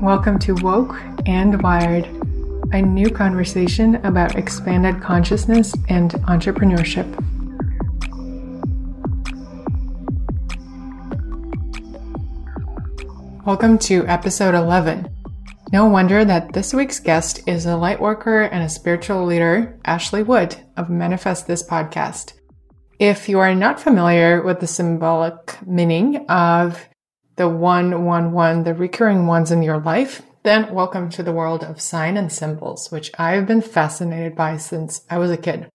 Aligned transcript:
Welcome 0.00 0.38
to 0.38 0.54
Woke 0.62 0.98
and 1.26 1.60
Wired, 1.60 2.06
a 2.72 2.80
new 2.80 3.10
conversation 3.10 3.96
about 3.96 4.34
expanded 4.34 5.02
consciousness 5.02 5.74
and 5.90 6.12
entrepreneurship. 6.26 7.06
Welcome 13.44 13.76
to 13.80 14.06
episode 14.06 14.54
11. 14.54 15.06
No 15.70 15.84
wonder 15.84 16.24
that 16.24 16.54
this 16.54 16.72
week's 16.72 16.98
guest 16.98 17.46
is 17.46 17.66
a 17.66 17.76
light 17.76 18.00
worker 18.00 18.40
and 18.40 18.64
a 18.64 18.70
spiritual 18.70 19.26
leader, 19.26 19.78
Ashley 19.84 20.22
Wood 20.22 20.56
of 20.78 20.88
Manifest 20.88 21.46
This 21.46 21.62
podcast. 21.62 22.32
If 22.98 23.28
you 23.28 23.38
are 23.38 23.54
not 23.54 23.78
familiar 23.78 24.42
with 24.42 24.60
the 24.60 24.66
symbolic 24.66 25.58
meaning 25.66 26.24
of 26.30 26.86
the 27.40 27.48
one, 27.48 28.04
one, 28.04 28.32
one, 28.32 28.64
the 28.64 28.74
recurring 28.74 29.26
ones 29.26 29.50
in 29.50 29.62
your 29.62 29.78
life, 29.78 30.20
then 30.42 30.74
welcome 30.74 31.08
to 31.08 31.22
the 31.22 31.32
world 31.32 31.64
of 31.64 31.80
sign 31.80 32.18
and 32.18 32.30
symbols, 32.30 32.92
which 32.92 33.10
I've 33.18 33.46
been 33.46 33.62
fascinated 33.62 34.36
by 34.36 34.58
since 34.58 35.06
I 35.08 35.16
was 35.16 35.30
a 35.30 35.38
kid. 35.38 35.70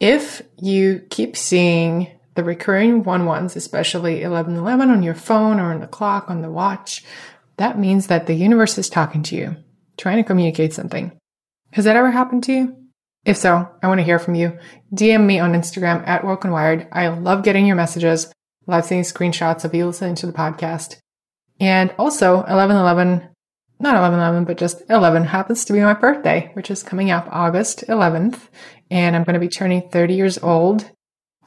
If 0.00 0.42
you 0.60 1.06
keep 1.08 1.36
seeing 1.36 2.10
the 2.34 2.42
recurring 2.42 3.04
one 3.04 3.26
ones, 3.26 3.54
especially 3.54 4.14
1111 4.26 4.90
on 4.90 5.04
your 5.04 5.14
phone 5.14 5.60
or 5.60 5.72
on 5.72 5.78
the 5.78 5.86
clock, 5.86 6.28
on 6.28 6.42
the 6.42 6.50
watch, 6.50 7.04
that 7.58 7.78
means 7.78 8.08
that 8.08 8.26
the 8.26 8.34
universe 8.34 8.76
is 8.76 8.90
talking 8.90 9.22
to 9.22 9.36
you, 9.36 9.54
trying 9.96 10.16
to 10.16 10.26
communicate 10.26 10.72
something. 10.72 11.12
Has 11.74 11.84
that 11.84 11.94
ever 11.94 12.10
happened 12.10 12.42
to 12.42 12.52
you? 12.52 12.76
If 13.24 13.36
so, 13.36 13.68
I 13.80 13.86
want 13.86 14.00
to 14.00 14.04
hear 14.04 14.18
from 14.18 14.34
you. 14.34 14.58
DM 14.92 15.26
me 15.26 15.38
on 15.38 15.52
Instagram 15.52 16.04
at 16.08 16.24
Woken 16.24 16.50
Wired. 16.50 16.88
I 16.90 17.06
love 17.06 17.44
getting 17.44 17.66
your 17.66 17.76
messages. 17.76 18.32
Love 18.66 18.84
seeing 18.84 19.02
screenshots 19.02 19.64
of 19.64 19.74
you 19.74 19.86
listening 19.86 20.14
to 20.16 20.26
the 20.26 20.32
podcast. 20.32 20.96
And 21.60 21.94
also, 21.98 22.36
1111, 22.36 23.28
not 23.80 23.94
1111, 23.94 24.44
but 24.44 24.56
just 24.56 24.82
11 24.88 25.24
happens 25.24 25.64
to 25.64 25.72
be 25.72 25.80
my 25.80 25.94
birthday, 25.94 26.50
which 26.54 26.70
is 26.70 26.82
coming 26.82 27.10
up 27.10 27.28
August 27.30 27.84
11th. 27.88 28.48
And 28.90 29.16
I'm 29.16 29.24
going 29.24 29.34
to 29.34 29.40
be 29.40 29.48
turning 29.48 29.88
30 29.88 30.14
years 30.14 30.38
old. 30.38 30.90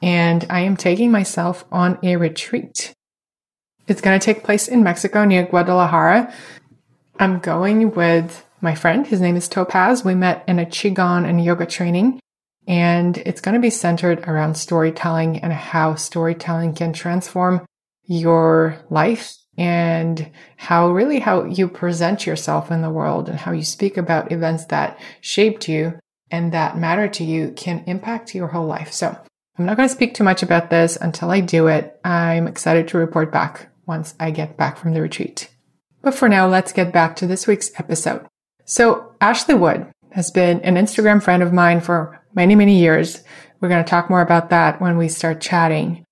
And 0.02 0.44
I 0.50 0.60
am 0.60 0.76
taking 0.76 1.10
myself 1.10 1.64
on 1.72 1.98
a 2.02 2.16
retreat. 2.16 2.92
It's 3.88 4.00
going 4.00 4.18
to 4.18 4.24
take 4.24 4.44
place 4.44 4.68
in 4.68 4.82
Mexico 4.82 5.24
near 5.24 5.46
Guadalajara. 5.46 6.32
I'm 7.18 7.38
going 7.38 7.92
with 7.92 8.44
my 8.60 8.74
friend. 8.74 9.06
His 9.06 9.20
name 9.20 9.36
is 9.36 9.48
Topaz. 9.48 10.04
We 10.04 10.14
met 10.14 10.44
in 10.46 10.58
a 10.58 10.66
Qigong 10.66 11.26
and 11.26 11.42
yoga 11.42 11.64
training. 11.64 12.20
And 12.66 13.16
it's 13.18 13.40
going 13.40 13.54
to 13.54 13.60
be 13.60 13.70
centered 13.70 14.20
around 14.28 14.56
storytelling 14.56 15.38
and 15.38 15.52
how 15.52 15.94
storytelling 15.94 16.74
can 16.74 16.92
transform 16.92 17.64
your 18.04 18.78
life 18.90 19.36
and 19.58 20.30
how 20.56 20.90
really 20.90 21.20
how 21.20 21.44
you 21.44 21.68
present 21.68 22.26
yourself 22.26 22.70
in 22.70 22.82
the 22.82 22.90
world 22.90 23.28
and 23.28 23.38
how 23.38 23.52
you 23.52 23.62
speak 23.62 23.96
about 23.96 24.32
events 24.32 24.66
that 24.66 24.98
shaped 25.20 25.68
you 25.68 25.98
and 26.30 26.52
that 26.52 26.76
matter 26.76 27.08
to 27.08 27.24
you 27.24 27.52
can 27.52 27.84
impact 27.86 28.34
your 28.34 28.48
whole 28.48 28.66
life. 28.66 28.92
So 28.92 29.16
I'm 29.58 29.64
not 29.64 29.76
going 29.76 29.88
to 29.88 29.94
speak 29.94 30.14
too 30.14 30.24
much 30.24 30.42
about 30.42 30.70
this 30.70 30.96
until 30.96 31.30
I 31.30 31.40
do 31.40 31.68
it. 31.68 31.98
I'm 32.04 32.46
excited 32.46 32.88
to 32.88 32.98
report 32.98 33.32
back 33.32 33.68
once 33.86 34.14
I 34.20 34.30
get 34.30 34.56
back 34.56 34.76
from 34.76 34.92
the 34.92 35.00
retreat. 35.00 35.48
But 36.02 36.14
for 36.14 36.28
now, 36.28 36.46
let's 36.46 36.72
get 36.72 36.92
back 36.92 37.16
to 37.16 37.26
this 37.26 37.46
week's 37.46 37.70
episode. 37.78 38.26
So 38.64 39.14
Ashley 39.20 39.54
Wood 39.54 39.90
has 40.12 40.30
been 40.30 40.60
an 40.60 40.74
Instagram 40.74 41.22
friend 41.22 41.42
of 41.42 41.52
mine 41.52 41.80
for 41.80 42.20
many, 42.36 42.54
many 42.54 42.78
years. 42.78 43.24
We're 43.60 43.68
going 43.68 43.84
to 43.84 43.90
talk 43.90 44.08
more 44.08 44.20
about 44.20 44.50
that 44.50 44.80
when 44.80 44.96
we 44.96 45.08
start 45.08 45.40
chatting. 45.40 46.04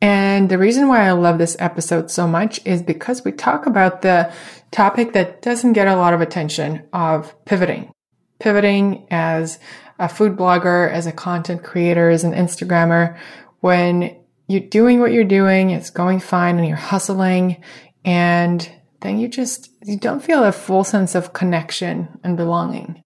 And 0.00 0.48
the 0.48 0.58
reason 0.58 0.88
why 0.88 1.06
I 1.06 1.12
love 1.12 1.38
this 1.38 1.56
episode 1.58 2.10
so 2.10 2.28
much 2.28 2.64
is 2.64 2.82
because 2.82 3.24
we 3.24 3.32
talk 3.32 3.66
about 3.66 4.02
the 4.02 4.32
topic 4.70 5.12
that 5.14 5.42
doesn't 5.42 5.72
get 5.72 5.88
a 5.88 5.96
lot 5.96 6.12
of 6.12 6.20
attention 6.20 6.84
of 6.92 7.34
pivoting. 7.44 7.90
Pivoting 8.38 9.06
as 9.10 9.58
a 9.98 10.08
food 10.08 10.36
blogger, 10.36 10.90
as 10.90 11.06
a 11.06 11.12
content 11.12 11.62
creator, 11.62 12.10
as 12.10 12.24
an 12.24 12.32
Instagrammer, 12.32 13.16
when 13.60 14.16
you're 14.48 14.60
doing 14.60 14.98
what 14.98 15.12
you're 15.12 15.24
doing, 15.24 15.70
it's 15.70 15.90
going 15.90 16.18
fine 16.18 16.58
and 16.58 16.66
you're 16.66 16.76
hustling 16.76 17.62
and 18.04 18.70
then 19.00 19.18
you 19.18 19.28
just 19.28 19.70
you 19.84 19.96
don't 19.96 20.22
feel 20.22 20.44
a 20.44 20.52
full 20.52 20.84
sense 20.84 21.14
of 21.14 21.32
connection 21.32 22.18
and 22.24 22.36
belonging. 22.36 23.02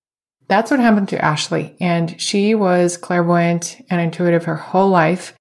That's 0.48 0.70
what 0.70 0.80
happened 0.80 1.08
to 1.10 1.24
Ashley. 1.24 1.76
And 1.80 2.20
she 2.20 2.54
was 2.54 2.96
clairvoyant 2.96 3.84
and 3.90 4.00
intuitive 4.00 4.44
her 4.44 4.56
whole 4.56 4.88
life 4.88 5.34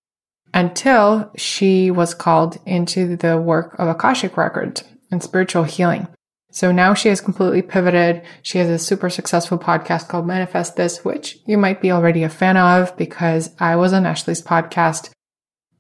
until 0.54 1.32
she 1.36 1.92
was 1.92 2.14
called 2.14 2.58
into 2.66 3.16
the 3.18 3.38
work 3.38 3.76
of 3.78 3.88
Akashic 3.88 4.38
Records 4.38 4.84
and 5.12 5.22
spiritual 5.22 5.64
healing. 5.64 6.08
So 6.52 6.72
now 6.72 6.94
she 6.94 7.10
has 7.10 7.20
completely 7.20 7.62
pivoted. 7.62 8.24
She 8.42 8.60
has 8.60 8.70
a 8.70 8.80
super 8.80 9.10
successful 9.10 9.60
podcast 9.60 10.08
called 10.08 10.26
Manifest 10.26 10.78
This, 10.78 11.04
which 11.04 11.38
you 11.46 11.58
might 11.58 11.82
be 11.82 11.92
already 11.92 12.24
a 12.24 12.30
fan 12.30 12.56
of 12.56 12.96
because 12.96 13.54
I 13.60 13.76
was 13.76 13.92
on 13.92 14.06
Ashley's 14.06 14.42
podcast 14.42 15.10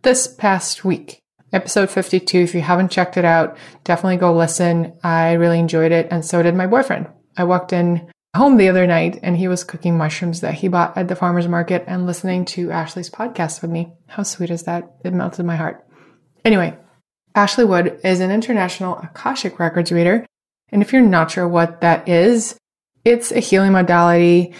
this 0.02 0.28
past 0.28 0.84
week. 0.84 1.20
Episode 1.54 1.90
52. 1.90 2.40
If 2.40 2.54
you 2.54 2.60
haven't 2.60 2.92
checked 2.92 3.16
it 3.16 3.24
out, 3.24 3.58
definitely 3.86 4.18
go 4.18 4.36
listen. 4.36 5.00
I 5.02 5.34
really 5.34 5.60
enjoyed 5.60 5.94
it. 5.94 6.10
And 6.12 6.26
so 6.26 6.44
did 6.44 6.56
my 6.56 6.68
boyfriend. 6.68 7.08
I 7.38 7.46
walked 7.46 7.72
in 7.72 8.12
home 8.36 8.58
the 8.58 8.70
other 8.70 8.86
night 8.86 9.20
and 9.24 9.38
he 9.38 9.48
was 9.48 9.64
cooking 9.64 9.98
mushrooms 9.98 10.42
that 10.42 10.56
he 10.56 10.68
bought 10.68 10.98
at 10.98 11.08
the 11.08 11.16
farmer's 11.16 11.48
market 11.48 11.84
and 11.88 12.06
listening 12.06 12.46
to 12.46 12.72
Ashley's 12.72 13.10
podcast 13.10 13.62
with 13.62 13.72
me. 13.72 13.94
How 14.08 14.24
sweet 14.24 14.50
is 14.50 14.64
that? 14.64 14.96
It 15.04 15.14
melted 15.14 15.46
my 15.46 15.56
heart. 15.56 15.86
Anyway, 16.44 16.78
Ashley 17.34 17.66
Wood 17.66 18.00
is 18.04 18.20
an 18.20 18.32
international 18.32 18.98
Akashic 18.98 19.60
Records 19.60 19.92
reader. 19.92 20.26
And 20.70 20.82
if 20.82 20.94
you're 20.94 21.02
not 21.02 21.32
sure 21.32 21.48
what 21.48 21.82
that 21.82 22.08
is, 22.08 22.58
it's 23.04 23.32
a 23.32 23.40
healing 23.40 23.72
modality 23.72 24.54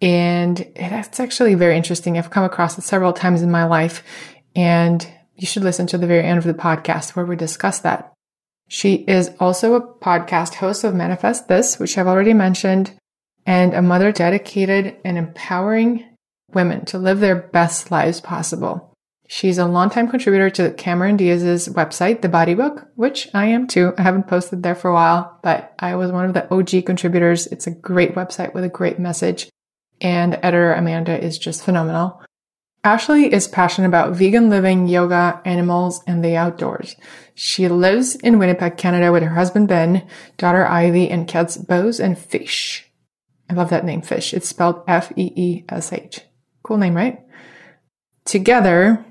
and 0.00 0.60
it's 0.76 1.18
actually 1.18 1.54
very 1.54 1.76
interesting. 1.76 2.16
I've 2.16 2.30
come 2.30 2.44
across 2.44 2.78
it 2.78 2.82
several 2.82 3.12
times 3.12 3.42
in 3.42 3.50
my 3.50 3.64
life 3.64 4.02
and 4.54 5.06
you 5.34 5.46
should 5.46 5.64
listen 5.64 5.86
to 5.88 5.98
the 5.98 6.06
very 6.06 6.24
end 6.24 6.38
of 6.38 6.44
the 6.44 6.54
podcast 6.54 7.16
where 7.16 7.24
we 7.24 7.36
discuss 7.36 7.80
that. 7.80 8.12
She 8.68 8.96
is 8.96 9.30
also 9.40 9.74
a 9.74 9.80
podcast 9.98 10.54
host 10.54 10.84
of 10.84 10.94
Manifest 10.94 11.48
This, 11.48 11.78
which 11.78 11.96
I've 11.96 12.06
already 12.06 12.34
mentioned, 12.34 12.92
and 13.48 13.72
a 13.72 13.80
mother 13.80 14.12
dedicated 14.12 14.94
and 15.06 15.16
empowering 15.16 16.04
women 16.52 16.84
to 16.84 16.98
live 16.98 17.18
their 17.18 17.34
best 17.34 17.90
lives 17.90 18.20
possible. 18.20 18.94
She's 19.26 19.56
a 19.56 19.64
longtime 19.64 20.08
contributor 20.08 20.50
to 20.50 20.74
Cameron 20.74 21.16
Diaz's 21.16 21.66
website, 21.66 22.20
The 22.20 22.28
Body 22.28 22.52
Book, 22.52 22.88
which 22.94 23.26
I 23.32 23.46
am 23.46 23.66
too. 23.66 23.94
I 23.96 24.02
haven't 24.02 24.28
posted 24.28 24.62
there 24.62 24.74
for 24.74 24.90
a 24.90 24.94
while, 24.94 25.38
but 25.42 25.72
I 25.78 25.96
was 25.96 26.12
one 26.12 26.26
of 26.26 26.34
the 26.34 26.52
OG 26.52 26.84
contributors. 26.84 27.46
It's 27.46 27.66
a 27.66 27.70
great 27.70 28.14
website 28.14 28.52
with 28.52 28.64
a 28.64 28.68
great 28.68 28.98
message. 28.98 29.48
And 29.98 30.34
editor 30.42 30.74
Amanda 30.74 31.18
is 31.18 31.38
just 31.38 31.64
phenomenal. 31.64 32.22
Ashley 32.84 33.32
is 33.32 33.48
passionate 33.48 33.88
about 33.88 34.14
vegan 34.14 34.50
living, 34.50 34.88
yoga, 34.88 35.40
animals, 35.46 36.02
and 36.06 36.22
the 36.22 36.36
outdoors. 36.36 36.96
She 37.34 37.66
lives 37.66 38.14
in 38.16 38.38
Winnipeg, 38.38 38.76
Canada 38.76 39.10
with 39.10 39.22
her 39.22 39.34
husband 39.34 39.68
Ben, 39.68 40.06
daughter 40.36 40.66
Ivy, 40.66 41.08
and 41.10 41.26
cats 41.26 41.56
Bose 41.56 41.98
and 41.98 42.16
Feesh. 42.18 42.84
I 43.50 43.54
love 43.54 43.70
that 43.70 43.84
name, 43.84 44.02
Feesh. 44.02 44.34
It's 44.34 44.48
spelled 44.48 44.82
F 44.86 45.12
E 45.16 45.32
E 45.34 45.64
S 45.68 45.92
H. 45.92 46.20
Cool 46.62 46.78
name, 46.78 46.94
right? 46.94 47.20
Together, 48.24 49.04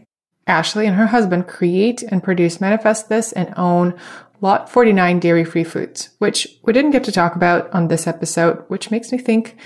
Ashley 0.45 0.85
and 0.85 0.95
her 0.95 1.07
husband 1.07 1.47
create 1.47 2.03
and 2.03 2.23
produce 2.23 2.61
Manifest 2.61 3.09
This 3.09 3.31
and 3.31 3.53
own 3.57 3.99
Lot 4.39 4.69
49 4.69 5.19
Dairy 5.19 5.43
Free 5.43 5.63
Foods, 5.63 6.09
which 6.19 6.47
we 6.63 6.71
didn't 6.71 6.91
get 6.91 7.03
to 7.05 7.11
talk 7.11 7.35
about 7.35 7.73
on 7.73 7.87
this 7.87 8.05
episode, 8.05 8.63
which 8.67 8.91
makes 8.91 9.11
me 9.11 9.17
think 9.17 9.57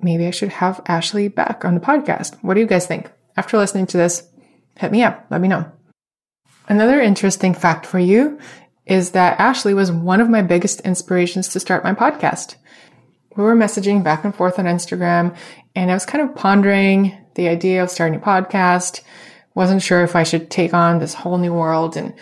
maybe 0.00 0.26
I 0.26 0.30
should 0.30 0.50
have 0.50 0.80
Ashley 0.86 1.26
back 1.26 1.64
on 1.64 1.74
the 1.74 1.80
podcast. 1.80 2.36
What 2.42 2.54
do 2.54 2.60
you 2.60 2.66
guys 2.66 2.86
think? 2.86 3.10
After 3.36 3.58
listening 3.58 3.86
to 3.88 3.96
this, 3.96 4.28
hit 4.78 4.92
me 4.92 5.02
up. 5.02 5.26
Let 5.30 5.40
me 5.40 5.48
know. 5.48 5.70
Another 6.68 7.00
interesting 7.00 7.54
fact 7.54 7.84
for 7.84 7.98
you 7.98 8.38
is 8.86 9.10
that 9.10 9.40
Ashley 9.40 9.74
was 9.74 9.90
one 9.90 10.20
of 10.20 10.30
my 10.30 10.42
biggest 10.42 10.80
inspirations 10.82 11.48
to 11.48 11.60
start 11.60 11.82
my 11.82 11.92
podcast 11.92 12.54
we 13.36 13.44
were 13.44 13.56
messaging 13.56 14.02
back 14.02 14.24
and 14.24 14.34
forth 14.34 14.58
on 14.58 14.64
Instagram 14.66 15.36
and 15.74 15.90
I 15.90 15.94
was 15.94 16.06
kind 16.06 16.28
of 16.28 16.34
pondering 16.36 17.16
the 17.34 17.48
idea 17.48 17.82
of 17.82 17.90
starting 17.90 18.18
a 18.18 18.22
podcast. 18.22 19.02
Wasn't 19.54 19.82
sure 19.82 20.02
if 20.02 20.16
I 20.16 20.22
should 20.22 20.50
take 20.50 20.74
on 20.74 20.98
this 20.98 21.14
whole 21.14 21.38
new 21.38 21.52
world 21.52 21.96
and 21.96 22.14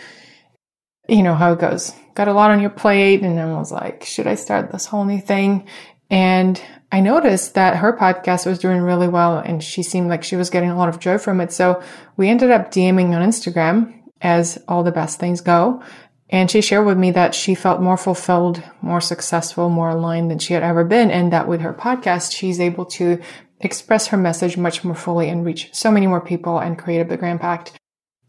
you 1.08 1.22
know 1.22 1.34
how 1.34 1.52
it 1.52 1.58
goes. 1.58 1.92
Got 2.14 2.28
a 2.28 2.32
lot 2.32 2.50
on 2.50 2.60
your 2.60 2.70
plate 2.70 3.22
and 3.22 3.38
I 3.38 3.52
was 3.58 3.72
like, 3.72 4.04
should 4.04 4.26
I 4.26 4.34
start 4.34 4.70
this 4.70 4.86
whole 4.86 5.04
new 5.04 5.20
thing? 5.20 5.66
And 6.10 6.60
I 6.92 7.00
noticed 7.00 7.54
that 7.54 7.76
her 7.76 7.96
podcast 7.96 8.46
was 8.46 8.58
doing 8.58 8.80
really 8.80 9.08
well 9.08 9.38
and 9.38 9.62
she 9.62 9.82
seemed 9.82 10.08
like 10.08 10.24
she 10.24 10.36
was 10.36 10.50
getting 10.50 10.70
a 10.70 10.76
lot 10.76 10.88
of 10.88 10.98
joy 10.98 11.18
from 11.18 11.40
it. 11.40 11.52
So 11.52 11.82
we 12.16 12.28
ended 12.28 12.50
up 12.50 12.70
DMing 12.70 13.14
on 13.14 13.28
Instagram 13.28 13.96
as 14.20 14.58
all 14.68 14.82
the 14.82 14.92
best 14.92 15.18
things 15.18 15.40
go. 15.40 15.82
And 16.30 16.48
she 16.48 16.60
shared 16.60 16.86
with 16.86 16.96
me 16.96 17.10
that 17.10 17.34
she 17.34 17.56
felt 17.56 17.82
more 17.82 17.96
fulfilled, 17.96 18.62
more 18.80 19.00
successful, 19.00 19.68
more 19.68 19.90
aligned 19.90 20.30
than 20.30 20.38
she 20.38 20.54
had 20.54 20.62
ever 20.62 20.84
been. 20.84 21.10
And 21.10 21.32
that 21.32 21.48
with 21.48 21.60
her 21.60 21.74
podcast, 21.74 22.32
she's 22.32 22.60
able 22.60 22.86
to 22.86 23.20
express 23.58 24.06
her 24.08 24.16
message 24.16 24.56
much 24.56 24.84
more 24.84 24.94
fully 24.94 25.28
and 25.28 25.44
reach 25.44 25.68
so 25.72 25.90
many 25.90 26.06
more 26.06 26.20
people 26.20 26.58
and 26.58 26.78
create 26.78 27.00
a 27.00 27.04
bigger 27.04 27.26
impact. 27.26 27.72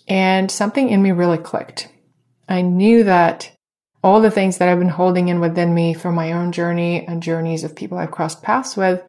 And 0.08 0.50
something 0.52 0.90
in 0.90 1.02
me 1.02 1.12
really 1.12 1.38
clicked. 1.38 1.90
I 2.50 2.62
knew 2.62 3.04
that 3.04 3.52
all 4.04 4.20
the 4.20 4.32
things 4.32 4.58
that 4.58 4.68
I've 4.68 4.80
been 4.80 4.90
holding 4.90 5.28
in 5.28 5.40
within 5.40 5.74
me 5.74 5.94
from 5.94 6.16
my 6.16 6.32
own 6.32 6.52
journey 6.52 7.06
and 7.06 7.22
journeys 7.22 7.64
of 7.64 7.76
people 7.76 8.00
I've 8.00 8.12
crossed 8.12 8.42
paths 8.42 8.76
with 8.76 9.06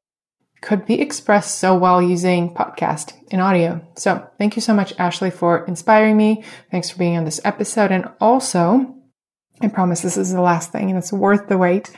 could 0.63 0.87
be 0.87 1.01
expressed 1.01 1.59
so 1.59 1.77
well 1.77 2.01
using 2.01 2.55
podcast 2.55 3.13
and 3.31 3.43
audio. 3.43 3.85
So 3.97 4.27
thank 4.39 4.57
you 4.57 4.63
so 4.63 4.73
much, 4.73 4.95
Ashley, 4.99 5.31
for 5.31 5.67
inspiring 5.67 6.17
me. 6.17 6.45
Thanks 6.71 6.89
for 6.89 6.99
being 6.99 7.19
on 7.19 7.25
this 7.25 7.41
episode. 7.45 7.91
And 7.91 8.09
also, 8.21 8.95
I 9.61 9.69
promise 9.69 10.01
this 10.01 10.17
is 10.17 10.33
the 10.33 10.41
last 10.41 10.73
thing 10.73 10.89
and 10.89 10.99
it's 10.99 11.13
worth 11.13 11.49
the 11.49 11.59
wait. 11.59 11.91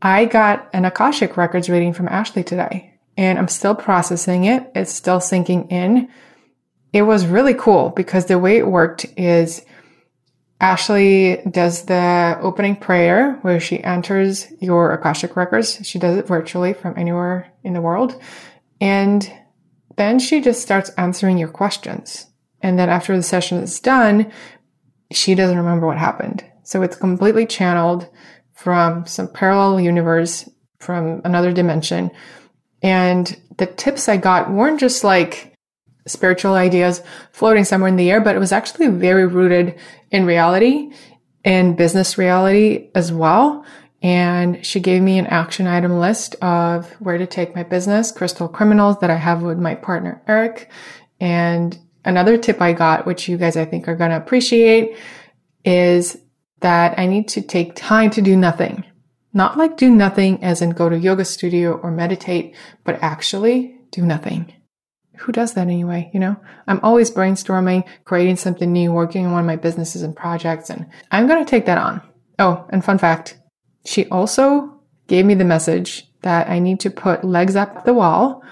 I 0.00 0.24
got 0.24 0.70
an 0.72 0.84
Akashic 0.84 1.36
Records 1.36 1.68
reading 1.68 1.92
from 1.92 2.08
Ashley 2.08 2.44
today 2.44 2.94
and 3.16 3.38
I'm 3.38 3.48
still 3.48 3.74
processing 3.74 4.44
it. 4.44 4.70
It's 4.74 4.92
still 4.92 5.20
sinking 5.20 5.68
in. 5.68 6.08
It 6.92 7.02
was 7.02 7.26
really 7.26 7.54
cool 7.54 7.90
because 7.90 8.26
the 8.26 8.38
way 8.38 8.58
it 8.58 8.66
worked 8.66 9.06
is 9.16 9.64
Ashley 10.62 11.42
does 11.50 11.86
the 11.86 12.38
opening 12.40 12.76
prayer 12.76 13.32
where 13.42 13.58
she 13.58 13.82
enters 13.82 14.46
your 14.60 14.92
Akashic 14.92 15.34
records. 15.34 15.80
She 15.82 15.98
does 15.98 16.16
it 16.16 16.28
virtually 16.28 16.72
from 16.72 16.96
anywhere 16.96 17.52
in 17.64 17.72
the 17.72 17.80
world. 17.80 18.14
And 18.80 19.30
then 19.96 20.20
she 20.20 20.40
just 20.40 20.62
starts 20.62 20.90
answering 20.90 21.36
your 21.36 21.48
questions. 21.48 22.28
And 22.60 22.78
then 22.78 22.88
after 22.88 23.16
the 23.16 23.24
session 23.24 23.58
is 23.58 23.80
done, 23.80 24.30
she 25.10 25.34
doesn't 25.34 25.58
remember 25.58 25.88
what 25.88 25.98
happened. 25.98 26.44
So 26.62 26.82
it's 26.82 26.96
completely 26.96 27.44
channeled 27.44 28.08
from 28.52 29.04
some 29.04 29.26
parallel 29.26 29.80
universe 29.80 30.48
from 30.78 31.22
another 31.24 31.52
dimension. 31.52 32.12
And 32.82 33.36
the 33.58 33.66
tips 33.66 34.08
I 34.08 34.16
got 34.16 34.52
weren't 34.52 34.78
just 34.78 35.02
like 35.02 35.51
spiritual 36.06 36.54
ideas 36.54 37.02
floating 37.32 37.64
somewhere 37.64 37.88
in 37.88 37.96
the 37.96 38.10
air, 38.10 38.20
but 38.20 38.34
it 38.34 38.40
was 38.40 38.52
actually 38.52 38.88
very 38.88 39.26
rooted 39.26 39.78
in 40.10 40.24
reality 40.24 40.92
and 41.44 41.76
business 41.76 42.18
reality 42.18 42.90
as 42.94 43.12
well. 43.12 43.64
And 44.02 44.64
she 44.66 44.80
gave 44.80 45.00
me 45.00 45.18
an 45.18 45.26
action 45.26 45.66
item 45.66 45.98
list 45.98 46.34
of 46.36 46.90
where 47.00 47.18
to 47.18 47.26
take 47.26 47.54
my 47.54 47.62
business, 47.62 48.10
Crystal 48.10 48.48
Criminals, 48.48 48.98
that 49.00 49.10
I 49.10 49.16
have 49.16 49.42
with 49.42 49.58
my 49.58 49.76
partner, 49.76 50.20
Eric. 50.26 50.70
And 51.20 51.78
another 52.04 52.36
tip 52.36 52.60
I 52.60 52.72
got, 52.72 53.06
which 53.06 53.28
you 53.28 53.36
guys 53.36 53.56
I 53.56 53.64
think 53.64 53.86
are 53.86 53.94
going 53.94 54.10
to 54.10 54.16
appreciate, 54.16 54.96
is 55.64 56.18
that 56.60 56.98
I 56.98 57.06
need 57.06 57.28
to 57.28 57.42
take 57.42 57.76
time 57.76 58.10
to 58.10 58.22
do 58.22 58.36
nothing. 58.36 58.84
Not 59.32 59.56
like 59.56 59.76
do 59.76 59.88
nothing 59.88 60.42
as 60.42 60.62
in 60.62 60.70
go 60.70 60.88
to 60.88 60.98
yoga 60.98 61.24
studio 61.24 61.74
or 61.74 61.92
meditate, 61.92 62.56
but 62.84 63.00
actually 63.02 63.78
do 63.92 64.02
nothing 64.02 64.52
who 65.16 65.32
does 65.32 65.54
that 65.54 65.68
anyway? 65.68 66.10
You 66.12 66.20
know, 66.20 66.36
I'm 66.66 66.80
always 66.82 67.10
brainstorming, 67.10 67.84
creating 68.04 68.36
something 68.36 68.72
new, 68.72 68.92
working 68.92 69.26
on 69.26 69.32
one 69.32 69.40
of 69.40 69.46
my 69.46 69.56
businesses 69.56 70.02
and 70.02 70.16
projects, 70.16 70.70
and 70.70 70.86
I'm 71.10 71.26
going 71.26 71.44
to 71.44 71.50
take 71.50 71.66
that 71.66 71.78
on. 71.78 72.00
Oh, 72.38 72.66
and 72.70 72.84
fun 72.84 72.98
fact, 72.98 73.38
she 73.84 74.06
also 74.08 74.80
gave 75.06 75.24
me 75.26 75.34
the 75.34 75.44
message 75.44 76.08
that 76.22 76.48
I 76.48 76.58
need 76.58 76.80
to 76.80 76.90
put 76.90 77.24
legs 77.24 77.56
up 77.56 77.84
the 77.84 77.94
wall 77.94 78.42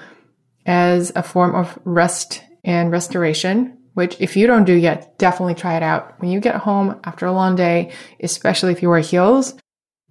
as 0.66 1.12
a 1.16 1.22
form 1.22 1.54
of 1.54 1.78
rest 1.84 2.42
and 2.64 2.90
restoration, 2.90 3.78
which 3.94 4.20
if 4.20 4.36
you 4.36 4.46
don't 4.46 4.64
do 4.64 4.74
yet, 4.74 5.18
definitely 5.18 5.54
try 5.54 5.76
it 5.76 5.82
out. 5.82 6.20
When 6.20 6.30
you 6.30 6.40
get 6.40 6.56
home 6.56 7.00
after 7.04 7.26
a 7.26 7.32
long 7.32 7.56
day, 7.56 7.92
especially 8.20 8.72
if 8.72 8.82
you 8.82 8.90
wear 8.90 9.00
heels, 9.00 9.54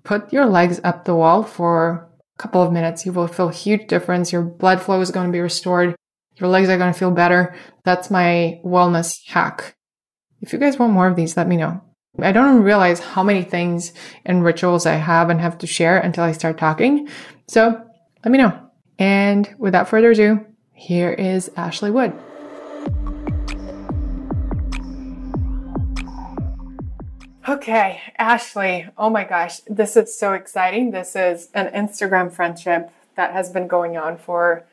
put 0.04 0.34
your 0.34 0.46
legs 0.46 0.80
up 0.84 1.06
the 1.06 1.16
wall 1.16 1.44
for 1.44 2.10
a 2.38 2.42
couple 2.42 2.64
of 2.64 2.74
minutes. 2.74 3.06
You 3.06 3.14
will 3.14 3.28
feel 3.28 3.50
a 3.50 3.54
huge 3.54 3.88
difference. 3.88 4.32
Your 4.32 4.42
blood 4.42 4.82
flow 4.82 5.00
is 5.02 5.12
going 5.12 5.28
to 5.28 5.32
be 5.32 5.40
restored 5.40 5.96
your 6.40 6.50
legs 6.50 6.70
are 6.70 6.78
going 6.78 6.94
to 6.94 6.98
feel 6.98 7.12
better. 7.12 7.56
That's 7.84 8.10
my 8.10 8.60
wellness 8.64 9.20
hack. 9.28 9.76
If 10.42 10.54
you 10.54 10.60
guys 10.60 10.80
want 10.80 10.94
more 10.94 11.08
of 11.08 11.16
these, 11.16 11.36
let 11.36 11.48
me 11.48 11.58
know. 11.58 11.82
I 12.22 12.32
don't 12.32 12.64
realize 12.64 13.00
how 13.00 13.24
many 13.24 13.44
things 13.44 13.94
and 14.26 14.44
rituals 14.44 14.86
I 14.86 14.94
have 14.94 15.30
and 15.30 15.40
have 15.40 15.58
to 15.60 15.68
share 15.68 16.00
until 16.00 16.24
I 16.24 16.32
start 16.32 16.58
talking. 16.58 17.10
So 17.48 17.82
let 18.24 18.32
me 18.32 18.38
know. 18.38 18.60
And 18.98 19.54
without 19.58 19.88
further 19.88 20.12
ado, 20.12 20.46
here 20.74 21.12
is 21.12 21.52
Ashley 21.56 21.92
Wood. 21.92 22.14
Okay, 27.48 28.00
Ashley, 28.18 28.88
oh 28.98 29.10
my 29.10 29.24
gosh, 29.24 29.62
this 29.68 29.98
is 29.98 30.18
so 30.18 30.34
exciting. 30.34 30.92
This 30.92 31.16
is 31.16 31.50
an 31.56 31.68
Instagram 31.74 32.32
friendship 32.32 32.92
that 33.16 33.34
has 33.34 33.50
been 33.50 33.68
going 33.68 33.98
on 33.98 34.18
for 34.18 34.66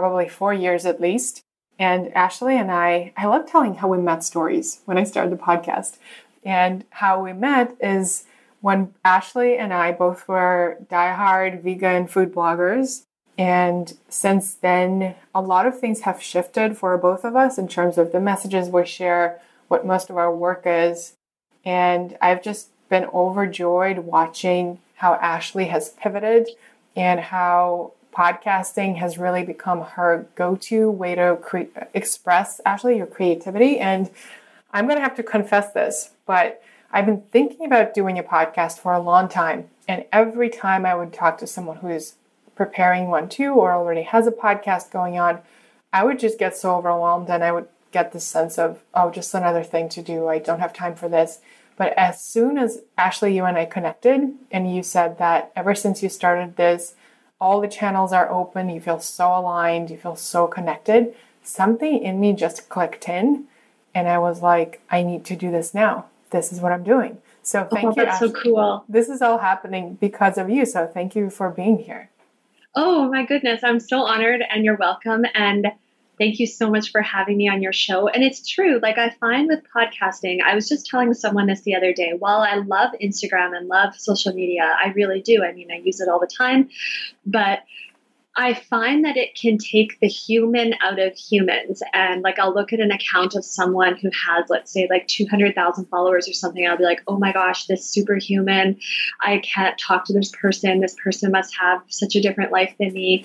probably 0.00 0.28
four 0.28 0.54
years 0.54 0.86
at 0.86 1.00
least. 1.00 1.42
And 1.78 2.12
Ashley 2.14 2.56
and 2.56 2.70
I, 2.70 3.12
I 3.16 3.26
love 3.26 3.50
telling 3.50 3.76
how 3.76 3.88
we 3.88 3.98
met 3.98 4.24
stories 4.24 4.80
when 4.84 4.98
I 4.98 5.04
started 5.04 5.32
the 5.32 5.42
podcast. 5.42 5.96
And 6.44 6.84
how 6.90 7.22
we 7.22 7.32
met 7.32 7.76
is 7.80 8.24
when 8.60 8.94
Ashley 9.04 9.56
and 9.56 9.72
I 9.72 9.92
both 9.92 10.26
were 10.28 10.78
diehard 10.90 11.62
vegan 11.62 12.06
food 12.06 12.32
bloggers. 12.32 13.02
And 13.36 13.96
since 14.08 14.54
then, 14.54 15.14
a 15.34 15.40
lot 15.40 15.66
of 15.66 15.78
things 15.78 16.00
have 16.00 16.22
shifted 16.22 16.76
for 16.76 16.96
both 16.98 17.24
of 17.24 17.36
us 17.36 17.58
in 17.58 17.68
terms 17.68 17.98
of 17.98 18.10
the 18.10 18.20
messages 18.20 18.68
we 18.68 18.84
share, 18.84 19.40
what 19.68 19.86
most 19.86 20.10
of 20.10 20.16
our 20.16 20.34
work 20.34 20.62
is. 20.64 21.14
And 21.64 22.16
I've 22.20 22.42
just 22.42 22.70
been 22.88 23.04
overjoyed 23.12 23.98
watching 23.98 24.80
how 24.96 25.14
Ashley 25.14 25.66
has 25.66 25.90
pivoted 25.90 26.48
and 26.96 27.20
how 27.20 27.92
podcasting 28.18 28.96
has 28.96 29.16
really 29.16 29.44
become 29.44 29.80
her 29.82 30.26
go-to 30.34 30.90
way 30.90 31.14
to 31.14 31.38
cre- 31.40 31.70
express 31.94 32.60
actually 32.66 32.96
your 32.96 33.06
creativity 33.06 33.78
and 33.78 34.10
i'm 34.72 34.86
going 34.86 34.98
to 34.98 35.02
have 35.02 35.14
to 35.14 35.22
confess 35.22 35.72
this 35.72 36.10
but 36.26 36.60
i've 36.92 37.06
been 37.06 37.22
thinking 37.30 37.64
about 37.64 37.94
doing 37.94 38.18
a 38.18 38.22
podcast 38.22 38.80
for 38.80 38.92
a 38.92 39.00
long 39.00 39.28
time 39.28 39.68
and 39.86 40.04
every 40.12 40.50
time 40.50 40.84
i 40.84 40.94
would 40.94 41.12
talk 41.12 41.38
to 41.38 41.46
someone 41.46 41.76
who's 41.76 42.14
preparing 42.56 43.06
one 43.06 43.28
too 43.28 43.52
or 43.52 43.72
already 43.72 44.02
has 44.02 44.26
a 44.26 44.32
podcast 44.32 44.90
going 44.90 45.16
on 45.16 45.38
i 45.92 46.02
would 46.02 46.18
just 46.18 46.38
get 46.38 46.56
so 46.56 46.74
overwhelmed 46.74 47.30
and 47.30 47.44
i 47.44 47.52
would 47.52 47.68
get 47.90 48.12
this 48.12 48.24
sense 48.24 48.58
of 48.58 48.80
oh 48.94 49.10
just 49.10 49.34
another 49.34 49.62
thing 49.62 49.88
to 49.90 50.02
do. 50.02 50.28
I 50.28 50.38
don't 50.38 50.60
have 50.60 50.72
time 50.72 50.94
for 50.94 51.08
this. 51.08 51.40
But 51.76 51.92
as 51.96 52.20
soon 52.20 52.58
as 52.58 52.82
ashley 52.96 53.36
you 53.36 53.44
and 53.44 53.56
i 53.56 53.64
connected 53.64 54.34
and 54.50 54.74
you 54.74 54.82
said 54.82 55.18
that 55.18 55.52
ever 55.54 55.74
since 55.74 56.02
you 56.02 56.08
started 56.08 56.56
this 56.56 56.94
all 57.40 57.60
the 57.60 57.68
channels 57.68 58.12
are 58.12 58.30
open, 58.30 58.68
you 58.68 58.80
feel 58.80 59.00
so 59.00 59.28
aligned, 59.28 59.90
you 59.90 59.96
feel 59.96 60.16
so 60.16 60.46
connected. 60.46 61.14
Something 61.42 62.02
in 62.02 62.20
me 62.20 62.32
just 62.32 62.68
clicked 62.68 63.08
in, 63.08 63.44
and 63.94 64.08
I 64.08 64.18
was 64.18 64.42
like, 64.42 64.80
I 64.90 65.02
need 65.02 65.24
to 65.26 65.36
do 65.36 65.50
this 65.50 65.72
now. 65.72 66.06
This 66.30 66.52
is 66.52 66.60
what 66.60 66.72
I'm 66.72 66.84
doing. 66.84 67.18
So 67.42 67.66
oh, 67.70 67.74
thank 67.74 67.86
oh, 67.86 67.88
you. 67.90 68.04
That's 68.04 68.16
Ashley. 68.16 68.28
so 68.28 68.40
cool. 68.42 68.84
This 68.88 69.08
is 69.08 69.22
all 69.22 69.38
happening 69.38 69.94
because 69.94 70.36
of 70.36 70.50
you. 70.50 70.66
So 70.66 70.86
thank 70.86 71.16
you 71.16 71.30
for 71.30 71.48
being 71.48 71.78
here. 71.78 72.10
Oh 72.74 73.08
my 73.08 73.24
goodness. 73.24 73.64
I'm 73.64 73.80
so 73.80 74.02
honored 74.02 74.42
and 74.50 74.64
you're 74.64 74.76
welcome. 74.76 75.24
And 75.34 75.68
Thank 76.18 76.40
you 76.40 76.46
so 76.46 76.70
much 76.70 76.90
for 76.90 77.00
having 77.00 77.36
me 77.36 77.48
on 77.48 77.62
your 77.62 77.72
show. 77.72 78.08
And 78.08 78.24
it's 78.24 78.46
true, 78.46 78.80
like 78.82 78.98
I 78.98 79.10
find 79.20 79.48
with 79.48 79.62
podcasting, 79.74 80.38
I 80.44 80.54
was 80.54 80.68
just 80.68 80.86
telling 80.86 81.14
someone 81.14 81.46
this 81.46 81.62
the 81.62 81.76
other 81.76 81.92
day. 81.92 82.12
While 82.18 82.40
I 82.40 82.56
love 82.56 82.90
Instagram 83.02 83.56
and 83.56 83.68
love 83.68 83.94
social 83.94 84.32
media, 84.32 84.62
I 84.62 84.88
really 84.90 85.20
do. 85.20 85.44
I 85.44 85.52
mean, 85.52 85.70
I 85.70 85.76
use 85.76 86.00
it 86.00 86.08
all 86.08 86.18
the 86.18 86.26
time. 86.26 86.68
But 87.24 87.60
I 88.36 88.54
find 88.54 89.04
that 89.04 89.16
it 89.16 89.34
can 89.34 89.58
take 89.58 89.98
the 89.98 90.06
human 90.06 90.74
out 90.80 91.00
of 91.00 91.12
humans. 91.16 91.82
And 91.92 92.22
like, 92.22 92.38
I'll 92.38 92.54
look 92.54 92.72
at 92.72 92.78
an 92.78 92.92
account 92.92 93.34
of 93.34 93.44
someone 93.44 93.96
who 93.96 94.10
has, 94.10 94.44
let's 94.48 94.72
say, 94.72 94.86
like 94.88 95.08
200,000 95.08 95.86
followers 95.86 96.28
or 96.28 96.32
something. 96.32 96.64
I'll 96.64 96.76
be 96.76 96.84
like, 96.84 97.02
oh 97.08 97.18
my 97.18 97.32
gosh, 97.32 97.66
this 97.66 97.84
superhuman. 97.84 98.78
I 99.20 99.38
can't 99.38 99.76
talk 99.76 100.04
to 100.04 100.12
this 100.12 100.30
person. 100.30 100.80
This 100.80 100.94
person 101.02 101.32
must 101.32 101.52
have 101.58 101.82
such 101.88 102.14
a 102.14 102.22
different 102.22 102.52
life 102.52 102.72
than 102.78 102.92
me. 102.92 103.24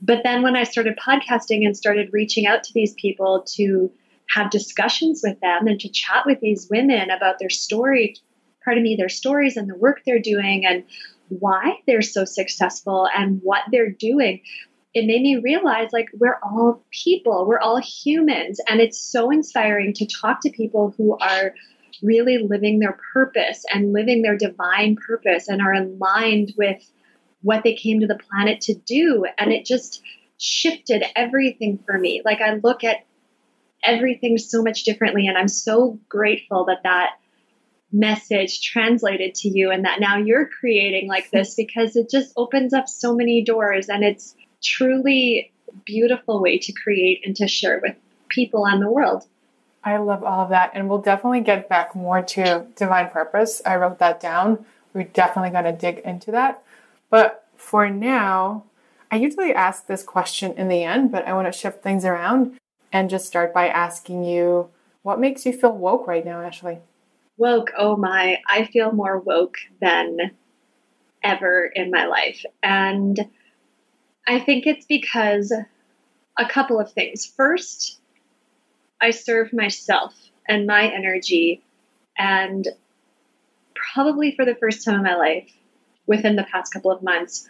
But 0.00 0.22
then 0.22 0.42
when 0.42 0.56
I 0.56 0.64
started 0.64 0.98
podcasting 0.98 1.64
and 1.64 1.76
started 1.76 2.12
reaching 2.12 2.46
out 2.46 2.64
to 2.64 2.72
these 2.72 2.94
people 2.94 3.44
to 3.54 3.90
have 4.34 4.50
discussions 4.50 5.22
with 5.24 5.40
them 5.40 5.66
and 5.66 5.80
to 5.80 5.88
chat 5.88 6.24
with 6.26 6.40
these 6.40 6.68
women 6.70 7.10
about 7.10 7.38
their 7.38 7.50
story, 7.50 8.16
pardon 8.64 8.82
me, 8.82 8.96
their 8.96 9.08
stories 9.08 9.56
and 9.56 9.68
the 9.68 9.76
work 9.76 10.02
they're 10.04 10.18
doing 10.18 10.66
and 10.66 10.84
why 11.28 11.78
they're 11.86 12.02
so 12.02 12.24
successful 12.24 13.08
and 13.16 13.40
what 13.42 13.62
they're 13.70 13.90
doing, 13.90 14.40
it 14.94 15.06
made 15.06 15.22
me 15.22 15.36
realize 15.36 15.90
like 15.92 16.08
we're 16.18 16.38
all 16.42 16.82
people, 16.90 17.46
we're 17.46 17.60
all 17.60 17.78
humans. 17.78 18.60
And 18.68 18.80
it's 18.80 19.00
so 19.00 19.30
inspiring 19.30 19.92
to 19.94 20.06
talk 20.06 20.40
to 20.42 20.50
people 20.50 20.94
who 20.96 21.16
are 21.18 21.54
really 22.02 22.38
living 22.38 22.78
their 22.78 22.98
purpose 23.12 23.64
and 23.72 23.92
living 23.92 24.22
their 24.22 24.36
divine 24.36 24.96
purpose 24.96 25.48
and 25.48 25.60
are 25.60 25.74
aligned 25.74 26.52
with 26.56 26.82
what 27.46 27.62
they 27.62 27.74
came 27.74 28.00
to 28.00 28.08
the 28.08 28.18
planet 28.18 28.60
to 28.62 28.74
do. 28.74 29.24
And 29.38 29.52
it 29.52 29.64
just 29.64 30.02
shifted 30.36 31.04
everything 31.14 31.78
for 31.86 31.96
me. 31.96 32.20
Like 32.24 32.40
I 32.40 32.54
look 32.54 32.82
at 32.82 33.06
everything 33.84 34.36
so 34.36 34.62
much 34.62 34.82
differently. 34.82 35.28
And 35.28 35.38
I'm 35.38 35.46
so 35.46 36.00
grateful 36.08 36.64
that 36.64 36.82
that 36.82 37.10
message 37.92 38.62
translated 38.62 39.36
to 39.36 39.48
you 39.48 39.70
and 39.70 39.84
that 39.84 40.00
now 40.00 40.16
you're 40.16 40.48
creating 40.48 41.08
like 41.08 41.30
this 41.30 41.54
because 41.54 41.94
it 41.94 42.10
just 42.10 42.32
opens 42.36 42.74
up 42.74 42.88
so 42.88 43.14
many 43.14 43.44
doors 43.44 43.88
and 43.88 44.02
it's 44.02 44.34
truly 44.60 45.52
beautiful 45.84 46.42
way 46.42 46.58
to 46.58 46.72
create 46.72 47.22
and 47.24 47.36
to 47.36 47.46
share 47.46 47.78
with 47.80 47.94
people 48.28 48.66
and 48.66 48.82
the 48.82 48.90
world. 48.90 49.22
I 49.84 49.98
love 49.98 50.24
all 50.24 50.40
of 50.40 50.48
that. 50.48 50.72
And 50.74 50.88
we'll 50.88 50.98
definitely 50.98 51.42
get 51.42 51.68
back 51.68 51.94
more 51.94 52.22
to 52.22 52.66
divine 52.74 53.08
purpose. 53.10 53.62
I 53.64 53.76
wrote 53.76 54.00
that 54.00 54.18
down. 54.18 54.66
We're 54.92 55.04
definitely 55.04 55.50
going 55.50 55.64
to 55.64 55.72
dig 55.72 55.98
into 55.98 56.32
that. 56.32 56.64
But 57.10 57.44
for 57.56 57.88
now, 57.88 58.64
I 59.10 59.16
usually 59.16 59.54
ask 59.54 59.86
this 59.86 60.02
question 60.02 60.52
in 60.52 60.68
the 60.68 60.82
end, 60.82 61.12
but 61.12 61.26
I 61.26 61.32
want 61.32 61.52
to 61.52 61.58
shift 61.58 61.82
things 61.82 62.04
around 62.04 62.58
and 62.92 63.10
just 63.10 63.26
start 63.26 63.54
by 63.54 63.68
asking 63.68 64.24
you 64.24 64.70
what 65.02 65.20
makes 65.20 65.46
you 65.46 65.52
feel 65.52 65.70
woke 65.70 66.08
right 66.08 66.24
now, 66.24 66.40
Ashley? 66.40 66.78
Woke, 67.36 67.70
oh 67.78 67.96
my, 67.96 68.38
I 68.48 68.64
feel 68.64 68.90
more 68.90 69.18
woke 69.18 69.58
than 69.80 70.32
ever 71.22 71.66
in 71.66 71.90
my 71.90 72.06
life. 72.06 72.44
And 72.62 73.28
I 74.26 74.40
think 74.40 74.66
it's 74.66 74.86
because 74.86 75.52
a 76.36 76.48
couple 76.48 76.80
of 76.80 76.92
things. 76.92 77.24
First, 77.24 78.00
I 79.00 79.10
serve 79.10 79.52
myself 79.52 80.14
and 80.48 80.66
my 80.66 80.92
energy, 80.92 81.62
and 82.18 82.66
probably 83.74 84.34
for 84.34 84.44
the 84.44 84.54
first 84.54 84.84
time 84.84 84.96
in 84.96 85.02
my 85.02 85.16
life, 85.16 85.52
within 86.06 86.36
the 86.36 86.44
past 86.44 86.72
couple 86.72 86.90
of 86.90 87.02
months, 87.02 87.48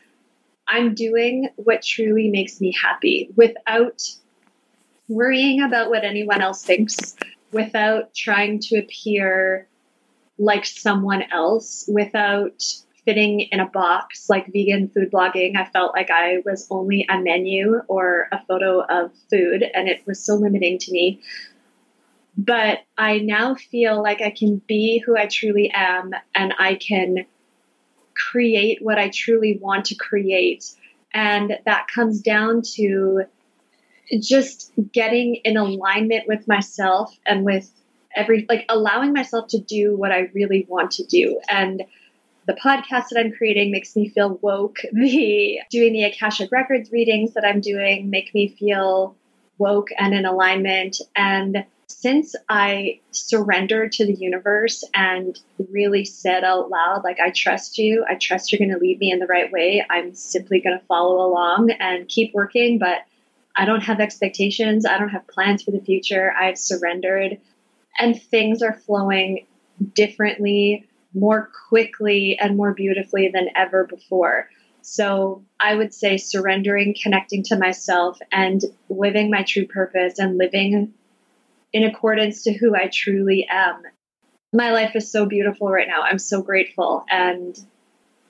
I'm 0.69 0.95
doing 0.95 1.49
what 1.57 1.83
truly 1.83 2.29
makes 2.31 2.61
me 2.61 2.73
happy 2.73 3.31
without 3.37 4.03
worrying 5.09 5.63
about 5.63 5.91
what 5.91 6.05
anyone 6.05 6.43
else 6.43 6.65
thinks, 6.65 7.17
without 7.53 8.15
trying 8.15 8.59
to 8.59 8.79
appear 8.79 9.69
like 10.39 10.67
someone 10.67 11.23
else, 11.33 11.89
without 11.89 12.63
fitting 13.05 13.41
in 13.41 13.61
a 13.61 13.67
box 13.67 14.29
like 14.29 14.53
vegan 14.53 14.89
food 14.89 15.11
blogging. 15.13 15.57
I 15.57 15.65
felt 15.67 15.95
like 15.95 16.11
I 16.11 16.43
was 16.45 16.67
only 16.71 17.07
a 17.09 17.21
menu 17.21 17.81
or 17.87 18.29
a 18.33 18.45
photo 18.47 18.81
of 18.81 19.13
food, 19.31 19.63
and 19.63 19.89
it 19.89 20.05
was 20.07 20.23
so 20.23 20.35
limiting 20.35 20.79
to 20.79 20.93
me. 20.93 21.21
But 22.37 22.81
I 22.99 23.21
now 23.21 23.55
feel 23.55 24.03
like 24.03 24.21
I 24.21 24.31
can 24.31 24.61
be 24.67 24.99
who 24.99 25.17
I 25.17 25.27
truly 25.27 25.71
am, 25.73 26.11
and 26.35 26.53
I 26.59 26.75
can 26.75 27.25
create 28.17 28.79
what 28.83 28.99
I 28.99 29.11
truly 29.11 29.59
want 29.61 29.87
to 29.87 29.95
create. 29.95 30.65
And 31.13 31.59
that 31.65 31.89
comes 31.89 32.21
down 32.21 32.63
to 32.75 33.25
just 34.21 34.73
getting 34.93 35.37
in 35.37 35.57
alignment 35.57 36.29
with 36.29 36.47
myself 36.47 37.17
and 37.27 37.45
with 37.45 37.71
every, 38.15 38.47
like 38.49 38.65
allowing 38.69 39.13
myself 39.13 39.49
to 39.49 39.59
do 39.59 39.97
what 39.97 40.13
I 40.13 40.31
really 40.35 40.67
want 40.69 40.93
to 40.93 41.05
do. 41.05 41.41
And 41.49 41.83
the 42.47 42.55
podcast 42.55 43.09
that 43.11 43.19
I'm 43.19 43.33
creating 43.33 43.73
makes 43.73 43.97
me 43.97 44.09
feel 44.09 44.39
woke. 44.41 44.79
The 44.93 45.61
doing 45.71 45.93
the 45.93 46.05
Akashic 46.05 46.51
Records 46.53 46.91
readings 46.93 47.35
that 47.35 47.45
I'm 47.45 47.61
doing 47.61 48.09
make 48.09 48.33
me 48.35 48.49
feel 48.49 49.17
woke 49.59 49.89
and 49.99 50.15
in 50.15 50.25
alignment. 50.25 50.99
And 51.15 51.65
since 51.89 52.35
I 52.49 53.01
surrendered 53.13 53.93
to 53.93 54.07
the 54.07 54.15
universe 54.15 54.85
and 54.93 55.39
really 55.71 56.05
said 56.05 56.43
out 56.43 56.69
loud, 56.69 57.05
like, 57.05 57.19
I 57.21 57.31
trust 57.31 57.79
you, 57.79 58.05
I 58.09 58.17
trust 58.17 58.53
you're 58.53 58.59
going 58.59 58.73
to 58.73 58.79
lead 58.79 58.99
me 58.99 59.13
in 59.13 59.19
the 59.19 59.27
right 59.27 59.51
way, 59.53 59.85
I'm 59.89 60.15
simply 60.15 60.61
going 60.61 60.79
to 60.79 60.85
follow 60.87 61.25
along 61.25 61.71
and 61.71 62.09
keep 62.09 62.35
working. 62.35 62.79
But 62.79 62.99
I 63.55 63.65
don't 63.65 63.83
have 63.83 64.01
expectations, 64.01 64.85
I 64.85 64.99
don't 64.99 65.11
have 65.11 65.27
plans 65.29 65.63
for 65.63 65.71
the 65.71 65.81
future. 65.81 66.33
I've 66.33 66.59
surrendered, 66.59 67.39
and 67.99 68.21
things 68.21 68.63
are 68.63 68.75
flowing 68.75 69.47
differently 69.95 70.87
more 71.15 71.51
quickly 71.69 72.39
and 72.39 72.57
more 72.57 72.75
beautifully 72.75 73.31
than 73.33 73.49
ever 73.57 73.85
before. 73.85 74.51
So 74.83 75.43
I 75.59 75.75
would 75.75 75.95
say 75.95 76.17
surrendering, 76.17 76.95
connecting 77.03 77.43
to 77.45 77.57
myself, 77.57 78.19
and 78.31 78.63
living 78.89 79.31
my 79.31 79.43
true 79.43 79.67
purpose 79.67 80.19
and 80.19 80.37
living 80.37 80.93
in 81.77 81.85
accordance 81.85 82.43
to 82.45 82.55
who 82.55 82.75
I 82.75 82.89
truly 82.91 83.47
am. 83.51 83.83
My 84.51 84.71
life 84.73 84.97
is 84.97 85.13
so 85.13 85.27
beautiful 85.27 85.69
right 85.69 85.87
now. 85.87 86.01
I'm 86.01 86.19
so 86.19 86.41
grateful. 86.41 87.05
And 87.11 87.55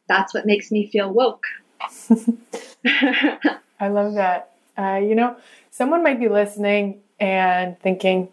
that's 0.08 0.34
what 0.34 0.46
makes 0.46 0.72
me 0.72 0.90
feel 0.90 1.12
woke. 1.12 1.44
I 2.84 3.86
love 3.88 4.14
that. 4.14 4.50
Uh, 4.76 4.96
you 5.00 5.14
know, 5.14 5.36
someone 5.70 6.02
might 6.02 6.18
be 6.18 6.28
listening 6.28 7.02
and 7.20 7.78
thinking, 7.78 8.30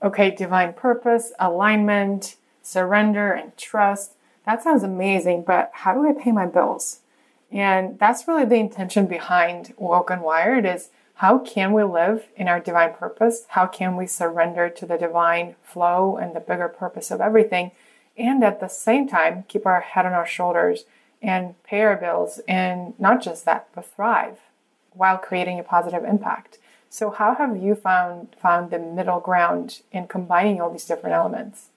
okay, 0.00 0.30
divine 0.30 0.74
purpose, 0.74 1.32
alignment, 1.40 2.36
surrender 2.62 3.32
and 3.32 3.56
trust. 3.56 4.12
That 4.46 4.62
sounds 4.62 4.84
amazing, 4.84 5.42
but 5.44 5.72
how 5.74 5.92
do 5.92 6.08
I 6.08 6.12
pay 6.12 6.30
my 6.30 6.46
bills? 6.46 7.00
And 7.50 7.98
that's 7.98 8.28
really 8.28 8.44
the 8.44 8.54
intention 8.54 9.06
behind 9.06 9.74
Woke 9.76 10.10
and 10.10 10.22
Wired 10.22 10.66
is 10.66 10.90
how 11.14 11.38
can 11.38 11.72
we 11.72 11.84
live 11.84 12.26
in 12.36 12.48
our 12.48 12.60
divine 12.60 12.94
purpose? 12.94 13.44
How 13.48 13.66
can 13.66 13.96
we 13.96 14.06
surrender 14.06 14.68
to 14.68 14.86
the 14.86 14.98
divine 14.98 15.54
flow 15.62 16.16
and 16.16 16.34
the 16.34 16.40
bigger 16.40 16.68
purpose 16.68 17.10
of 17.10 17.20
everything? 17.20 17.70
And 18.16 18.42
at 18.42 18.60
the 18.60 18.68
same 18.68 19.08
time, 19.08 19.44
keep 19.48 19.66
our 19.66 19.80
head 19.80 20.06
on 20.06 20.12
our 20.12 20.26
shoulders 20.26 20.84
and 21.22 21.60
pay 21.62 21.82
our 21.82 21.96
bills 21.96 22.40
and 22.48 22.98
not 22.98 23.22
just 23.22 23.44
that, 23.44 23.68
but 23.74 23.86
thrive 23.86 24.38
while 24.92 25.16
creating 25.16 25.58
a 25.58 25.62
positive 25.62 26.04
impact. 26.04 26.58
So 26.88 27.10
how 27.10 27.34
have 27.36 27.56
you 27.56 27.74
found 27.74 28.36
found 28.38 28.70
the 28.70 28.78
middle 28.78 29.20
ground 29.20 29.80
in 29.92 30.06
combining 30.08 30.60
all 30.60 30.70
these 30.70 30.84
different 30.84 31.14
elements? 31.14 31.68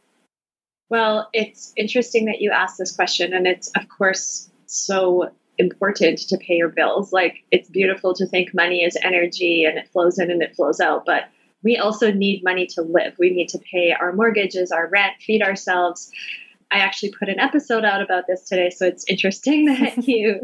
Well, 0.89 1.29
it's 1.31 1.73
interesting 1.77 2.25
that 2.25 2.41
you 2.41 2.51
asked 2.51 2.77
this 2.77 2.95
question, 2.95 3.33
and 3.33 3.47
it's, 3.47 3.69
of 3.75 3.87
course, 3.87 4.49
so 4.65 5.31
important 5.57 6.19
to 6.19 6.38
pay 6.38 6.55
your 6.55 6.69
bills. 6.69 7.12
Like, 7.12 7.43
it's 7.51 7.69
beautiful 7.69 8.13
to 8.15 8.27
think 8.27 8.53
money 8.53 8.83
is 8.83 8.97
energy 9.01 9.65
and 9.65 9.77
it 9.77 9.89
flows 9.91 10.19
in 10.19 10.31
and 10.31 10.41
it 10.41 10.55
flows 10.55 10.79
out, 10.79 11.05
but 11.05 11.25
we 11.63 11.77
also 11.77 12.12
need 12.12 12.43
money 12.43 12.67
to 12.67 12.83
live. 12.83 13.15
We 13.17 13.31
need 13.31 13.50
to 13.50 13.59
pay 13.59 13.91
our 13.91 14.13
mortgages, 14.13 14.71
our 14.71 14.88
rent, 14.88 15.13
feed 15.19 15.41
ourselves. 15.41 16.12
I 16.71 16.77
actually 16.79 17.13
put 17.17 17.27
an 17.27 17.39
episode 17.39 17.83
out 17.83 18.01
about 18.01 18.27
this 18.27 18.47
today, 18.47 18.69
so 18.69 18.85
it's 18.85 19.05
interesting 19.09 19.65
that 19.65 19.97
you 20.07 20.39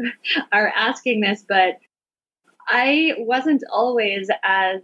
are 0.50 0.68
asking 0.68 1.20
this, 1.20 1.44
but 1.48 1.78
I 2.68 3.14
wasn't 3.18 3.62
always 3.72 4.28
as 4.42 4.80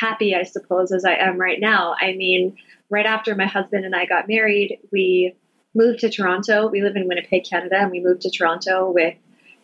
happy, 0.00 0.34
I 0.34 0.42
suppose, 0.44 0.92
as 0.92 1.04
I 1.04 1.14
am 1.14 1.38
right 1.38 1.60
now. 1.60 1.94
I 2.00 2.14
mean, 2.14 2.56
right 2.90 3.06
after 3.06 3.34
my 3.34 3.46
husband 3.46 3.84
and 3.84 3.94
I 3.94 4.06
got 4.06 4.28
married, 4.28 4.78
we 4.92 5.34
moved 5.74 6.00
to 6.00 6.10
Toronto. 6.10 6.68
We 6.68 6.82
live 6.82 6.96
in 6.96 7.08
Winnipeg, 7.08 7.44
Canada, 7.48 7.76
and 7.78 7.90
we 7.90 8.00
moved 8.00 8.22
to 8.22 8.30
Toronto 8.30 8.90
with 8.92 9.14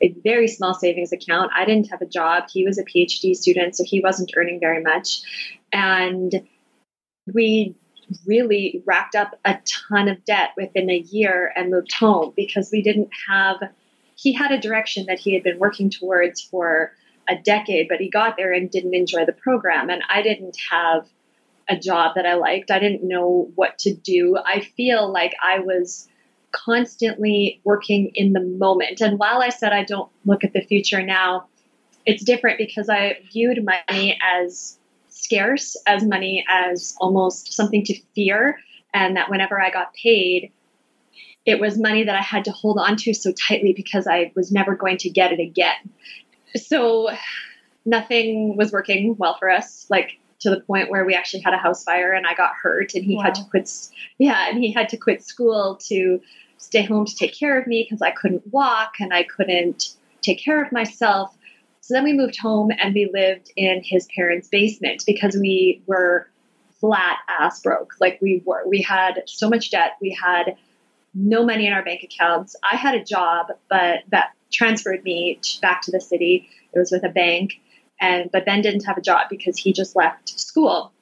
a 0.02 0.14
very 0.25 0.49
small 0.49 0.75
savings 0.75 1.12
account. 1.12 1.50
I 1.54 1.64
didn't 1.64 1.90
have 1.90 2.00
a 2.00 2.07
job. 2.07 2.45
He 2.50 2.64
was 2.64 2.78
a 2.78 2.85
PhD 2.85 3.35
student, 3.35 3.76
so 3.76 3.85
he 3.85 4.00
wasn't 4.00 4.33
earning 4.37 4.61
very 4.61 4.83
much. 4.83 5.21
And 5.73 6.47
we 7.33 7.76
really 8.26 8.83
racked 8.87 9.14
up 9.14 9.38
a 9.45 9.59
ton 9.64 10.09
of 10.09 10.25
debt 10.25 10.50
within 10.57 10.90
a 10.90 10.99
year 10.99 11.52
and 11.54 11.71
moved 11.71 11.92
home 11.92 12.33
because 12.37 12.71
we 12.73 12.83
didn't 12.83 13.11
have, 13.28 13.57
he 14.16 14.33
had 14.33 14.50
a 14.50 14.61
direction 14.61 15.07
that 15.07 15.21
he 15.21 15.35
had 15.35 15.42
been 15.42 15.59
working 15.59 15.90
towards 15.90 16.40
for 16.40 16.92
a 17.28 17.37
decade, 17.37 17.87
but 17.88 18.00
he 18.00 18.11
got 18.11 18.37
there 18.37 18.52
and 18.52 18.71
didn't 18.71 18.95
enjoy 18.95 19.25
the 19.25 19.33
program. 19.33 19.90
And 19.90 20.02
I 20.09 20.23
didn't 20.23 20.57
have 20.71 21.07
a 21.69 21.78
job 21.78 22.16
that 22.16 22.26
I 22.26 22.35
liked. 22.35 22.71
I 22.71 22.80
didn't 22.80 23.07
know 23.07 23.50
what 23.54 23.78
to 23.80 23.95
do. 23.95 24.37
I 24.45 24.61
feel 24.61 25.11
like 25.12 25.35
I 25.40 25.61
was 25.61 26.09
constantly 26.52 27.61
working 27.64 28.11
in 28.14 28.33
the 28.33 28.40
moment. 28.40 29.00
And 29.00 29.19
while 29.19 29.40
I 29.40 29.49
said 29.50 29.73
I 29.73 29.85
don't 29.85 30.11
look 30.25 30.45
at 30.45 30.52
the 30.52 30.62
future 30.62 31.02
now, 31.02 31.47
it's 32.07 32.25
different 32.25 32.59
because 32.59 32.88
I 32.88 33.19
viewed 33.33 33.64
money 33.64 34.19
as 34.23 34.78
scarce, 35.09 35.76
as 35.87 36.04
money 36.04 36.45
as 36.49 36.97
almost 37.00 37.52
something 37.52 37.85
to 37.85 38.00
fear, 38.14 38.59
and 38.95 39.16
that 39.16 39.30
whenever 39.30 39.61
I 39.61 39.71
got 39.71 39.92
paid, 39.95 40.52
it 41.47 41.61
was 41.61 41.78
money 41.78 42.04
that 42.04 42.16
I 42.16 42.23
had 42.23 42.45
to 42.47 42.52
hold 42.52 42.78
on 42.78 42.97
to 42.97 43.14
so 43.14 43.33
tightly 43.33 43.73
because 43.73 44.07
I 44.07 44.33
was 44.35 44.52
never 44.52 44.75
going 44.75 44.99
to 44.99 45.11
get 45.11 45.33
it 45.33 45.40
again. 45.40 45.90
So 46.57 47.11
nothing 47.85 48.57
was 48.57 48.73
working 48.73 49.16
well 49.19 49.37
for 49.38 49.50
us. 49.50 49.87
Like 49.88 50.20
to 50.40 50.50
the 50.50 50.61
point 50.61 50.90
where 50.90 51.04
we 51.04 51.14
actually 51.14 51.40
had 51.40 51.54
a 51.54 51.59
house 51.59 51.85
fire 51.85 52.12
and 52.12 52.26
I 52.26 52.35
got 52.35 52.52
hurt 52.61 52.94
and 52.94 53.04
he 53.04 53.16
wow. 53.16 53.25
had 53.25 53.35
to 53.37 53.44
quit 53.44 53.70
yeah 54.18 54.49
and 54.49 54.59
he 54.59 54.73
had 54.73 54.88
to 54.90 54.97
quit 54.97 55.23
school 55.23 55.76
to 55.88 56.20
stay 56.61 56.82
home 56.82 57.06
to 57.06 57.14
take 57.14 57.35
care 57.35 57.59
of 57.59 57.66
me 57.66 57.82
because 57.82 58.02
I 58.02 58.11
couldn't 58.11 58.47
walk 58.52 58.94
and 59.00 59.12
I 59.12 59.25
couldn't 59.25 59.94
take 60.20 60.42
care 60.42 60.62
of 60.62 60.70
myself. 60.73 61.35
So 61.80 61.94
then 61.94 62.04
we 62.04 62.12
moved 62.12 62.38
home 62.38 62.70
and 62.70 62.94
we 62.94 63.11
lived 63.12 63.50
in 63.56 63.80
his 63.82 64.06
parents 64.14 64.49
basement 64.49 65.02
because 65.06 65.35
we 65.35 65.82
were 65.87 66.28
flat 66.80 67.16
ass 67.28 67.61
broke. 67.62 67.94
Like 67.99 68.18
we 68.20 68.42
were 68.44 68.62
we 68.68 68.82
had 68.82 69.23
so 69.26 69.49
much 69.49 69.70
debt. 69.70 69.92
We 70.00 70.16
had 70.20 70.56
no 71.14 71.44
money 71.44 71.66
in 71.66 71.73
our 71.73 71.82
bank 71.82 72.02
accounts. 72.02 72.54
I 72.62 72.76
had 72.76 72.94
a 72.94 73.04
job 73.04 73.49
but 73.68 74.00
that 74.11 74.32
transferred 74.52 75.02
me 75.02 75.40
back 75.62 75.82
to 75.82 75.90
the 75.90 76.00
city. 76.00 76.49
It 76.75 76.78
was 76.78 76.90
with 76.90 77.04
a 77.04 77.09
bank 77.09 77.54
and 78.00 78.30
but 78.33 78.45
Ben 78.45 78.62
didn't 78.62 78.85
have 78.85 78.97
a 78.97 79.00
job 79.00 79.28
because 79.28 79.57
he 79.57 79.73
just 79.73 79.97
left 79.97 80.28
school. 80.38 80.92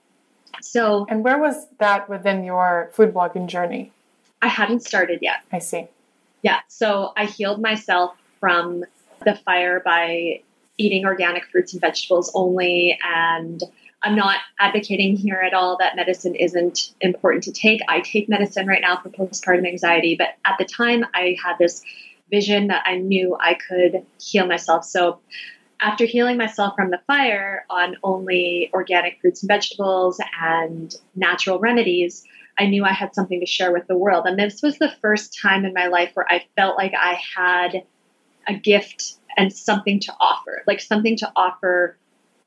So 0.61 1.07
And 1.09 1.23
where 1.23 1.39
was 1.39 1.67
that 1.79 2.09
within 2.09 2.45
your 2.45 2.91
food 2.93 3.15
blogging 3.15 3.47
journey? 3.47 3.93
I 4.43 4.49
hadn't 4.49 4.85
started 4.85 5.21
yet. 5.23 5.43
I 5.53 5.59
see. 5.59 5.87
Yeah. 6.43 6.61
So 6.69 7.13
I 7.17 7.27
healed 7.27 7.61
myself 7.61 8.17
from 8.41 8.85
the 9.25 9.35
fire 9.35 9.81
by 9.81 10.43
eating 10.77 11.05
organic 11.05 11.45
fruits 11.47 11.73
and 11.73 11.81
vegetables 11.81 12.31
only 12.35 12.99
and 13.05 13.63
I'm 14.03 14.15
not 14.15 14.39
advocating 14.61 15.17
here 15.17 15.43
at 15.45 15.55
all 15.55 15.77
that 15.79 15.97
medicine 15.97 16.37
isn't 16.37 16.93
important 17.01 17.43
to 17.45 17.53
take. 17.53 17.81
I 17.89 18.01
take 18.01 18.29
medicine 18.29 18.67
right 18.67 18.81
now 18.81 18.97
for 19.03 19.09
postpartum 19.09 19.67
anxiety, 19.67 20.15
but 20.17 20.37
at 20.45 20.55
the 20.57 20.65
time 20.65 21.05
I 21.15 21.37
had 21.43 21.57
this 21.59 21.83
vision 22.31 22.69
that 22.69 22.85
I 22.87 22.99
knew 22.99 23.37
I 23.41 23.55
could 23.55 24.05
heal 24.21 24.47
myself. 24.47 24.85
So 24.85 25.19
after 25.81 26.05
healing 26.05 26.37
myself 26.37 26.75
from 26.75 26.91
the 26.91 27.01
fire 27.07 27.65
on 27.71 27.97
only 28.03 28.71
organic 28.73 29.21
fruits 29.21 29.43
and 29.43 29.49
vegetables 29.49 30.21
and 30.41 30.95
natural 31.15 31.59
remedies, 31.59 32.25
I 32.59 32.67
knew 32.67 32.85
I 32.85 32.93
had 32.93 33.15
something 33.15 33.41
to 33.41 33.47
share 33.47 33.73
with 33.73 33.87
the 33.87 33.97
world. 33.97 34.27
And 34.27 34.39
this 34.39 34.63
was 34.63 34.79
the 34.79 34.93
first 35.01 35.39
time 35.41 35.65
in 35.65 35.73
my 35.73 35.87
life 35.87 36.11
where 36.15 36.27
I 36.29 36.45
felt 36.57 36.77
like 36.77 36.93
I 36.99 37.21
had 37.37 37.85
a 38.49 38.55
gift 38.55 39.15
and 39.37 39.53
something 39.53 40.01
to 40.01 40.13
offer, 40.19 40.65
like 40.67 40.81
something 40.81 41.17
to 41.19 41.31
offer 41.37 41.97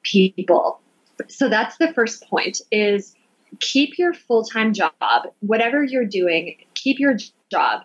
people. 0.04 0.82
So 1.30 1.48
that's 1.48 1.78
the 1.78 1.94
first 1.94 2.28
point 2.28 2.62
is 2.72 3.16
keep 3.60 3.98
your 3.98 4.14
full-time 4.14 4.74
job, 4.74 4.92
whatever 5.40 5.84
you're 5.84 6.06
doing, 6.06 6.58
keep 6.74 7.00
your 7.00 7.16
job, 7.50 7.84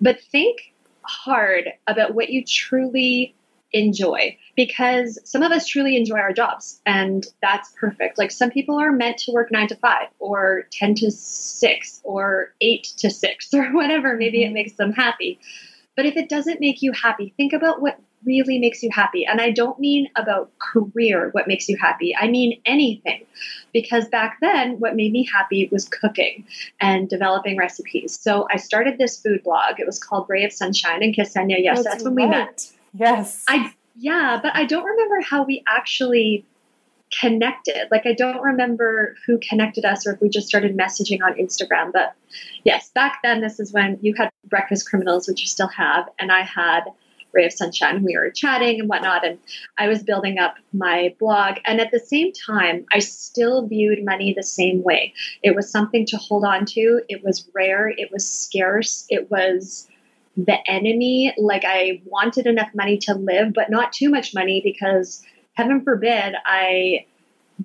but 0.00 0.20
think 0.20 0.74
hard 1.02 1.70
about 1.86 2.14
what 2.14 2.30
you 2.30 2.44
truly 2.44 3.34
enjoy 3.72 4.36
because 4.56 5.18
some 5.24 5.42
of 5.42 5.52
us 5.52 5.66
truly 5.66 5.96
enjoy 5.96 6.18
our 6.18 6.32
jobs 6.32 6.80
and 6.86 7.26
that's 7.42 7.72
perfect. 7.78 8.18
Like 8.18 8.30
some 8.30 8.50
people 8.50 8.78
are 8.80 8.92
meant 8.92 9.18
to 9.18 9.32
work 9.32 9.50
nine 9.50 9.68
to 9.68 9.76
five 9.76 10.08
or 10.18 10.66
10 10.72 10.94
to 10.96 11.10
six 11.10 12.00
or 12.04 12.54
eight 12.60 12.84
to 12.98 13.10
six 13.10 13.48
or 13.54 13.72
whatever. 13.72 14.16
Maybe 14.16 14.40
mm-hmm. 14.40 14.50
it 14.50 14.54
makes 14.54 14.72
them 14.74 14.92
happy. 14.92 15.38
But 15.96 16.06
if 16.06 16.16
it 16.16 16.28
doesn't 16.28 16.60
make 16.60 16.80
you 16.80 16.92
happy, 16.92 17.34
think 17.36 17.52
about 17.52 17.82
what 17.82 17.98
really 18.24 18.58
makes 18.58 18.82
you 18.82 18.90
happy. 18.92 19.26
And 19.26 19.40
I 19.40 19.50
don't 19.50 19.78
mean 19.78 20.08
about 20.16 20.50
career, 20.58 21.30
what 21.32 21.46
makes 21.46 21.68
you 21.68 21.76
happy. 21.76 22.14
I 22.16 22.28
mean 22.28 22.60
anything. 22.64 23.24
Because 23.72 24.08
back 24.08 24.38
then, 24.40 24.78
what 24.78 24.96
made 24.96 25.12
me 25.12 25.28
happy 25.32 25.68
was 25.70 25.88
cooking 25.88 26.46
and 26.80 27.08
developing 27.08 27.56
recipes. 27.56 28.18
So 28.20 28.46
I 28.50 28.56
started 28.56 28.98
this 28.98 29.20
food 29.20 29.42
blog. 29.44 29.78
It 29.78 29.86
was 29.86 29.98
called 29.98 30.26
Ray 30.28 30.44
of 30.44 30.52
Sunshine 30.52 31.02
and 31.02 31.14
Ksenia. 31.14 31.56
Yes, 31.58 31.78
that's, 31.78 31.88
that's 31.88 32.04
when 32.04 32.14
right. 32.14 32.24
we 32.24 32.30
met. 32.30 32.72
Yes. 32.92 33.44
I 33.48 33.72
yeah, 33.96 34.38
but 34.40 34.54
I 34.54 34.64
don't 34.64 34.84
remember 34.84 35.20
how 35.20 35.42
we 35.44 35.62
actually 35.66 36.46
connected. 37.20 37.88
Like 37.90 38.06
I 38.06 38.12
don't 38.12 38.40
remember 38.40 39.16
who 39.26 39.38
connected 39.38 39.84
us 39.84 40.06
or 40.06 40.14
if 40.14 40.20
we 40.20 40.28
just 40.28 40.46
started 40.46 40.76
messaging 40.76 41.22
on 41.22 41.34
Instagram. 41.34 41.92
But 41.92 42.14
yes, 42.64 42.90
back 42.90 43.20
then 43.22 43.40
this 43.40 43.58
is 43.58 43.72
when 43.72 43.98
you 44.02 44.14
had 44.14 44.30
Breakfast 44.48 44.88
Criminals, 44.88 45.26
which 45.26 45.40
you 45.40 45.46
still 45.46 45.68
have, 45.68 46.08
and 46.18 46.30
I 46.30 46.42
had 46.42 46.84
Ray 47.32 47.46
of 47.46 47.52
Sunshine. 47.52 48.04
We 48.04 48.16
were 48.16 48.30
chatting 48.30 48.80
and 48.80 48.88
whatnot, 48.88 49.26
and 49.26 49.38
I 49.76 49.88
was 49.88 50.02
building 50.02 50.38
up 50.38 50.56
my 50.72 51.14
blog. 51.18 51.56
And 51.64 51.80
at 51.80 51.90
the 51.90 52.00
same 52.00 52.32
time, 52.32 52.86
I 52.92 53.00
still 53.00 53.66
viewed 53.66 54.04
money 54.04 54.32
the 54.32 54.42
same 54.42 54.82
way. 54.82 55.12
It 55.42 55.54
was 55.54 55.70
something 55.70 56.06
to 56.06 56.16
hold 56.16 56.44
on 56.44 56.64
to. 56.66 57.02
It 57.08 57.24
was 57.24 57.48
rare. 57.54 57.88
It 57.88 58.10
was 58.12 58.28
scarce. 58.28 59.06
It 59.10 59.30
was 59.30 59.87
the 60.38 60.58
enemy. 60.70 61.34
Like 61.36 61.64
I 61.66 62.00
wanted 62.06 62.46
enough 62.46 62.70
money 62.74 62.98
to 62.98 63.14
live, 63.14 63.52
but 63.52 63.70
not 63.70 63.92
too 63.92 64.08
much 64.08 64.34
money 64.34 64.60
because 64.64 65.22
heaven 65.54 65.82
forbid 65.82 66.34
I 66.46 67.06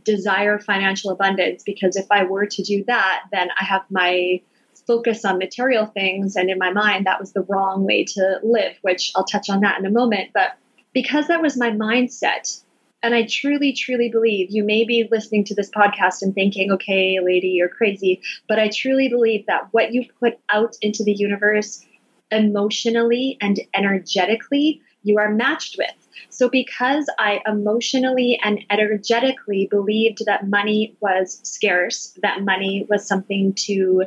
desire 0.04 0.58
financial 0.58 1.12
abundance 1.12 1.64
because 1.64 1.96
if 1.96 2.08
I 2.10 2.24
were 2.24 2.48
to 2.48 2.64
do 2.64 2.84
that, 2.86 3.26
then 3.32 3.50
I 3.60 3.64
have 3.64 3.84
my 3.92 4.42
focus 4.88 5.24
on 5.24 5.38
material 5.38 5.86
things. 5.86 6.36
And 6.36 6.50
in 6.50 6.58
my 6.58 6.72
mind, 6.72 7.06
that 7.06 7.20
was 7.20 7.32
the 7.32 7.44
wrong 7.44 7.86
way 7.86 8.06
to 8.06 8.40
live, 8.44 8.76
which 8.82 9.12
I'll 9.16 9.24
touch 9.24 9.50
on 9.50 9.62
that 9.62 9.80
in 9.80 9.86
a 9.86 9.92
moment. 9.92 10.32
But 10.34 10.58
because 10.94 11.28
that 11.28 11.44
was 11.44 11.56
my 11.56 11.70
mindset, 11.70 12.60
and 13.04 13.14
I 13.14 13.28
truly, 13.30 13.74
truly 13.74 14.10
believe 14.10 14.50
you 14.50 14.64
may 14.64 14.86
be 14.86 15.08
listening 15.12 15.44
to 15.46 15.56
this 15.56 15.70
podcast 15.70 16.22
and 16.22 16.34
thinking, 16.34 16.72
okay, 16.72 17.20
lady, 17.22 17.50
you're 17.50 17.70
crazy. 17.70 18.22
But 18.48 18.60
I 18.60 18.70
truly 18.70 19.10
believe 19.10 19.46
that 19.46 19.68
what 19.72 19.94
you 19.94 20.06
put 20.20 20.40
out 20.50 20.76
into 20.82 21.04
the 21.04 21.14
universe 21.14 21.86
emotionally 22.34 23.38
and 23.42 23.60
energetically, 23.74 24.82
you 25.04 25.18
are 25.20 25.34
matched 25.34 25.76
with. 25.78 25.92
So, 26.30 26.50
because 26.50 27.08
I 27.20 27.42
emotionally 27.46 28.40
and 28.44 28.60
energetically 28.70 29.68
believed 29.70 30.26
that 30.26 30.48
money 30.48 30.96
was 31.00 31.40
scarce, 31.44 32.18
that 32.22 32.44
money 32.44 32.88
was 32.90 33.08
something 33.08 33.54
to 33.66 34.06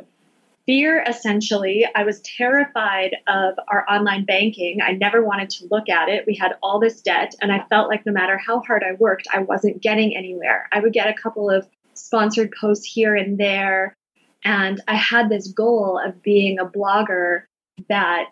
fear 0.67 1.01
essentially 1.07 1.87
i 1.95 2.03
was 2.03 2.19
terrified 2.21 3.15
of 3.27 3.55
our 3.69 3.85
online 3.89 4.25
banking. 4.25 4.79
I 4.81 4.91
never 4.91 5.23
wanted 5.23 5.49
to 5.51 5.67
look 5.71 5.87
at 5.87 6.09
it. 6.09 6.25
We 6.27 6.35
had 6.35 6.57
all 6.61 6.79
this 6.79 7.01
debt 7.01 7.33
and 7.41 7.51
i 7.51 7.63
felt 7.69 7.89
like 7.89 8.05
no 8.05 8.11
matter 8.11 8.37
how 8.37 8.59
hard 8.59 8.83
i 8.83 8.93
worked 8.99 9.27
i 9.33 9.39
wasn't 9.39 9.81
getting 9.81 10.15
anywhere. 10.15 10.67
I 10.71 10.81
would 10.81 10.93
get 10.93 11.07
a 11.07 11.13
couple 11.13 11.49
of 11.49 11.65
sponsored 11.93 12.51
posts 12.59 12.85
here 12.85 13.15
and 13.15 13.37
there 13.39 13.95
and 14.43 14.81
i 14.87 14.95
had 14.95 15.29
this 15.29 15.47
goal 15.47 15.99
of 16.05 16.21
being 16.21 16.59
a 16.59 16.65
blogger 16.65 17.43
that 17.89 18.31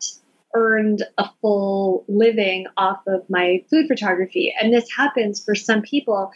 earned 0.54 1.04
a 1.18 1.30
full 1.42 2.06
living 2.08 2.66
off 2.78 3.02
of 3.08 3.30
my 3.30 3.64
food 3.70 3.88
photography 3.88 4.54
and 4.60 4.74
this 4.74 4.90
happens 4.96 5.44
for 5.44 5.54
some 5.54 5.82
people 5.82 6.32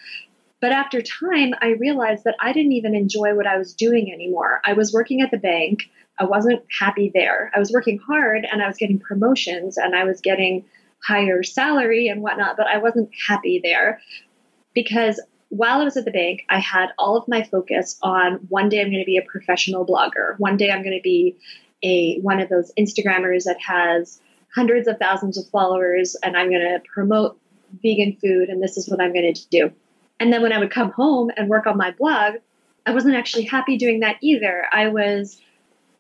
but 0.62 0.72
after 0.72 1.02
time, 1.02 1.54
I 1.62 1.70
realized 1.80 2.26
that 2.26 2.36
I 2.40 2.52
didn't 2.52 2.74
even 2.74 2.94
enjoy 2.94 3.34
what 3.34 3.48
I 3.48 3.58
was 3.58 3.74
doing 3.74 4.12
anymore. 4.12 4.62
I 4.66 4.74
was 4.74 4.94
working 4.94 5.22
at 5.22 5.32
the 5.32 5.38
bank. 5.38 5.84
I 6.18 6.26
wasn't 6.26 6.64
happy 6.80 7.12
there. 7.14 7.52
I 7.56 7.60
was 7.60 7.72
working 7.72 7.98
hard 7.98 8.46
and 8.52 8.62
I 8.62 8.68
was 8.68 8.78
getting 8.78 9.00
promotions 9.00 9.78
and 9.78 9.96
I 9.96 10.04
was 10.04 10.20
getting 10.20 10.66
higher 11.02 11.44
salary 11.44 12.10
and 12.10 12.22
whatnot, 12.22 12.58
but 12.58 12.68
I 12.68 12.78
wasn't 12.78 13.10
happy 13.28 13.62
there 13.64 14.02
because 14.74 15.22
while 15.48 15.80
I 15.80 15.86
was 15.86 15.96
at 15.96 16.04
the 16.04 16.12
bank, 16.12 16.42
I 16.50 16.60
had 16.60 16.90
all 17.00 17.16
of 17.16 17.28
my 17.28 17.44
focus 17.44 17.98
on 18.02 18.34
one 18.50 18.68
day 18.68 18.82
I'm 18.82 18.92
going 18.92 19.02
to 19.02 19.06
be 19.06 19.18
a 19.18 19.24
professional 19.24 19.86
blogger. 19.86 20.38
One 20.40 20.58
day 20.58 20.70
I'm 20.70 20.84
going 20.84 20.98
to 20.98 21.02
be 21.02 21.38
a 21.84 22.20
one 22.20 22.40
of 22.40 22.50
those 22.50 22.72
Instagrammers 22.78 23.46
that 23.46 23.58
has 23.66 24.22
hundreds 24.54 24.88
of 24.88 24.98
thousands 24.98 25.38
of 25.38 25.48
followers 25.50 26.16
and 26.24 26.36
I'm 26.36 26.50
going 26.50 26.62
to 26.62 26.82
promote 26.94 27.40
vegan 27.84 28.18
food 28.22 28.50
and 28.50 28.62
this 28.62 28.78
is 28.78 28.90
what 28.90 29.02
I'm 29.02 29.14
going 29.14 29.34
to 29.34 29.50
do. 29.50 29.72
And 30.20 30.34
then 30.34 30.42
when 30.42 30.52
I 30.52 30.60
would 30.60 30.72
come 30.72 30.92
home 30.92 31.32
and 31.38 31.48
work 31.48 31.68
on 31.68 31.78
my 31.78 31.92
blog, 31.92 32.36
I 32.86 32.92
wasn't 32.92 33.16
actually 33.16 33.46
happy 33.46 33.78
doing 33.78 34.00
that 34.02 34.18
either. 34.22 34.66
I 34.72 34.88
was 34.88 35.40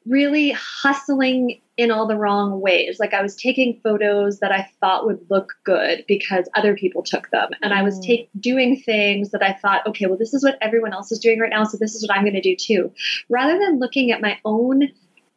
really 0.06 0.52
hustling 0.52 1.62
in 1.78 1.92
all 1.92 2.08
the 2.08 2.18
wrong 2.18 2.60
ways. 2.60 3.00
Like 3.00 3.13
I 3.13 3.22
was 3.22 3.36
taking 3.36 3.80
photos 3.82 4.39
that 4.39 4.52
I 4.52 4.70
thought 4.82 5.06
would 5.06 5.26
look 5.30 5.54
good 5.63 6.04
because 6.08 6.50
other 6.56 6.76
people 6.76 7.04
took 7.04 7.30
them. 7.30 7.52
And 7.62 7.74
I 7.74 7.84
was 7.84 8.00
mm. 8.00 8.06
take, 8.06 8.30
doing 8.38 8.82
things 8.82 9.32
that 9.32 9.44
I 9.44 9.54
thought, 9.54 9.88
okay, 9.88 10.08
well, 10.08 10.18
this 10.18 10.34
is 10.34 10.44
what 10.44 10.58
everyone 10.62 10.94
else 10.94 11.12
is 11.12 11.20
doing 11.20 11.39
right 11.39 11.50
now. 11.50 11.63
So 11.63 11.78
this 11.78 11.96
is 11.96 12.06
what 12.06 12.15
I'm 12.15 12.24
going 12.24 12.34
to 12.34 12.42
do 12.42 12.56
too. 12.56 12.92
Rather 13.30 13.58
than 13.58 13.80
looking 13.80 14.12
at 14.12 14.20
my 14.20 14.39
own 14.44 14.89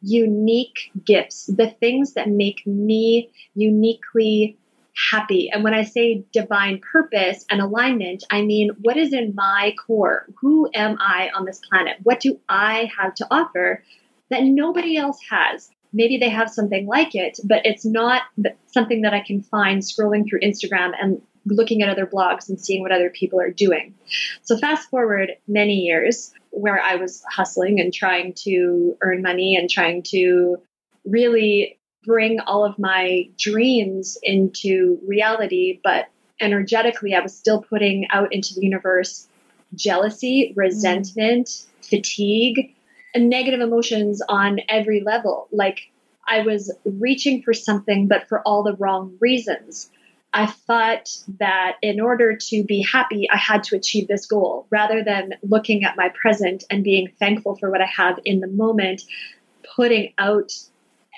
unique 0.03 0.91
gifts, 1.05 1.45
the 1.45 1.69
things 1.69 2.13
that 2.13 2.29
make 2.29 2.67
me 2.67 3.31
uniquely 3.55 4.57
happy. 5.11 5.49
And 5.51 5.63
when 5.63 5.73
I 5.73 5.83
say 5.83 6.23
divine 6.31 6.79
purpose 6.79 7.45
and 7.49 7.61
alignment, 7.61 8.23
I 8.29 8.43
mean, 8.43 8.71
what 8.81 8.97
is 8.97 9.13
in 9.13 9.33
my 9.35 9.73
core? 9.87 10.27
Who 10.41 10.69
am 10.73 10.97
I 10.99 11.31
on 11.33 11.45
this 11.45 11.59
planet? 11.67 11.97
What 12.03 12.19
do 12.19 12.39
I 12.47 12.91
have 12.97 13.15
to 13.15 13.27
offer 13.31 13.83
that 14.29 14.43
nobody 14.43 14.97
else 14.97 15.19
has? 15.29 15.69
Maybe 15.93 16.17
they 16.17 16.29
have 16.29 16.49
something 16.49 16.85
like 16.87 17.15
it, 17.15 17.39
but 17.43 17.65
it's 17.65 17.85
not 17.85 18.23
something 18.67 19.01
that 19.03 19.13
I 19.13 19.21
can 19.21 19.41
find 19.41 19.81
scrolling 19.81 20.27
through 20.27 20.41
Instagram 20.41 20.91
and 20.99 21.21
looking 21.45 21.81
at 21.81 21.89
other 21.89 22.05
blogs 22.05 22.49
and 22.49 22.59
seeing 22.59 22.81
what 22.81 22.91
other 22.91 23.09
people 23.09 23.39
are 23.39 23.51
doing. 23.51 23.93
So, 24.41 24.57
fast 24.57 24.89
forward 24.89 25.33
many 25.47 25.75
years 25.75 26.33
where 26.53 26.79
I 26.79 26.95
was 26.95 27.23
hustling 27.29 27.79
and 27.79 27.91
trying 27.91 28.33
to 28.43 28.95
earn 29.01 29.21
money 29.21 29.55
and 29.55 29.69
trying 29.69 30.03
to 30.11 30.57
really 31.03 31.79
bring 32.05 32.39
all 32.41 32.63
of 32.63 32.77
my 32.77 33.29
dreams 33.37 34.17
into 34.21 34.99
reality, 35.05 35.79
but 35.83 36.07
energetically, 36.39 37.15
I 37.15 37.21
was 37.21 37.35
still 37.35 37.61
putting 37.61 38.07
out 38.11 38.33
into 38.33 38.53
the 38.53 38.61
universe 38.61 39.27
jealousy, 39.75 40.53
resentment, 40.55 41.47
mm. 41.47 41.65
fatigue, 41.81 42.75
and 43.15 43.29
negative 43.29 43.61
emotions 43.61 44.21
on 44.27 44.59
every 44.69 45.01
level. 45.01 45.47
Like 45.51 45.91
I 46.27 46.41
was 46.41 46.71
reaching 46.85 47.41
for 47.41 47.53
something, 47.53 48.07
but 48.07 48.27
for 48.27 48.41
all 48.41 48.63
the 48.63 48.75
wrong 48.75 49.17
reasons. 49.19 49.89
I 50.33 50.47
thought 50.47 51.09
that 51.39 51.77
in 51.81 51.99
order 51.99 52.35
to 52.35 52.63
be 52.63 52.81
happy, 52.81 53.29
I 53.29 53.37
had 53.37 53.63
to 53.65 53.75
achieve 53.75 54.07
this 54.07 54.25
goal 54.25 54.65
rather 54.71 55.03
than 55.03 55.35
looking 55.43 55.83
at 55.83 55.95
my 55.95 56.09
present 56.09 56.63
and 56.69 56.83
being 56.83 57.11
thankful 57.19 57.55
for 57.55 57.69
what 57.69 57.81
I 57.81 57.85
have 57.85 58.19
in 58.25 58.39
the 58.39 58.47
moment, 58.47 59.03
putting 59.75 60.13
out 60.17 60.51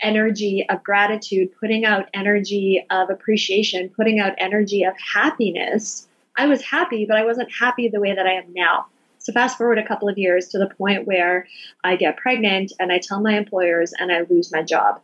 energy 0.03 0.65
of 0.69 0.83
gratitude, 0.83 1.49
putting 1.59 1.85
out 1.85 2.09
energy 2.13 2.85
of 2.89 3.09
appreciation, 3.09 3.89
putting 3.89 4.19
out 4.19 4.33
energy 4.37 4.83
of 4.83 4.93
happiness, 5.13 6.07
I 6.35 6.47
was 6.47 6.61
happy, 6.61 7.05
but 7.05 7.17
I 7.17 7.25
wasn't 7.25 7.49
happy 7.51 7.87
the 7.87 8.01
way 8.01 8.13
that 8.13 8.25
I 8.25 8.33
am 8.33 8.53
now. 8.53 8.87
So 9.19 9.33
fast 9.33 9.57
forward 9.57 9.79
a 9.79 9.87
couple 9.87 10.09
of 10.09 10.17
years 10.17 10.49
to 10.49 10.59
the 10.59 10.67
point 10.67 11.07
where 11.07 11.47
I 11.83 11.95
get 11.95 12.17
pregnant 12.17 12.73
and 12.79 12.91
I 12.91 12.99
tell 12.99 13.21
my 13.21 13.37
employers 13.37 13.93
and 13.97 14.11
I 14.11 14.21
lose 14.29 14.51
my 14.51 14.61
job 14.61 15.01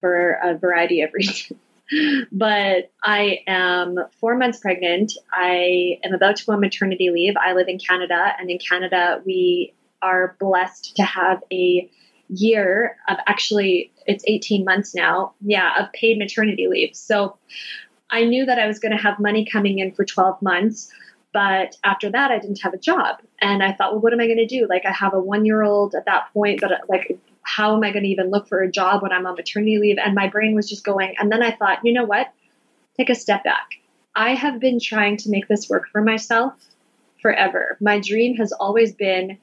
for 0.00 0.38
a 0.42 0.56
variety 0.56 1.02
of 1.02 1.10
reasons. 1.14 1.52
But 2.32 2.90
I 3.02 3.40
am 3.46 3.96
four 4.20 4.36
months 4.36 4.58
pregnant. 4.58 5.12
I 5.32 5.98
am 6.04 6.14
about 6.14 6.36
to 6.36 6.46
go 6.46 6.52
on 6.52 6.60
maternity 6.60 7.10
leave. 7.10 7.34
I 7.36 7.52
live 7.52 7.68
in 7.68 7.78
Canada, 7.78 8.32
and 8.38 8.50
in 8.50 8.58
Canada, 8.58 9.20
we 9.24 9.74
are 10.00 10.36
blessed 10.40 10.96
to 10.96 11.02
have 11.02 11.42
a 11.52 11.88
year 12.28 12.96
of 13.08 13.18
actually, 13.26 13.92
it's 14.06 14.24
18 14.26 14.64
months 14.64 14.94
now, 14.94 15.34
yeah, 15.40 15.82
of 15.82 15.92
paid 15.92 16.18
maternity 16.18 16.66
leave. 16.68 16.96
So 16.96 17.36
I 18.10 18.24
knew 18.24 18.46
that 18.46 18.58
I 18.58 18.66
was 18.66 18.78
going 18.78 18.96
to 18.96 19.02
have 19.02 19.18
money 19.18 19.46
coming 19.50 19.78
in 19.78 19.92
for 19.92 20.04
12 20.04 20.40
months. 20.42 20.90
But 21.32 21.76
after 21.82 22.10
that, 22.10 22.30
I 22.30 22.38
didn't 22.38 22.60
have 22.62 22.74
a 22.74 22.78
job. 22.78 23.20
And 23.40 23.62
I 23.62 23.72
thought, 23.72 23.92
well, 23.92 24.02
what 24.02 24.12
am 24.12 24.20
I 24.20 24.26
going 24.26 24.36
to 24.36 24.46
do? 24.46 24.66
Like, 24.68 24.84
I 24.84 24.92
have 24.92 25.14
a 25.14 25.20
one 25.20 25.46
year 25.46 25.62
old 25.62 25.94
at 25.94 26.04
that 26.04 26.32
point, 26.32 26.60
but 26.60 26.72
like, 26.88 27.18
how 27.42 27.76
am 27.76 27.84
I 27.84 27.90
going 27.90 28.04
to 28.04 28.08
even 28.08 28.30
look 28.30 28.48
for 28.48 28.60
a 28.60 28.70
job 28.70 29.02
when 29.02 29.12
I'm 29.12 29.26
on 29.26 29.34
maternity 29.34 29.78
leave? 29.78 29.98
And 29.98 30.14
my 30.14 30.28
brain 30.28 30.54
was 30.54 30.68
just 30.68 30.84
going. 30.84 31.14
And 31.18 31.30
then 31.30 31.42
I 31.42 31.50
thought, 31.50 31.80
you 31.84 31.92
know 31.92 32.04
what? 32.04 32.32
Take 32.96 33.10
a 33.10 33.14
step 33.14 33.44
back. 33.44 33.70
I 34.14 34.34
have 34.34 34.60
been 34.60 34.78
trying 34.78 35.16
to 35.18 35.30
make 35.30 35.48
this 35.48 35.68
work 35.68 35.88
for 35.90 36.02
myself 36.02 36.54
forever. 37.20 37.76
My 37.80 37.98
dream 37.98 38.36
has 38.36 38.52
always 38.52 38.92
been 38.92 39.38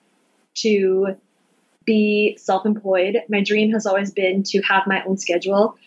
to 0.56 1.16
be 1.86 2.38
self 2.38 2.66
employed. 2.66 3.24
My 3.30 3.42
dream 3.42 3.72
has 3.72 3.86
always 3.86 4.12
been 4.12 4.44
to 4.44 4.62
have 4.62 4.84
my 4.86 5.04
own 5.04 5.18
schedule. 5.18 5.78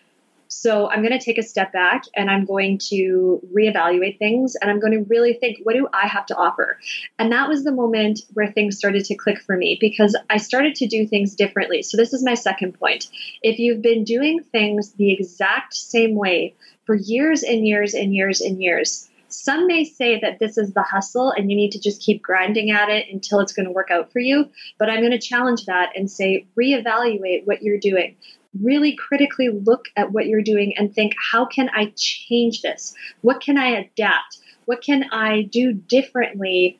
So 0.47 0.89
I'm 0.89 1.01
going 1.01 1.17
to 1.17 1.23
take 1.23 1.37
a 1.37 1.43
step 1.43 1.71
back 1.71 2.03
and 2.15 2.29
I'm 2.29 2.45
going 2.45 2.77
to 2.89 3.41
reevaluate 3.55 4.19
things 4.19 4.55
and 4.55 4.69
I'm 4.69 4.79
going 4.79 4.93
to 4.93 5.03
really 5.09 5.33
think, 5.33 5.59
what 5.63 5.73
do 5.73 5.87
I 5.93 6.07
have 6.07 6.25
to 6.27 6.35
offer? 6.35 6.79
And 7.17 7.31
that 7.31 7.49
was 7.49 7.63
the 7.63 7.71
moment 7.71 8.21
where 8.33 8.51
things 8.51 8.77
started 8.77 9.05
to 9.05 9.15
click 9.15 9.41
for 9.41 9.57
me 9.57 9.77
because 9.79 10.17
I 10.29 10.37
started 10.37 10.75
to 10.75 10.87
do 10.87 11.07
things 11.07 11.35
differently. 11.35 11.81
So 11.81 11.97
this 11.97 12.13
is 12.13 12.23
my 12.23 12.35
second 12.35 12.79
point. 12.79 13.07
If 13.41 13.59
you've 13.59 13.81
been 13.81 14.03
doing 14.03 14.41
things 14.51 14.93
the 14.93 15.11
exact 15.11 15.73
same 15.73 16.15
way 16.15 16.55
for 16.85 16.95
years 16.95 17.43
and 17.43 17.65
years 17.67 17.93
and 17.93 18.13
years 18.13 18.41
and 18.41 18.61
years, 18.61 19.09
some 19.29 19.65
may 19.65 19.83
say 19.83 20.19
that 20.19 20.37
this 20.37 20.59
is 20.59 20.73
the 20.73 20.83
hustle 20.83 21.31
and 21.31 21.49
you 21.49 21.57
need 21.57 21.71
to 21.71 21.79
just 21.79 22.01
keep 22.01 22.21
grinding 22.21 22.69
at 22.69 22.89
it 22.89 23.07
until 23.11 23.39
it's 23.39 23.53
going 23.53 23.65
to 23.65 23.71
work 23.71 23.89
out 23.89 24.11
for 24.11 24.19
you. 24.19 24.49
But 24.77 24.89
I'm 24.89 24.99
going 24.99 25.11
to 25.11 25.19
challenge 25.19 25.65
that 25.65 25.93
and 25.95 26.09
say, 26.09 26.45
reevaluate 26.55 27.45
what 27.45 27.63
you're 27.63 27.79
doing 27.79 28.15
really 28.61 28.95
critically 28.95 29.49
look 29.49 29.85
at 29.95 30.11
what 30.11 30.27
you're 30.27 30.41
doing 30.41 30.73
and 30.77 30.93
think, 30.93 31.13
how 31.31 31.45
can 31.45 31.69
I 31.69 31.93
change 31.95 32.61
this? 32.61 32.93
What 33.21 33.41
can 33.41 33.57
I 33.57 33.67
adapt? 33.67 34.37
What 34.65 34.81
can 34.81 35.05
I 35.11 35.43
do 35.43 35.73
differently 35.73 36.79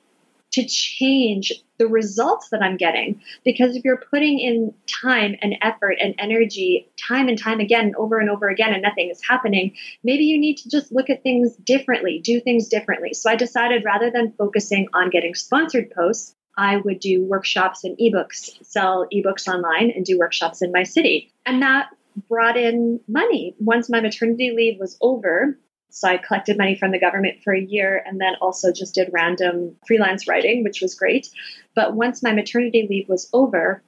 to 0.53 0.65
change 0.67 1.51
the 1.79 1.88
results 1.88 2.49
that 2.49 2.62
I'm 2.62 2.77
getting? 2.77 3.21
Because 3.43 3.75
if 3.75 3.83
you're 3.83 4.03
putting 4.12 4.39
in 4.39 4.73
time 4.88 5.36
and 5.41 5.55
effort 5.62 5.97
and 5.99 6.13
energy 6.19 6.88
time 7.07 7.27
and 7.27 7.38
time 7.38 7.59
again, 7.59 7.93
over 7.97 8.19
and 8.19 8.29
over 8.29 8.47
again, 8.47 8.71
and 8.71 8.83
nothing 8.83 9.09
is 9.09 9.19
happening, 9.27 9.75
maybe 10.03 10.25
you 10.25 10.39
need 10.39 10.57
to 10.57 10.69
just 10.69 10.91
look 10.91 11.09
at 11.09 11.23
things 11.23 11.55
differently, 11.55 12.21
do 12.23 12.39
things 12.39 12.67
differently. 12.67 13.13
So 13.13 13.31
I 13.31 13.36
decided 13.36 13.83
rather 13.83 14.12
than 14.12 14.33
focusing 14.38 14.88
on 14.93 15.09
getting 15.09 15.33
sponsored 15.33 15.91
posts, 15.91 16.36
I 16.58 16.78
would 16.78 17.00
do 17.00 17.24
workshops 17.24 17.84
and 17.84 17.98
ebooks, 17.98 18.63
sell 18.66 19.08
ebooks 19.13 19.48
online, 19.48 19.92
and 19.96 20.06
do 20.06 20.20
workshops 20.20 20.62
in 20.62 20.72
my 20.72 20.84
city. 20.84 21.32
And 21.46 21.62
that 21.62 21.89
brought 22.30 22.58
in 22.58 23.00
money. 23.08 23.56
Once 23.60 23.89
my 23.89 24.02
maternity 24.02 24.52
leave 24.56 24.80
was 24.80 24.98
over, 25.02 25.58
so 25.89 26.08
I 26.08 26.18
collected 26.18 26.58
money 26.58 26.76
from 26.76 26.92
the 26.92 27.00
government 27.00 27.44
for 27.44 27.54
a 27.54 27.62
year 27.62 28.04
and 28.06 28.20
then 28.20 28.34
also 28.42 28.72
just 28.72 28.96
did 28.96 29.10
random 29.12 29.76
freelance 29.86 30.28
writing, 30.28 30.63
which 30.63 30.82
was 30.82 30.96
great. 30.96 31.30
But 31.76 31.96
once 31.96 32.24
my 32.24 32.34
maternity 32.34 32.88
leave 32.89 33.08
was 33.08 33.30
over, 33.32 33.84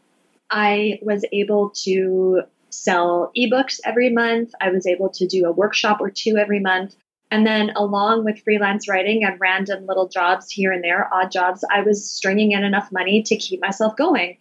I 0.49 0.99
was 1.01 1.25
able 1.31 1.71
to 1.83 2.43
sell 2.69 3.31
ebooks 3.35 3.79
every 3.83 4.11
month. 4.11 4.53
I 4.61 4.69
was 4.69 4.85
able 4.85 5.09
to 5.09 5.27
do 5.27 5.45
a 5.45 5.51
workshop 5.51 5.99
or 5.99 6.11
two 6.11 6.37
every 6.37 6.59
month. 6.59 6.95
And 7.35 7.45
then, 7.45 7.71
along 7.75 8.23
with 8.23 8.39
freelance 8.39 8.87
writing 8.87 9.25
and 9.25 9.37
random 9.41 9.85
little 9.85 10.07
jobs 10.07 10.49
here 10.49 10.71
and 10.71 10.81
there, 10.81 11.13
odd 11.13 11.33
jobs, 11.33 11.65
I 11.69 11.81
was 11.81 12.09
stringing 12.09 12.53
in 12.53 12.63
enough 12.63 12.93
money 12.93 13.23
to 13.23 13.35
keep 13.35 13.59
myself 13.59 13.97
going. 13.97 14.37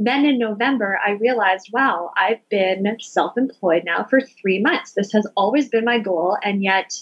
Then 0.00 0.24
in 0.24 0.40
November, 0.40 0.98
I 1.06 1.12
realized, 1.12 1.70
wow, 1.72 2.10
I've 2.16 2.40
been 2.48 2.96
self 2.98 3.38
employed 3.38 3.84
now 3.84 4.02
for 4.02 4.20
three 4.20 4.58
months. 4.58 4.90
This 4.90 5.12
has 5.12 5.24
always 5.36 5.68
been 5.68 5.84
my 5.84 6.00
goal. 6.00 6.36
And 6.42 6.64
yet, 6.64 7.00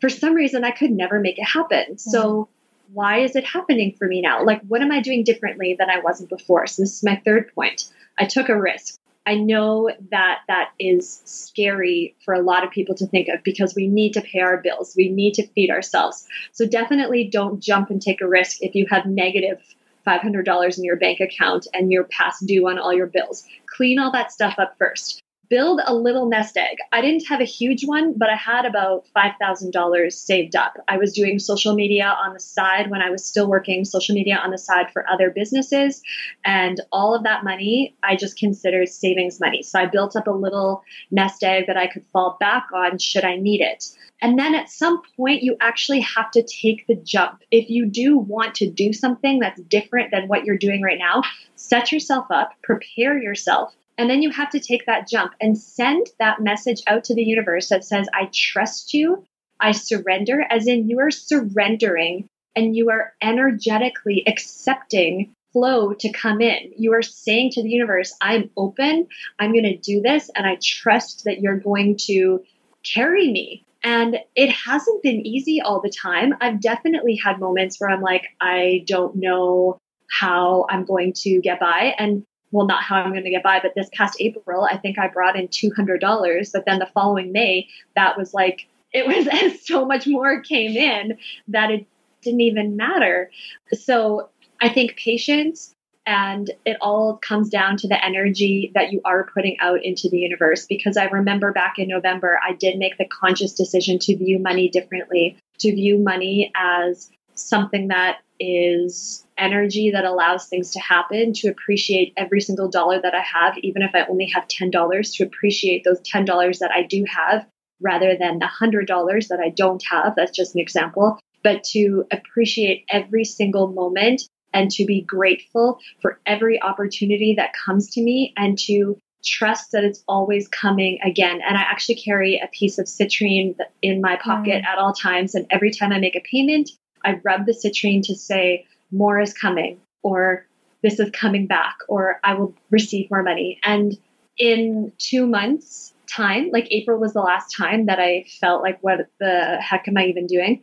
for 0.00 0.08
some 0.08 0.34
reason, 0.34 0.64
I 0.64 0.72
could 0.72 0.90
never 0.90 1.20
make 1.20 1.38
it 1.38 1.46
happen. 1.46 1.84
Mm-hmm. 1.92 2.10
So, 2.10 2.48
why 2.92 3.20
is 3.20 3.36
it 3.36 3.44
happening 3.44 3.94
for 3.96 4.08
me 4.08 4.20
now? 4.20 4.44
Like, 4.44 4.62
what 4.62 4.82
am 4.82 4.90
I 4.90 4.98
doing 4.98 5.22
differently 5.22 5.76
than 5.78 5.90
I 5.90 6.00
wasn't 6.00 6.28
before? 6.28 6.66
So, 6.66 6.82
this 6.82 6.96
is 6.96 7.04
my 7.04 7.22
third 7.24 7.54
point. 7.54 7.84
I 8.18 8.24
took 8.24 8.48
a 8.48 8.60
risk. 8.60 8.98
I 9.26 9.36
know 9.36 9.90
that 10.10 10.40
that 10.48 10.70
is 10.78 11.22
scary 11.24 12.14
for 12.24 12.34
a 12.34 12.42
lot 12.42 12.62
of 12.62 12.70
people 12.70 12.94
to 12.96 13.06
think 13.06 13.28
of 13.28 13.42
because 13.42 13.74
we 13.74 13.88
need 13.88 14.12
to 14.14 14.20
pay 14.20 14.40
our 14.40 14.58
bills. 14.58 14.94
We 14.96 15.08
need 15.08 15.34
to 15.34 15.46
feed 15.48 15.70
ourselves. 15.70 16.26
So 16.52 16.66
definitely 16.66 17.28
don't 17.28 17.60
jump 17.60 17.90
and 17.90 18.02
take 18.02 18.20
a 18.20 18.28
risk 18.28 18.58
if 18.60 18.74
you 18.74 18.86
have 18.90 19.06
negative 19.06 19.62
$500 20.06 20.78
in 20.78 20.84
your 20.84 20.96
bank 20.96 21.20
account 21.20 21.66
and 21.72 21.90
you're 21.90 22.04
past 22.04 22.46
due 22.46 22.68
on 22.68 22.78
all 22.78 22.92
your 22.92 23.06
bills. 23.06 23.44
Clean 23.66 23.98
all 23.98 24.12
that 24.12 24.30
stuff 24.30 24.56
up 24.58 24.76
first 24.78 25.23
build 25.48 25.80
a 25.84 25.94
little 25.94 26.26
nest 26.26 26.56
egg. 26.56 26.76
I 26.92 27.00
didn't 27.00 27.26
have 27.26 27.40
a 27.40 27.44
huge 27.44 27.84
one, 27.84 28.14
but 28.16 28.30
I 28.30 28.36
had 28.36 28.64
about 28.64 29.06
$5,000 29.16 30.12
saved 30.12 30.56
up. 30.56 30.74
I 30.88 30.96
was 30.96 31.12
doing 31.12 31.38
social 31.38 31.74
media 31.74 32.06
on 32.06 32.34
the 32.34 32.40
side 32.40 32.90
when 32.90 33.02
I 33.02 33.10
was 33.10 33.26
still 33.26 33.48
working 33.48 33.84
social 33.84 34.14
media 34.14 34.36
on 34.36 34.50
the 34.50 34.58
side 34.58 34.90
for 34.92 35.08
other 35.08 35.30
businesses. 35.30 36.02
And 36.44 36.80
all 36.92 37.14
of 37.14 37.24
that 37.24 37.44
money 37.44 37.94
I 38.02 38.16
just 38.16 38.38
considered 38.38 38.88
savings 38.88 39.40
money. 39.40 39.62
So 39.62 39.78
I 39.78 39.86
built 39.86 40.16
up 40.16 40.26
a 40.26 40.32
little 40.32 40.82
nest 41.10 41.42
egg 41.42 41.64
that 41.66 41.76
I 41.76 41.86
could 41.86 42.04
fall 42.06 42.36
back 42.40 42.66
on 42.72 42.98
should 42.98 43.24
I 43.24 43.36
need 43.36 43.60
it. 43.60 43.84
And 44.22 44.38
then 44.38 44.54
at 44.54 44.70
some 44.70 45.02
point, 45.16 45.42
you 45.42 45.56
actually 45.60 46.00
have 46.00 46.30
to 46.30 46.42
take 46.42 46.86
the 46.86 46.94
jump. 46.94 47.42
If 47.50 47.68
you 47.68 47.84
do 47.86 48.16
want 48.16 48.54
to 48.56 48.70
do 48.70 48.92
something 48.92 49.38
that's 49.38 49.60
different 49.62 50.12
than 50.12 50.28
what 50.28 50.44
you're 50.44 50.56
doing 50.56 50.82
right 50.82 50.98
now, 50.98 51.22
set 51.56 51.92
yourself 51.92 52.26
up, 52.30 52.52
prepare 52.62 53.18
yourself, 53.18 53.74
and 53.96 54.10
then 54.10 54.22
you 54.22 54.30
have 54.30 54.50
to 54.50 54.60
take 54.60 54.86
that 54.86 55.08
jump 55.08 55.32
and 55.40 55.56
send 55.56 56.06
that 56.18 56.40
message 56.40 56.82
out 56.86 57.04
to 57.04 57.14
the 57.14 57.22
universe 57.22 57.68
that 57.68 57.84
says, 57.84 58.08
I 58.12 58.28
trust 58.32 58.94
you. 58.94 59.24
I 59.60 59.72
surrender, 59.72 60.44
as 60.50 60.66
in 60.66 60.88
you 60.88 60.98
are 60.98 61.10
surrendering 61.10 62.28
and 62.56 62.74
you 62.74 62.90
are 62.90 63.14
energetically 63.22 64.24
accepting 64.26 65.32
flow 65.52 65.94
to 65.94 66.12
come 66.12 66.40
in. 66.40 66.72
You 66.76 66.94
are 66.94 67.02
saying 67.02 67.52
to 67.52 67.62
the 67.62 67.70
universe, 67.70 68.14
I'm 68.20 68.50
open. 68.56 69.06
I'm 69.38 69.52
going 69.52 69.64
to 69.64 69.76
do 69.76 70.00
this. 70.00 70.28
And 70.34 70.46
I 70.46 70.58
trust 70.60 71.24
that 71.24 71.40
you're 71.40 71.58
going 71.58 71.96
to 72.06 72.42
carry 72.84 73.30
me. 73.30 73.64
And 73.84 74.18
it 74.34 74.50
hasn't 74.50 75.02
been 75.02 75.26
easy 75.26 75.60
all 75.60 75.80
the 75.80 75.90
time. 75.90 76.34
I've 76.40 76.60
definitely 76.60 77.16
had 77.16 77.38
moments 77.38 77.80
where 77.80 77.90
I'm 77.90 78.00
like, 78.00 78.26
I 78.40 78.84
don't 78.86 79.16
know 79.16 79.78
how 80.10 80.66
I'm 80.68 80.84
going 80.84 81.12
to 81.18 81.40
get 81.40 81.60
by. 81.60 81.94
And 81.98 82.24
well, 82.54 82.66
not 82.66 82.84
how 82.84 82.96
I'm 82.96 83.10
going 83.10 83.24
to 83.24 83.30
get 83.30 83.42
by, 83.42 83.58
but 83.60 83.74
this 83.74 83.90
past 83.92 84.16
April, 84.20 84.64
I 84.64 84.76
think 84.76 84.96
I 84.96 85.08
brought 85.08 85.36
in 85.36 85.48
$200. 85.48 86.52
But 86.52 86.64
then 86.64 86.78
the 86.78 86.86
following 86.86 87.32
May, 87.32 87.66
that 87.96 88.16
was 88.16 88.32
like, 88.32 88.68
it 88.92 89.08
was 89.08 89.26
as 89.26 89.66
so 89.66 89.84
much 89.84 90.06
more 90.06 90.40
came 90.40 90.76
in 90.76 91.18
that 91.48 91.72
it 91.72 91.84
didn't 92.22 92.42
even 92.42 92.76
matter. 92.76 93.28
So 93.72 94.28
I 94.60 94.68
think 94.68 94.96
patience 94.96 95.74
and 96.06 96.48
it 96.64 96.76
all 96.80 97.16
comes 97.16 97.48
down 97.48 97.76
to 97.78 97.88
the 97.88 98.04
energy 98.04 98.70
that 98.74 98.92
you 98.92 99.00
are 99.04 99.28
putting 99.34 99.56
out 99.58 99.82
into 99.82 100.08
the 100.08 100.18
universe. 100.18 100.64
Because 100.66 100.96
I 100.96 101.06
remember 101.06 101.50
back 101.50 101.78
in 101.78 101.88
November, 101.88 102.38
I 102.46 102.52
did 102.52 102.78
make 102.78 102.98
the 102.98 103.06
conscious 103.06 103.52
decision 103.52 103.98
to 104.00 104.16
view 104.16 104.38
money 104.38 104.68
differently, 104.68 105.36
to 105.58 105.74
view 105.74 105.98
money 105.98 106.52
as 106.54 107.10
something 107.34 107.88
that 107.88 108.18
is 108.44 109.24
energy 109.38 109.90
that 109.92 110.04
allows 110.04 110.46
things 110.46 110.70
to 110.72 110.80
happen, 110.80 111.32
to 111.34 111.48
appreciate 111.48 112.12
every 112.16 112.40
single 112.40 112.68
dollar 112.68 113.00
that 113.00 113.14
I 113.14 113.22
have, 113.22 113.56
even 113.58 113.82
if 113.82 113.90
I 113.94 114.04
only 114.06 114.26
have 114.26 114.46
$10, 114.48 115.16
to 115.16 115.24
appreciate 115.24 115.84
those 115.84 116.00
$10 116.00 116.58
that 116.58 116.70
I 116.70 116.82
do 116.82 117.04
have 117.08 117.46
rather 117.80 118.16
than 118.18 118.38
the 118.38 118.46
$100 118.46 119.28
that 119.28 119.40
I 119.40 119.50
don't 119.50 119.82
have. 119.90 120.14
That's 120.16 120.36
just 120.36 120.54
an 120.54 120.60
example. 120.60 121.18
But 121.42 121.64
to 121.72 122.06
appreciate 122.10 122.84
every 122.90 123.24
single 123.24 123.68
moment 123.68 124.22
and 124.52 124.70
to 124.70 124.84
be 124.84 125.02
grateful 125.02 125.80
for 126.00 126.20
every 126.24 126.62
opportunity 126.62 127.34
that 127.36 127.52
comes 127.52 127.90
to 127.90 128.02
me 128.02 128.32
and 128.36 128.58
to 128.60 128.96
trust 129.24 129.72
that 129.72 129.84
it's 129.84 130.04
always 130.06 130.48
coming 130.48 130.98
again. 131.02 131.40
And 131.46 131.56
I 131.56 131.62
actually 131.62 131.96
carry 131.96 132.40
a 132.42 132.48
piece 132.48 132.78
of 132.78 132.86
citrine 132.86 133.56
in 133.82 134.00
my 134.00 134.16
pocket 134.16 134.62
mm. 134.62 134.66
at 134.66 134.78
all 134.78 134.92
times. 134.92 135.34
And 135.34 135.46
every 135.50 135.70
time 135.70 135.92
I 135.92 135.98
make 135.98 136.16
a 136.16 136.20
payment, 136.20 136.70
I 137.04 137.20
rub 137.22 137.46
the 137.46 137.52
citrine 137.52 138.02
to 138.06 138.14
say, 138.14 138.66
more 138.90 139.20
is 139.20 139.32
coming, 139.32 139.80
or 140.02 140.46
this 140.82 141.00
is 141.00 141.10
coming 141.10 141.46
back, 141.46 141.76
or 141.88 142.20
I 142.22 142.34
will 142.34 142.54
receive 142.70 143.10
more 143.10 143.22
money. 143.22 143.58
And 143.64 143.96
in 144.38 144.92
two 144.98 145.26
months' 145.26 145.92
time, 146.08 146.50
like 146.52 146.68
April 146.70 146.98
was 146.98 147.12
the 147.12 147.20
last 147.20 147.54
time 147.56 147.86
that 147.86 147.98
I 147.98 148.26
felt 148.40 148.62
like, 148.62 148.78
what 148.82 149.08
the 149.18 149.58
heck 149.60 149.88
am 149.88 149.96
I 149.96 150.06
even 150.06 150.26
doing? 150.26 150.62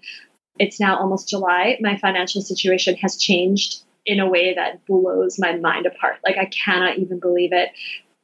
It's 0.60 0.80
now 0.80 0.97
almost 0.97 1.30
July. 1.30 1.77
My 1.82 1.97
financial 1.97 2.41
situation 2.41 2.95
has 2.97 3.17
changed 3.17 3.82
in 4.06 4.19
a 4.19 4.30
way 4.30 4.54
that 4.54 4.86
blows 4.86 5.39
my 5.39 5.56
mind 5.58 5.86
apart. 5.86 6.17
Like, 6.23 6.38
I 6.38 6.45
cannot 6.45 6.97
even 6.97 7.19
believe 7.19 7.54
it. 7.54 7.69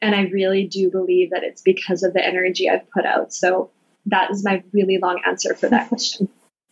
And 0.01 0.13
I 0.13 0.23
really 0.23 0.65
do 0.65 0.91
believe 0.91 1.31
that 1.31 1.43
it's 1.43 1.61
because 1.61 2.03
of 2.03 2.13
the 2.13 2.23
energy 2.23 2.69
I've 2.69 2.89
put 2.91 3.05
out. 3.05 3.33
So 3.33 3.71
that 4.07 4.31
is 4.31 4.43
my 4.43 4.63
really 4.71 4.97
long 4.97 5.21
answer 5.25 5.55
for 5.55 5.69
that 5.69 5.87
question. 5.89 6.29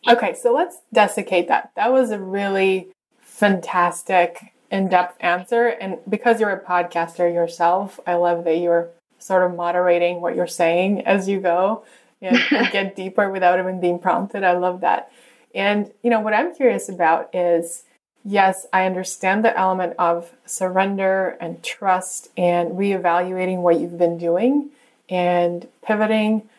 Okay, 0.08 0.36
so 0.36 0.54
let's 0.54 0.78
desiccate 0.94 1.48
that. 1.48 1.72
That 1.76 1.92
was 1.92 2.12
a 2.12 2.20
really 2.20 2.90
fantastic, 3.22 4.54
in 4.72 4.90
depth 4.90 5.18
answer. 5.20 5.68
And 5.68 6.00
because 6.08 6.40
you're 6.40 6.52
a 6.52 6.64
podcaster 6.64 7.32
yourself, 7.34 8.00
I 8.06 8.16
love 8.16 8.44
that 8.44 8.58
you're 8.58 8.90
sort 9.20 9.50
of 9.50 9.56
moderating 9.56 10.22
what 10.22 10.36
you're 10.36 10.48
saying 10.48 11.02
as 11.06 11.28
you 11.28 11.40
go 11.40 11.84
and, 12.22 12.38
and 12.52 12.72
get 12.72 12.96
deeper 12.96 13.30
without 13.30 13.60
even 13.60 13.80
being 13.80 14.00
prompted. 14.00 14.44
I 14.44 14.58
love 14.58 14.82
that. 14.82 15.12
And, 15.54 15.92
you 16.04 16.10
know, 16.10 16.20
what 16.20 16.34
I'm 16.34 16.54
curious 16.54 16.90
about 16.90 17.34
is 17.34 17.84
yes, 18.24 18.66
I 18.74 18.86
understand 18.86 19.46
the 19.46 19.58
element 19.58 19.94
of 19.98 20.32
surrender 20.46 21.38
and 21.40 21.64
trust 21.64 22.30
and 22.36 22.72
reevaluating 22.72 23.60
what 23.60 23.80
you've 23.80 23.98
been 23.98 24.18
doing 24.18 24.72
and 25.10 25.68
pivoting. 25.84 26.50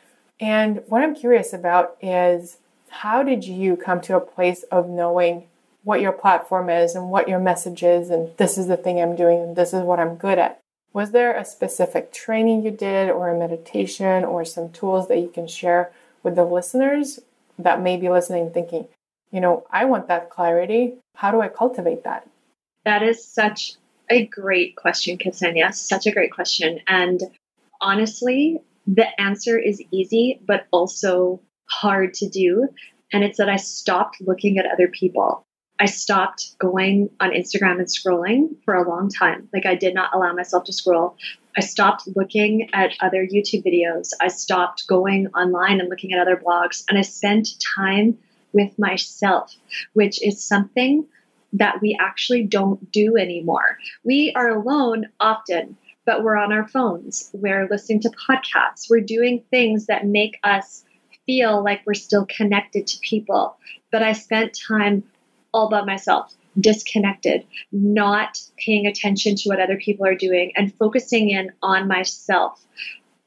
And 0.41 0.83
what 0.87 1.03
I'm 1.03 1.15
curious 1.15 1.53
about 1.53 1.97
is 2.01 2.59
how 3.03 3.23
did 3.23 3.45
you 3.45 3.77
come 3.77 4.01
to 4.03 4.17
a 4.17 4.21
place 4.21 4.63
of 4.65 4.89
knowing 4.89 5.45
what 5.85 6.01
your 6.01 6.13
platform 6.13 6.71
is 6.71 6.95
and 6.95 7.11
what 7.11 7.29
your 7.29 7.39
message 7.39 7.83
is, 7.83 8.11
and 8.11 8.37
this 8.39 8.57
is 8.57 8.67
the 8.67 8.77
thing 8.77 9.01
I'm 9.01 9.15
doing, 9.15 9.41
and 9.41 9.57
this 9.57 9.73
is 9.73 9.83
what 9.83 10.01
I'm 10.01 10.17
good 10.17 10.39
at? 10.39 10.61
Was 10.93 11.11
there 11.11 11.37
a 11.37 11.45
specific 11.45 12.11
training 12.13 12.65
you 12.65 12.71
did, 12.71 13.11
or 13.11 13.29
a 13.29 13.39
meditation, 13.39 14.25
or 14.25 14.45
some 14.45 14.73
tools 14.73 15.09
that 15.09 15.19
you 15.19 15.29
can 15.29 15.47
share 15.47 15.93
with 16.23 16.37
the 16.37 16.45
listeners 16.45 17.21
that 17.59 17.83
may 17.83 17.97
be 17.97 18.09
listening 18.09 18.51
thinking, 18.51 18.89
you 19.31 19.41
know, 19.41 19.67
I 19.71 19.85
want 19.85 20.09
that 20.09 20.31
clarity. 20.31 20.95
How 21.15 21.31
do 21.31 21.41
I 21.41 21.49
cultivate 21.49 22.05
that? 22.05 22.27
That 22.85 23.03
is 23.03 23.23
such 23.23 23.75
a 24.09 24.25
great 24.27 24.77
question, 24.77 25.19
Ksenia. 25.19 25.75
Such 25.75 26.07
a 26.07 26.13
great 26.13 26.33
question. 26.33 26.81
And 26.87 27.21
honestly, 27.81 28.61
the 28.87 29.21
answer 29.21 29.59
is 29.59 29.83
easy, 29.91 30.41
but 30.47 30.67
also 30.71 31.41
hard 31.67 32.15
to 32.15 32.29
do. 32.29 32.69
And 33.13 33.23
it's 33.23 33.39
that 33.39 33.49
I 33.49 33.57
stopped 33.57 34.21
looking 34.21 34.59
at 34.59 34.67
other 34.67 34.89
people. 34.89 35.45
I 35.79 35.87
stopped 35.87 36.59
going 36.59 37.11
on 37.21 37.31
Instagram 37.31 37.79
and 37.79 37.87
scrolling 37.87 38.57
for 38.65 38.75
a 38.75 38.89
long 38.89 39.11
time. 39.11 39.49
Like 39.53 39.67
I 39.67 39.75
did 39.75 39.95
not 39.95 40.15
allow 40.15 40.33
myself 40.33 40.65
to 40.65 40.73
scroll. 40.73 41.17
I 41.57 41.61
stopped 41.61 42.09
looking 42.17 42.71
at 42.73 42.97
other 43.01 43.27
YouTube 43.27 43.65
videos. 43.65 44.11
I 44.21 44.29
stopped 44.29 44.87
going 44.87 45.29
online 45.29 45.81
and 45.81 45.89
looking 45.89 46.13
at 46.13 46.21
other 46.21 46.37
blogs. 46.37 46.85
And 46.89 46.99
I 46.99 47.03
spent 47.03 47.49
time 47.77 48.19
with 48.53 48.79
myself, 48.79 49.55
which 49.93 50.23
is 50.27 50.43
something 50.43 51.07
that 51.53 51.81
we 51.81 51.97
actually 52.01 52.45
don't 52.45 52.91
do 52.91 53.17
anymore. 53.17 53.79
We 54.03 54.33
are 54.35 54.49
alone 54.49 55.07
often, 55.21 55.77
but 56.05 56.23
we're 56.23 56.37
on 56.37 56.53
our 56.53 56.67
phones. 56.67 57.31
We're 57.33 57.69
listening 57.71 58.01
to 58.03 58.11
podcasts. 58.11 58.89
We're 58.89 59.01
doing 59.01 59.45
things 59.51 59.87
that 59.87 60.07
make 60.07 60.39
us 60.43 60.85
feel 61.27 61.63
like 61.63 61.83
we're 61.85 61.95
still 61.95 62.27
connected 62.27 62.87
to 62.87 62.99
people. 63.01 63.57
But 63.93 64.03
I 64.03 64.13
spent 64.13 64.59
time 64.67 65.05
all 65.53 65.69
by 65.69 65.85
myself, 65.85 66.35
disconnected, 66.59 67.47
not 67.73 68.41
paying 68.57 68.87
attention 68.87 69.37
to 69.37 69.49
what 69.49 69.61
other 69.61 69.77
people 69.77 70.07
are 70.07 70.15
doing 70.15 70.53
and 70.57 70.75
focusing 70.75 71.31
in 71.31 71.53
on 71.63 71.89
myself. 71.89 72.65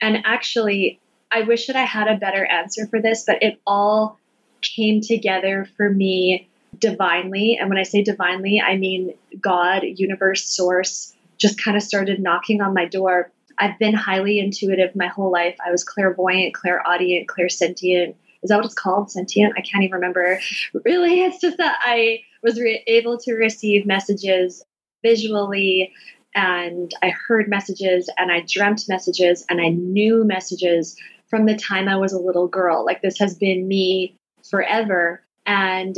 And 0.01 0.19
actually, 0.25 0.99
I 1.31 1.41
wish 1.41 1.67
that 1.67 1.75
I 1.75 1.83
had 1.83 2.07
a 2.07 2.17
better 2.17 2.45
answer 2.45 2.87
for 2.87 3.01
this, 3.01 3.25
but 3.25 3.43
it 3.43 3.59
all 3.65 4.17
came 4.61 5.01
together 5.01 5.67
for 5.77 5.89
me 5.89 6.47
divinely. 6.77 7.57
And 7.59 7.69
when 7.69 7.77
I 7.77 7.83
say 7.83 8.03
divinely, 8.03 8.61
I 8.61 8.77
mean 8.77 9.13
God, 9.39 9.83
universe, 9.83 10.45
source, 10.45 11.15
just 11.37 11.61
kind 11.61 11.77
of 11.77 11.83
started 11.83 12.21
knocking 12.21 12.61
on 12.61 12.73
my 12.73 12.85
door. 12.85 13.31
I've 13.59 13.77
been 13.77 13.93
highly 13.93 14.39
intuitive 14.39 14.95
my 14.95 15.07
whole 15.07 15.31
life. 15.31 15.55
I 15.65 15.71
was 15.71 15.83
clairvoyant, 15.83 16.53
clairaudient, 16.53 17.27
clairsentient. 17.27 18.15
Is 18.41 18.49
that 18.49 18.55
what 18.55 18.65
it's 18.65 18.73
called? 18.73 19.11
Sentient? 19.11 19.53
I 19.57 19.61
can't 19.61 19.83
even 19.83 19.95
remember. 19.95 20.39
Really, 20.85 21.21
it's 21.21 21.41
just 21.41 21.57
that 21.57 21.77
I 21.81 22.21
was 22.41 22.59
re- 22.59 22.83
able 22.87 23.17
to 23.19 23.33
receive 23.33 23.85
messages 23.85 24.63
visually 25.03 25.91
and 26.35 26.93
I 27.01 27.09
heard 27.09 27.49
messages 27.49 28.09
and 28.17 28.31
I 28.31 28.45
dreamt 28.47 28.85
messages 28.87 29.45
and 29.49 29.59
I 29.59 29.69
knew 29.69 30.23
messages 30.23 30.95
from 31.27 31.45
the 31.45 31.57
time 31.57 31.87
I 31.87 31.97
was 31.97 32.13
a 32.13 32.19
little 32.19 32.47
girl. 32.47 32.85
Like 32.85 33.01
this 33.01 33.19
has 33.19 33.35
been 33.35 33.67
me 33.67 34.15
forever. 34.49 35.21
And 35.45 35.97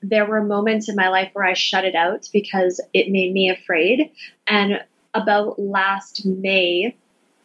there 0.00 0.26
were 0.26 0.42
moments 0.42 0.88
in 0.88 0.96
my 0.96 1.08
life 1.08 1.30
where 1.32 1.44
I 1.44 1.54
shut 1.54 1.84
it 1.84 1.94
out 1.94 2.28
because 2.32 2.80
it 2.92 3.10
made 3.10 3.32
me 3.32 3.50
afraid. 3.50 4.10
And 4.46 4.82
about 5.14 5.58
last 5.58 6.24
May 6.24 6.96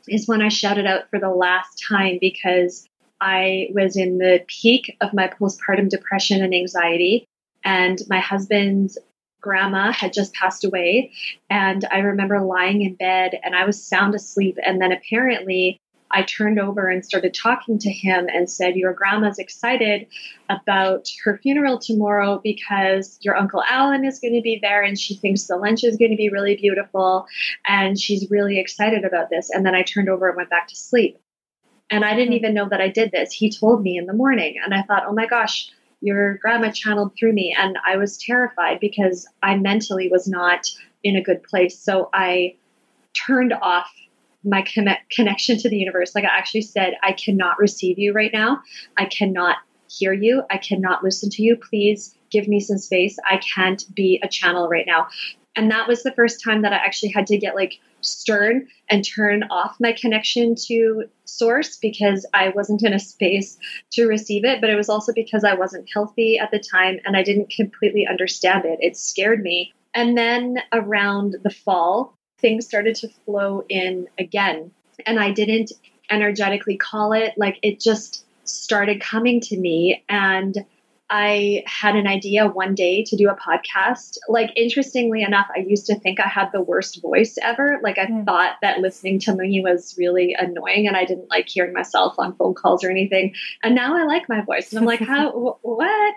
is 0.08 0.28
when 0.28 0.42
I 0.42 0.50
shouted 0.50 0.86
out 0.86 1.10
for 1.10 1.20
the 1.20 1.30
last 1.30 1.84
time 1.88 2.18
because 2.20 2.88
I 3.20 3.70
was 3.74 3.98
in 3.98 4.18
the 4.18 4.44
peak 4.48 4.96
of 5.02 5.14
my 5.14 5.28
postpartum 5.28 5.90
depression 5.90 6.44
and 6.44 6.54
anxiety. 6.54 7.26
And 7.64 8.00
my 8.08 8.20
husband's 8.20 8.98
grandma 9.42 9.92
had 9.92 10.14
just 10.14 10.34
passed 10.34 10.64
away. 10.64 11.12
And 11.50 11.86
I 11.92 12.00
remember 12.00 12.40
lying 12.42 12.82
in 12.82 12.96
bed 12.96 13.40
and 13.44 13.56
I 13.56 13.66
was 13.66 13.84
sound 13.84 14.16
asleep. 14.16 14.58
And 14.64 14.82
then 14.82 14.92
apparently, 14.92 15.80
I 16.12 16.24
turned 16.24 16.60
over 16.60 16.88
and 16.88 17.04
started 17.04 17.34
talking 17.34 17.80
to 17.80 17.92
him 17.92 18.28
and 18.34 18.50
said, 18.50 18.76
Your 18.76 18.94
grandma's 18.94 19.40
excited 19.40 20.08
about 20.50 21.08
her 21.24 21.38
funeral 21.38 21.80
tomorrow 21.80 22.40
because 22.44 23.18
your 23.22 23.36
Uncle 23.36 23.64
Alan 23.64 24.06
is 24.06 24.20
going 24.20 24.36
to 24.36 24.42
be 24.42 24.60
there 24.62 24.84
and 24.84 24.98
she 24.98 25.16
thinks 25.16 25.46
the 25.46 25.58
lunch 25.58 25.84
is 25.84 25.98
going 25.98 26.12
to 26.12 26.18
be 26.18 26.30
really 26.30 26.56
beautiful 26.56 27.26
and 27.68 28.00
she's 28.00 28.30
really 28.32 28.60
excited 28.60 29.04
about 29.04 29.30
this. 29.30 29.50
And 29.50 29.66
then 29.66 29.76
I 29.76 29.84
turned 29.84 30.10
over 30.10 30.28
and 30.28 30.38
went 30.38 30.50
back 30.50 30.68
to 30.70 30.76
sleep. 30.76 31.20
And 31.90 32.04
I 32.04 32.16
didn't 32.16 32.34
hmm. 32.34 32.38
even 32.38 32.54
know 32.54 32.70
that 32.70 32.82
I 32.82 32.90
did 32.90 33.12
this. 33.12 33.32
He 33.32 33.52
told 33.52 33.82
me 33.82 33.98
in 33.98 34.06
the 34.06 34.14
morning. 34.14 34.56
And 34.64 34.74
I 34.74 34.84
thought, 34.84 35.04
Oh 35.08 35.14
my 35.14 35.28
gosh, 35.28 35.72
your 36.02 36.38
grandma 36.38 36.72
channeled 36.72 37.14
through 37.18 37.34
me. 37.34 37.56
And 37.58 37.78
I 37.86 37.98
was 37.98 38.18
terrified 38.18 38.80
because 38.80 39.28
I 39.42 39.58
mentally 39.58 40.10
was 40.10 40.28
not 40.28 40.68
in 41.04 41.16
a 41.16 41.24
good 41.24 41.44
place. 41.44 41.78
So 41.80 42.10
I 42.14 42.56
turned 43.26 43.54
off 43.54 43.92
my 44.48 44.62
connect, 44.62 45.10
connection 45.10 45.58
to 45.60 45.70
the 45.70 45.78
universe. 45.78 46.16
Like 46.16 46.24
I 46.24 46.38
actually 46.38 46.62
said, 46.62 46.94
I 47.04 47.12
cannot 47.14 47.60
receive 47.60 48.00
you 48.00 48.14
right 48.14 48.32
now. 48.34 48.62
I 48.98 49.06
cannot 49.06 49.58
hear 49.90 50.14
you. 50.14 50.44
I 50.50 50.58
cannot 50.58 51.04
listen 51.04 51.30
to 51.32 51.44
you. 51.44 51.56
Please 51.58 52.16
give 52.30 52.48
me 52.48 52.60
some 52.60 52.78
space. 52.78 53.18
I 53.30 53.38
can't 53.56 53.84
be 53.94 54.20
a 54.24 54.28
channel 54.28 54.68
right 54.68 54.86
now. 54.86 55.08
And 55.56 55.72
that 55.72 55.88
was 55.88 56.04
the 56.04 56.12
first 56.12 56.44
time 56.44 56.62
that 56.62 56.74
I 56.74 56.78
actually 56.78 57.10
had 57.10 57.26
to 57.28 57.38
get 57.38 57.56
like 57.56 57.80
stern 58.02 58.68
and 58.90 59.04
turn 59.04 59.44
off 59.50 59.76
my 59.80 59.92
connection 59.92 60.56
to 60.68 61.06
source 61.26 61.78
because 61.78 62.26
I 62.34 62.50
wasn't 62.50 62.84
in 62.84 62.94
a 62.94 63.00
space 63.00 63.58
to 63.94 64.06
receive 64.06 64.46
it. 64.46 64.62
But 64.62 64.70
it 64.70 64.76
was 64.76 64.90
also 64.90 65.14
because 65.14 65.44
I 65.44 65.56
wasn't 65.56 65.90
healthy 65.92 66.38
at 66.38 66.52
the 66.52 66.60
time 66.60 67.00
and 67.06 67.18
I 67.18 67.24
didn't 67.24 67.50
completely 67.50 68.06
understand 68.08 68.66
it. 68.66 68.80
It 68.82 68.98
scared 68.98 69.42
me. 69.42 69.74
And 69.96 70.16
then 70.16 70.60
around 70.72 71.38
the 71.44 71.50
fall, 71.50 72.17
things 72.40 72.66
started 72.66 72.96
to 72.96 73.10
flow 73.26 73.64
in 73.68 74.08
again. 74.18 74.72
And 75.06 75.20
I 75.20 75.32
didn't 75.32 75.72
energetically 76.10 76.78
call 76.78 77.14
it, 77.14 77.34
like 77.38 77.60
it 77.62 77.80
just 77.80 78.26
started 78.44 79.02
coming 79.02 79.42
to 79.42 79.58
me. 79.58 80.04
And 80.08 80.66
I 81.10 81.64
had 81.66 81.96
an 81.96 82.06
idea 82.06 82.48
one 82.48 82.76
day 82.76 83.04
to 83.04 83.16
do 83.16 83.30
a 83.30 83.36
podcast. 83.36 84.18
Like, 84.28 84.52
interestingly 84.58 85.22
enough, 85.22 85.48
I 85.56 85.60
used 85.60 85.86
to 85.86 85.98
think 86.00 86.20
I 86.20 86.28
had 86.28 86.50
the 86.52 86.62
worst 86.62 87.02
voice 87.02 87.38
ever. 87.42 87.80
Like, 87.82 87.98
I 87.98 88.08
mm. 88.08 88.26
thought 88.26 88.58
that 88.62 88.80
listening 88.80 89.20
to 89.20 89.34
me 89.34 89.62
was 89.62 89.96
really 89.98 90.36
annoying 90.38 90.86
and 90.86 90.98
I 90.98 91.06
didn't 91.06 91.30
like 91.30 91.48
hearing 91.48 91.74
myself 91.74 92.16
on 92.18 92.36
phone 92.36 92.54
calls 92.54 92.84
or 92.84 92.90
anything. 92.90 93.34
And 93.64 93.74
now 93.74 93.96
I 93.96 94.04
like 94.04 94.28
my 94.28 94.42
voice. 94.42 94.72
And 94.72 94.80
I'm 94.80 94.86
like, 94.86 95.00
how, 95.00 95.32
wh- 95.62 95.66
what? 95.66 96.16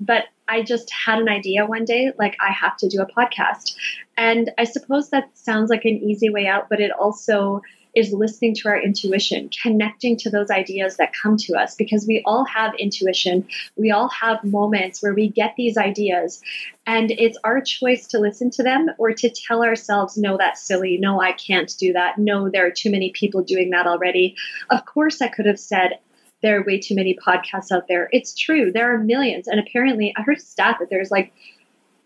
But 0.00 0.24
I 0.48 0.62
just 0.62 0.90
had 0.90 1.20
an 1.20 1.28
idea 1.28 1.64
one 1.64 1.84
day, 1.84 2.12
like, 2.18 2.36
I 2.40 2.50
have 2.50 2.76
to 2.78 2.88
do 2.88 3.00
a 3.00 3.06
podcast. 3.06 3.76
And 4.16 4.50
I 4.58 4.64
suppose 4.64 5.10
that 5.10 5.30
sounds 5.34 5.70
like 5.70 5.84
an 5.84 6.02
easy 6.02 6.30
way 6.30 6.48
out, 6.48 6.68
but 6.68 6.80
it 6.80 6.90
also 6.90 7.62
is 7.94 8.12
listening 8.12 8.54
to 8.54 8.68
our 8.68 8.80
intuition, 8.80 9.50
connecting 9.62 10.16
to 10.16 10.30
those 10.30 10.50
ideas 10.50 10.96
that 10.96 11.12
come 11.12 11.36
to 11.36 11.54
us 11.54 11.74
because 11.74 12.06
we 12.06 12.22
all 12.24 12.44
have 12.44 12.74
intuition. 12.78 13.46
We 13.76 13.90
all 13.90 14.08
have 14.08 14.42
moments 14.44 15.02
where 15.02 15.14
we 15.14 15.28
get 15.28 15.54
these 15.56 15.76
ideas 15.76 16.42
and 16.86 17.10
it's 17.10 17.38
our 17.44 17.60
choice 17.60 18.08
to 18.08 18.18
listen 18.18 18.50
to 18.52 18.62
them 18.62 18.88
or 18.98 19.12
to 19.12 19.30
tell 19.30 19.62
ourselves, 19.62 20.16
no, 20.16 20.36
that's 20.36 20.66
silly. 20.66 20.98
No, 20.98 21.20
I 21.20 21.32
can't 21.32 21.72
do 21.78 21.92
that. 21.92 22.18
No, 22.18 22.48
there 22.48 22.66
are 22.66 22.72
too 22.72 22.90
many 22.90 23.10
people 23.10 23.42
doing 23.42 23.70
that 23.70 23.86
already. 23.86 24.36
Of 24.70 24.84
course, 24.84 25.22
I 25.22 25.28
could 25.28 25.46
have 25.46 25.60
said, 25.60 25.98
there 26.42 26.58
are 26.58 26.64
way 26.64 26.80
too 26.80 26.96
many 26.96 27.16
podcasts 27.24 27.70
out 27.70 27.86
there. 27.86 28.08
It's 28.12 28.36
true. 28.36 28.72
There 28.72 28.92
are 28.92 28.98
millions. 28.98 29.46
And 29.46 29.60
apparently, 29.60 30.12
I 30.16 30.22
heard 30.22 30.38
a 30.38 30.40
stat 30.40 30.78
that 30.80 30.90
there's 30.90 31.10
like 31.10 31.32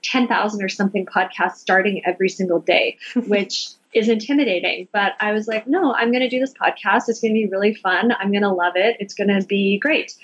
10,000 0.02 0.62
or 0.62 0.68
something 0.68 1.06
podcasts 1.06 1.56
starting 1.56 2.02
every 2.04 2.28
single 2.28 2.60
day, 2.60 2.98
which 3.14 3.70
is 3.94 4.08
intimidating. 4.08 4.88
But 4.92 5.12
I 5.20 5.32
was 5.32 5.46
like, 5.46 5.66
no, 5.66 5.94
I'm 5.94 6.10
going 6.10 6.22
to 6.22 6.28
do 6.28 6.40
this 6.40 6.54
podcast. 6.54 7.08
It's 7.08 7.20
going 7.20 7.34
to 7.34 7.40
be 7.40 7.48
really 7.50 7.74
fun. 7.74 8.12
I'm 8.12 8.30
going 8.30 8.42
to 8.42 8.52
love 8.52 8.74
it. 8.76 8.96
It's 9.00 9.14
going 9.14 9.28
to 9.28 9.46
be 9.46 9.78
great. 9.78 10.14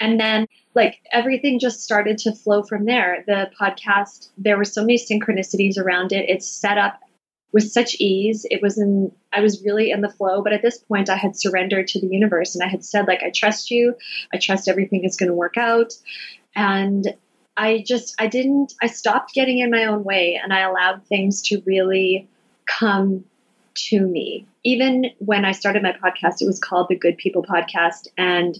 And 0.00 0.20
then, 0.20 0.46
like, 0.74 1.00
everything 1.12 1.58
just 1.58 1.80
started 1.82 2.18
to 2.18 2.32
flow 2.32 2.62
from 2.62 2.84
there. 2.84 3.24
The 3.26 3.50
podcast, 3.60 4.28
there 4.36 4.56
were 4.56 4.64
so 4.64 4.82
many 4.82 4.98
synchronicities 4.98 5.78
around 5.78 6.12
it. 6.12 6.28
It's 6.28 6.48
set 6.48 6.78
up 6.78 7.00
with 7.52 7.72
such 7.72 7.96
ease. 7.98 8.46
It 8.50 8.62
was 8.62 8.78
in, 8.78 9.10
I 9.32 9.40
was 9.40 9.64
really 9.64 9.90
in 9.90 10.02
the 10.02 10.10
flow. 10.10 10.42
But 10.42 10.52
at 10.52 10.62
this 10.62 10.78
point, 10.78 11.10
I 11.10 11.16
had 11.16 11.36
surrendered 11.36 11.88
to 11.88 12.00
the 12.00 12.08
universe 12.08 12.54
and 12.54 12.62
I 12.62 12.68
had 12.68 12.84
said, 12.84 13.08
like, 13.08 13.22
I 13.22 13.30
trust 13.30 13.70
you. 13.70 13.94
I 14.32 14.38
trust 14.38 14.68
everything 14.68 15.04
is 15.04 15.16
going 15.16 15.30
to 15.30 15.34
work 15.34 15.56
out. 15.56 15.94
And 16.54 17.14
I 17.56 17.82
just, 17.84 18.14
I 18.20 18.28
didn't, 18.28 18.74
I 18.80 18.86
stopped 18.86 19.34
getting 19.34 19.58
in 19.58 19.70
my 19.70 19.86
own 19.86 20.04
way 20.04 20.38
and 20.40 20.52
I 20.52 20.60
allowed 20.60 21.06
things 21.06 21.42
to 21.42 21.62
really 21.66 22.28
come 22.68 23.24
to 23.74 24.00
me. 24.00 24.46
Even 24.64 25.06
when 25.18 25.44
I 25.44 25.52
started 25.52 25.82
my 25.82 25.92
podcast, 25.92 26.40
it 26.40 26.46
was 26.46 26.60
called 26.60 26.88
the 26.88 26.98
Good 26.98 27.16
People 27.16 27.42
Podcast. 27.42 28.08
And 28.16 28.56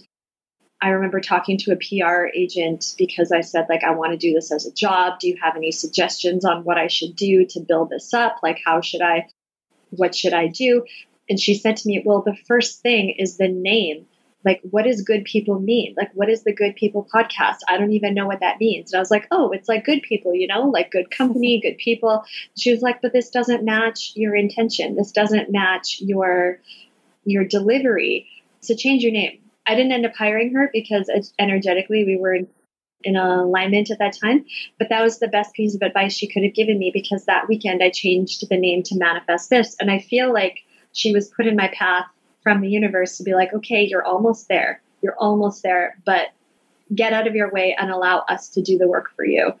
I 0.81 0.89
remember 0.89 1.19
talking 1.19 1.57
to 1.59 1.73
a 1.73 1.75
PR 1.75 2.27
agent 2.33 2.95
because 2.97 3.31
I 3.31 3.41
said, 3.41 3.67
like, 3.69 3.83
I 3.83 3.91
want 3.91 4.13
to 4.13 4.17
do 4.17 4.33
this 4.33 4.51
as 4.51 4.65
a 4.65 4.73
job. 4.73 5.19
Do 5.19 5.27
you 5.27 5.37
have 5.41 5.55
any 5.55 5.71
suggestions 5.71 6.45
on 6.45 6.63
what 6.63 6.77
I 6.77 6.87
should 6.87 7.15
do 7.15 7.45
to 7.49 7.59
build 7.59 7.89
this 7.89 8.13
up? 8.13 8.37
Like, 8.41 8.59
how 8.65 8.81
should 8.81 9.01
I, 9.01 9.27
what 9.89 10.15
should 10.15 10.33
I 10.33 10.47
do? 10.47 10.85
And 11.29 11.39
she 11.39 11.55
said 11.55 11.77
to 11.77 11.87
me, 11.87 12.01
Well, 12.03 12.23
the 12.25 12.37
first 12.47 12.81
thing 12.81 13.15
is 13.17 13.37
the 13.37 13.49
name. 13.49 14.07
Like, 14.45 14.61
what 14.69 14.85
does 14.85 15.01
good 15.01 15.25
people 15.25 15.59
mean? 15.59 15.95
Like, 15.97 16.11
what 16.13 16.29
is 16.29 16.43
the 16.43 16.53
good 16.53 16.75
people 16.75 17.07
podcast? 17.13 17.57
I 17.67 17.77
don't 17.77 17.91
even 17.91 18.13
know 18.13 18.25
what 18.25 18.39
that 18.39 18.59
means. 18.59 18.93
And 18.93 18.97
I 18.97 19.01
was 19.01 19.11
like, 19.11 19.27
Oh, 19.31 19.51
it's 19.51 19.67
like 19.67 19.85
good 19.85 20.01
people, 20.01 20.33
you 20.33 20.47
know, 20.47 20.69
like 20.69 20.91
good 20.91 21.11
company, 21.11 21.59
good 21.63 21.77
people. 21.77 22.23
She 22.57 22.71
was 22.71 22.81
like, 22.81 23.01
But 23.01 23.13
this 23.13 23.29
doesn't 23.29 23.63
match 23.63 24.13
your 24.15 24.35
intention. 24.35 24.95
This 24.95 25.11
doesn't 25.11 25.51
match 25.51 25.97
your 25.99 26.59
your 27.25 27.43
delivery. 27.43 28.27
So 28.61 28.75
change 28.75 29.03
your 29.03 29.11
name 29.11 29.39
I 29.69 29.75
didn't 29.75 29.91
end 29.91 30.05
up 30.07 30.15
hiring 30.15 30.53
her 30.55 30.69
because 30.73 31.11
energetically 31.37 32.03
we 32.03 32.17
were 32.17 32.33
in, 32.33 32.47
in 33.03 33.15
alignment 33.15 33.91
at 33.91 33.99
that 33.99 34.17
time. 34.19 34.45
But 34.79 34.89
that 34.89 35.03
was 35.03 35.19
the 35.19 35.27
best 35.27 35.53
piece 35.53 35.75
of 35.75 35.83
advice 35.83 36.13
she 36.13 36.27
could 36.27 36.43
have 36.43 36.55
given 36.55 36.79
me 36.79 36.89
because 36.91 37.25
that 37.25 37.47
weekend 37.47 37.83
I 37.83 37.91
changed 37.91 38.49
the 38.49 38.57
name 38.57 38.81
to 38.83 38.97
Manifest 38.97 39.51
This. 39.51 39.75
And 39.79 39.91
I 39.91 39.99
feel 39.99 40.33
like 40.33 40.61
she 40.91 41.13
was 41.13 41.29
put 41.29 41.45
in 41.45 41.55
my 41.55 41.67
path 41.67 42.07
from 42.41 42.61
the 42.61 42.69
universe 42.69 43.17
to 43.17 43.23
be 43.23 43.33
like, 43.33 43.53
okay, 43.53 43.83
you're 43.83 44.05
almost 44.05 44.47
there. 44.47 44.81
You're 45.01 45.17
almost 45.17 45.63
there, 45.63 45.97
but 46.05 46.27
get 46.93 47.13
out 47.13 47.27
of 47.27 47.35
your 47.35 47.51
way 47.51 47.75
and 47.79 47.89
allow 47.91 48.19
us 48.27 48.49
to 48.49 48.61
do 48.61 48.77
the 48.77 48.87
work 48.87 49.11
for 49.15 49.25
you. 49.25 49.53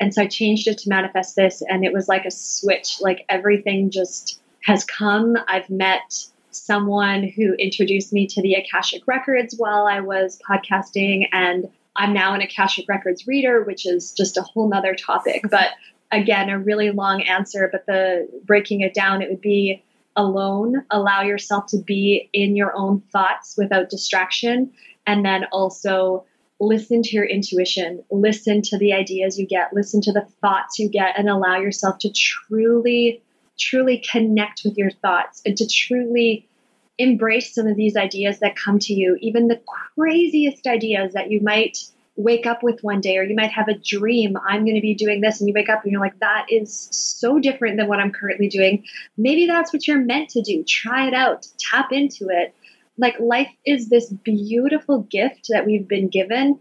And 0.00 0.14
so 0.14 0.22
I 0.22 0.26
changed 0.26 0.66
it 0.66 0.78
to 0.78 0.88
Manifest 0.88 1.36
This, 1.36 1.62
and 1.62 1.84
it 1.84 1.92
was 1.92 2.08
like 2.08 2.24
a 2.24 2.30
switch. 2.30 3.00
Like 3.00 3.26
everything 3.28 3.90
just 3.90 4.40
has 4.64 4.84
come. 4.84 5.36
I've 5.46 5.68
met 5.68 6.24
someone 6.50 7.22
who 7.24 7.54
introduced 7.54 8.12
me 8.12 8.26
to 8.26 8.42
the 8.42 8.54
Akashic 8.54 9.06
Records 9.06 9.54
while 9.56 9.86
I 9.86 10.00
was 10.00 10.40
podcasting. 10.48 11.28
And 11.32 11.70
I'm 11.94 12.12
now 12.14 12.34
an 12.34 12.40
Akashic 12.40 12.88
Records 12.88 13.26
reader, 13.26 13.62
which 13.62 13.86
is 13.86 14.12
just 14.12 14.36
a 14.36 14.42
whole 14.42 14.68
nother 14.68 14.94
topic. 14.94 15.42
But 15.50 15.70
again, 16.10 16.48
a 16.48 16.58
really 16.58 16.90
long 16.90 17.22
answer. 17.22 17.68
But 17.70 17.86
the 17.86 18.28
breaking 18.44 18.80
it 18.80 18.94
down, 18.94 19.22
it 19.22 19.28
would 19.28 19.40
be 19.40 19.82
alone, 20.16 20.84
allow 20.90 21.22
yourself 21.22 21.66
to 21.66 21.78
be 21.78 22.28
in 22.32 22.56
your 22.56 22.74
own 22.76 23.00
thoughts 23.12 23.56
without 23.56 23.90
distraction. 23.90 24.72
And 25.06 25.24
then 25.24 25.44
also 25.52 26.24
listen 26.60 27.02
to 27.02 27.10
your 27.16 27.24
intuition, 27.24 28.04
listen 28.10 28.62
to 28.62 28.78
the 28.78 28.92
ideas 28.92 29.38
you 29.38 29.46
get, 29.46 29.72
listen 29.72 30.00
to 30.02 30.12
the 30.12 30.26
thoughts 30.40 30.78
you 30.78 30.88
get, 30.88 31.18
and 31.18 31.28
allow 31.28 31.58
yourself 31.58 31.98
to 32.00 32.12
truly 32.12 33.22
truly 33.58 34.02
connect 34.10 34.62
with 34.64 34.76
your 34.78 34.90
thoughts 34.90 35.42
and 35.44 35.54
to 35.54 35.66
truly 35.66 36.48
embrace 36.96 37.54
some 37.54 37.66
of 37.66 37.76
these 37.76 37.96
ideas 37.96 38.40
that 38.40 38.56
come 38.56 38.78
to 38.78 38.94
you, 38.94 39.16
even 39.20 39.48
the 39.48 39.60
craziest 39.94 40.66
ideas 40.66 41.12
that 41.12 41.30
you 41.30 41.40
might 41.40 41.78
wake 42.22 42.46
up 42.46 42.62
with 42.62 42.82
one 42.82 43.00
day, 43.00 43.16
or 43.18 43.22
you 43.22 43.34
might 43.34 43.50
have 43.50 43.68
a 43.68 43.78
dream, 43.78 44.36
I'm 44.36 44.64
going 44.64 44.76
to 44.76 44.80
be 44.80 44.94
doing 44.94 45.20
this, 45.20 45.40
and 45.40 45.48
you 45.48 45.54
wake 45.54 45.68
up 45.68 45.82
and 45.82 45.92
you're 45.92 46.00
like, 46.00 46.18
that 46.20 46.46
is 46.48 46.88
so 46.90 47.38
different 47.38 47.76
than 47.76 47.88
what 47.88 47.98
I'm 47.98 48.12
currently 48.12 48.48
doing. 48.48 48.84
Maybe 49.16 49.46
that's 49.46 49.72
what 49.72 49.86
you're 49.86 50.04
meant 50.04 50.30
to 50.30 50.42
do. 50.42 50.64
Try 50.66 51.08
it 51.08 51.14
out, 51.14 51.46
tap 51.58 51.92
into 51.92 52.28
it. 52.28 52.54
Like, 52.98 53.18
life 53.18 53.50
is 53.64 53.88
this 53.88 54.10
beautiful 54.10 55.00
gift 55.02 55.48
that 55.48 55.66
we've 55.66 55.88
been 55.88 56.08
given 56.08 56.60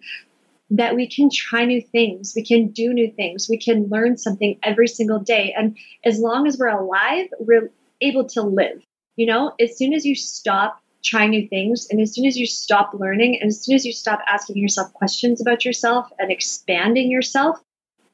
that 0.72 0.96
we 0.96 1.08
can 1.10 1.30
try 1.34 1.66
new 1.66 1.82
things, 1.82 2.34
we 2.36 2.46
can 2.46 2.68
do 2.68 2.94
new 2.94 3.12
things, 3.12 3.48
we 3.50 3.58
can 3.58 3.88
learn 3.90 4.18
something 4.18 4.60
every 4.62 4.88
single 4.88 5.20
day. 5.20 5.54
And 5.58 5.76
as 6.06 6.20
long 6.20 6.48
as 6.48 6.58
we're 6.58 6.68
alive, 6.68 7.28
we're 7.40 7.72
able 8.02 8.26
to 8.30 8.44
live. 8.44 8.82
You 9.16 9.26
know, 9.26 9.54
as 9.60 9.78
soon 9.78 9.94
as 9.94 10.06
you 10.06 10.16
stop 10.16 10.82
trying 11.04 11.32
new 11.32 11.48
things 11.48 11.88
and 11.90 12.02
as 12.02 12.14
soon 12.14 12.26
as 12.26 12.38
you 12.38 12.46
stop 12.46 12.92
learning 12.94 13.40
and 13.40 13.50
as 13.50 13.64
soon 13.64 13.76
as 13.76 13.86
you 13.86 13.94
stop 13.94 14.22
asking 14.28 14.58
yourself 14.58 14.92
questions 14.94 15.42
about 15.42 15.64
yourself 15.64 16.12
and 16.20 16.32
expanding 16.32 17.10
yourself, 17.10 17.60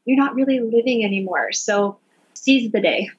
you're 0.05 0.17
not 0.17 0.35
really 0.35 0.59
living 0.59 1.03
anymore. 1.03 1.51
So 1.51 1.97
seize 2.33 2.71
the 2.71 2.81
day. 2.81 3.09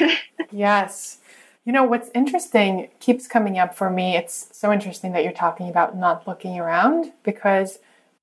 yes. 0.50 1.18
You 1.64 1.72
know, 1.72 1.84
what's 1.84 2.10
interesting 2.14 2.88
keeps 3.00 3.26
coming 3.26 3.58
up 3.58 3.74
for 3.74 3.88
me. 3.88 4.16
It's 4.16 4.48
so 4.52 4.70
interesting 4.70 5.12
that 5.12 5.24
you're 5.24 5.32
talking 5.32 5.68
about 5.68 5.96
not 5.96 6.28
looking 6.28 6.58
around 6.58 7.12
because 7.22 7.78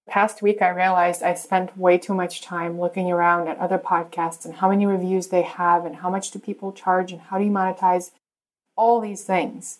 past 0.07 0.41
week, 0.41 0.61
I 0.61 0.69
realized 0.69 1.23
I 1.23 1.33
spent 1.33 1.77
way 1.77 1.97
too 1.97 2.13
much 2.13 2.41
time 2.41 2.79
looking 2.79 3.11
around 3.11 3.47
at 3.47 3.57
other 3.57 3.79
podcasts 3.79 4.45
and 4.45 4.55
how 4.55 4.69
many 4.69 4.85
reviews 4.85 5.27
they 5.27 5.41
have 5.41 5.85
and 5.85 5.95
how 5.95 6.09
much 6.09 6.31
do 6.31 6.37
people 6.37 6.71
charge 6.71 7.11
and 7.11 7.21
how 7.21 7.39
do 7.39 7.45
you 7.45 7.51
monetize 7.51 8.11
all 8.75 8.99
these 8.99 9.23
things. 9.23 9.79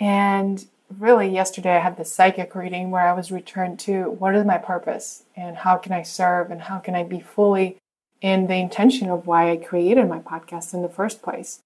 And 0.00 0.64
really, 0.96 1.28
yesterday 1.28 1.76
I 1.76 1.80
had 1.80 1.96
the 1.96 2.04
psychic 2.04 2.54
reading 2.54 2.90
where 2.90 3.06
I 3.06 3.12
was 3.12 3.32
returned 3.32 3.78
to 3.80 4.10
what 4.10 4.34
is 4.34 4.44
my 4.44 4.58
purpose 4.58 5.24
and 5.36 5.56
how 5.56 5.76
can 5.76 5.92
I 5.92 6.02
serve 6.02 6.50
and 6.50 6.62
how 6.62 6.78
can 6.78 6.94
I 6.94 7.02
be 7.02 7.20
fully 7.20 7.76
in 8.20 8.46
the 8.46 8.54
intention 8.54 9.10
of 9.10 9.26
why 9.26 9.50
I 9.50 9.56
created 9.56 10.08
my 10.08 10.18
podcast 10.18 10.74
in 10.74 10.82
the 10.82 10.88
first 10.88 11.22
place. 11.22 11.60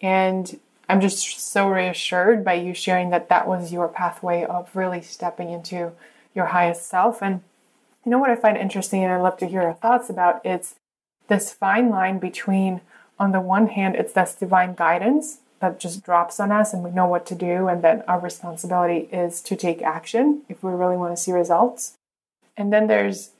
And 0.00 0.58
I'm 0.88 1.00
just 1.00 1.40
so 1.40 1.68
reassured 1.68 2.44
by 2.44 2.54
you 2.54 2.74
sharing 2.74 3.10
that 3.10 3.28
that 3.28 3.48
was 3.48 3.72
your 3.72 3.88
pathway 3.88 4.44
of 4.44 4.74
really 4.74 5.02
stepping 5.02 5.50
into 5.50 5.92
your 6.34 6.46
highest 6.46 6.86
self. 6.86 7.22
And 7.22 7.40
you 8.04 8.10
know 8.10 8.18
what 8.18 8.30
I 8.30 8.36
find 8.36 8.56
interesting, 8.56 9.02
and 9.02 9.12
I'd 9.12 9.22
love 9.22 9.38
to 9.38 9.46
hear 9.46 9.62
your 9.62 9.72
thoughts 9.72 10.08
about 10.10 10.44
it's 10.44 10.76
this 11.28 11.52
fine 11.52 11.88
line 11.88 12.18
between, 12.18 12.82
on 13.18 13.32
the 13.32 13.40
one 13.40 13.68
hand, 13.68 13.96
it's 13.96 14.12
this 14.12 14.34
divine 14.34 14.74
guidance 14.74 15.38
that 15.60 15.80
just 15.80 16.04
drops 16.04 16.38
on 16.38 16.52
us 16.52 16.72
and 16.72 16.82
we 16.82 16.90
know 16.90 17.06
what 17.06 17.26
to 17.26 17.34
do, 17.34 17.68
and 17.68 17.82
then 17.82 18.02
our 18.06 18.20
responsibility 18.20 19.08
is 19.12 19.40
to 19.42 19.56
take 19.56 19.82
action 19.82 20.42
if 20.48 20.62
we 20.62 20.72
really 20.72 20.96
want 20.96 21.16
to 21.16 21.22
see 21.22 21.32
results. 21.32 21.94
And 22.56 22.72
then 22.72 22.86
there's 22.86 23.30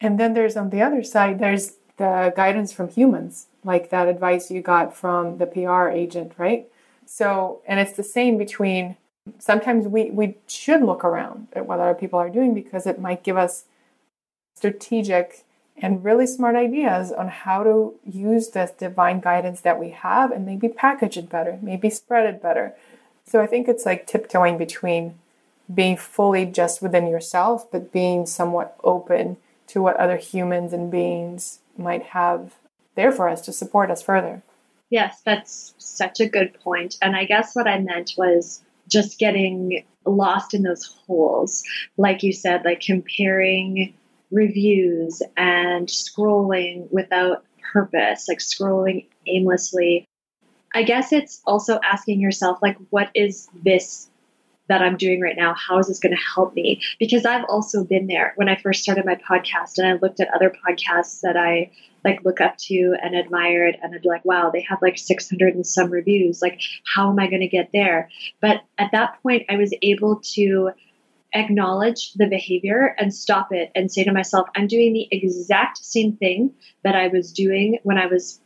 and 0.00 0.18
then 0.18 0.34
there's 0.34 0.56
on 0.56 0.70
the 0.70 0.82
other 0.82 1.02
side, 1.02 1.38
there's 1.38 1.72
the 1.96 2.32
guidance 2.36 2.72
from 2.72 2.88
humans, 2.88 3.48
like 3.64 3.90
that 3.90 4.08
advice 4.08 4.50
you 4.50 4.62
got 4.62 4.96
from 4.96 5.38
the 5.38 5.46
PR 5.46 5.88
agent, 5.88 6.32
right? 6.38 6.68
So, 7.04 7.62
and 7.66 7.80
it's 7.80 7.96
the 7.96 8.04
same 8.04 8.38
between 8.38 8.96
sometimes 9.38 9.86
we, 9.86 10.10
we 10.10 10.36
should 10.46 10.82
look 10.82 11.04
around 11.04 11.48
at 11.52 11.66
what 11.66 11.80
other 11.80 11.94
people 11.94 12.18
are 12.18 12.30
doing 12.30 12.54
because 12.54 12.86
it 12.86 13.00
might 13.00 13.22
give 13.22 13.36
us 13.36 13.64
strategic 14.54 15.44
and 15.80 16.04
really 16.04 16.26
smart 16.26 16.56
ideas 16.56 17.12
on 17.12 17.28
how 17.28 17.62
to 17.62 17.94
use 18.04 18.50
this 18.50 18.70
divine 18.70 19.20
guidance 19.20 19.60
that 19.60 19.78
we 19.78 19.90
have 19.90 20.30
and 20.30 20.44
maybe 20.44 20.68
package 20.68 21.16
it 21.16 21.28
better, 21.28 21.58
maybe 21.62 21.90
spread 21.90 22.26
it 22.26 22.42
better. 22.42 22.74
So 23.24 23.40
I 23.40 23.46
think 23.46 23.68
it's 23.68 23.86
like 23.86 24.06
tiptoeing 24.06 24.58
between 24.58 25.18
being 25.72 25.96
fully 25.96 26.46
just 26.46 26.80
within 26.80 27.06
yourself, 27.06 27.70
but 27.70 27.92
being 27.92 28.26
somewhat 28.26 28.76
open 28.82 29.36
to 29.68 29.82
what 29.82 29.96
other 29.96 30.16
humans 30.16 30.72
and 30.72 30.90
beings 30.90 31.58
might 31.76 32.02
have 32.02 32.54
there 32.94 33.12
for 33.12 33.28
us 33.28 33.42
to 33.42 33.52
support 33.52 33.90
us 33.90 34.02
further. 34.02 34.42
Yes, 34.90 35.20
that's 35.24 35.74
such 35.78 36.20
a 36.20 36.28
good 36.28 36.58
point. 36.60 36.96
And 37.02 37.14
I 37.14 37.24
guess 37.24 37.54
what 37.54 37.68
I 37.68 37.78
meant 37.78 38.14
was 38.16 38.62
just 38.88 39.18
getting 39.18 39.84
lost 40.06 40.54
in 40.54 40.62
those 40.62 40.86
holes. 41.06 41.62
Like 41.98 42.22
you 42.22 42.32
said, 42.32 42.64
like 42.64 42.80
comparing 42.80 43.94
reviews 44.30 45.22
and 45.36 45.88
scrolling 45.88 46.90
without 46.90 47.44
purpose, 47.72 48.28
like 48.28 48.38
scrolling 48.38 49.06
aimlessly. 49.26 50.04
I 50.74 50.82
guess 50.82 51.12
it's 51.12 51.40
also 51.46 51.80
asking 51.82 52.20
yourself, 52.20 52.58
like, 52.60 52.76
what 52.90 53.10
is 53.14 53.48
this 53.64 54.08
that 54.68 54.82
I'm 54.82 54.96
doing 54.96 55.20
right 55.20 55.36
now? 55.36 55.54
How 55.54 55.78
is 55.78 55.88
this 55.88 55.98
going 55.98 56.14
to 56.14 56.22
help 56.22 56.54
me? 56.54 56.82
Because 56.98 57.24
I've 57.24 57.46
also 57.48 57.84
been 57.84 58.06
there 58.06 58.34
when 58.36 58.48
I 58.48 58.56
first 58.56 58.82
started 58.82 59.06
my 59.06 59.16
podcast 59.16 59.78
and 59.78 59.86
I 59.86 59.94
looked 59.94 60.20
at 60.20 60.28
other 60.34 60.50
podcasts 60.50 61.20
that 61.22 61.36
I 61.36 61.70
like 62.04 62.22
look 62.24 62.40
up 62.40 62.56
to 62.58 62.94
and 63.02 63.14
admired 63.14 63.76
and 63.82 63.94
I'd 63.94 64.02
be 64.02 64.08
like, 64.08 64.24
wow, 64.24 64.50
they 64.52 64.60
have 64.68 64.80
like 64.82 64.98
600 64.98 65.54
and 65.54 65.66
some 65.66 65.90
reviews. 65.90 66.40
Like, 66.42 66.60
how 66.94 67.10
am 67.10 67.18
I 67.18 67.28
going 67.28 67.40
to 67.40 67.48
get 67.48 67.70
there? 67.72 68.10
But 68.40 68.62
at 68.76 68.92
that 68.92 69.20
point, 69.22 69.44
I 69.48 69.56
was 69.56 69.74
able 69.82 70.20
to 70.34 70.70
acknowledge 71.34 72.12
the 72.14 72.26
behavior 72.26 72.94
and 72.98 73.14
stop 73.14 73.52
it 73.52 73.70
and 73.74 73.90
say 73.90 74.04
to 74.04 74.12
myself, 74.12 74.48
I'm 74.56 74.66
doing 74.66 74.92
the 74.92 75.08
exact 75.10 75.78
same 75.78 76.16
thing 76.16 76.54
that 76.84 76.94
I 76.94 77.08
was 77.08 77.32
doing 77.32 77.78
when 77.82 77.98
I 77.98 78.06
was 78.06 78.40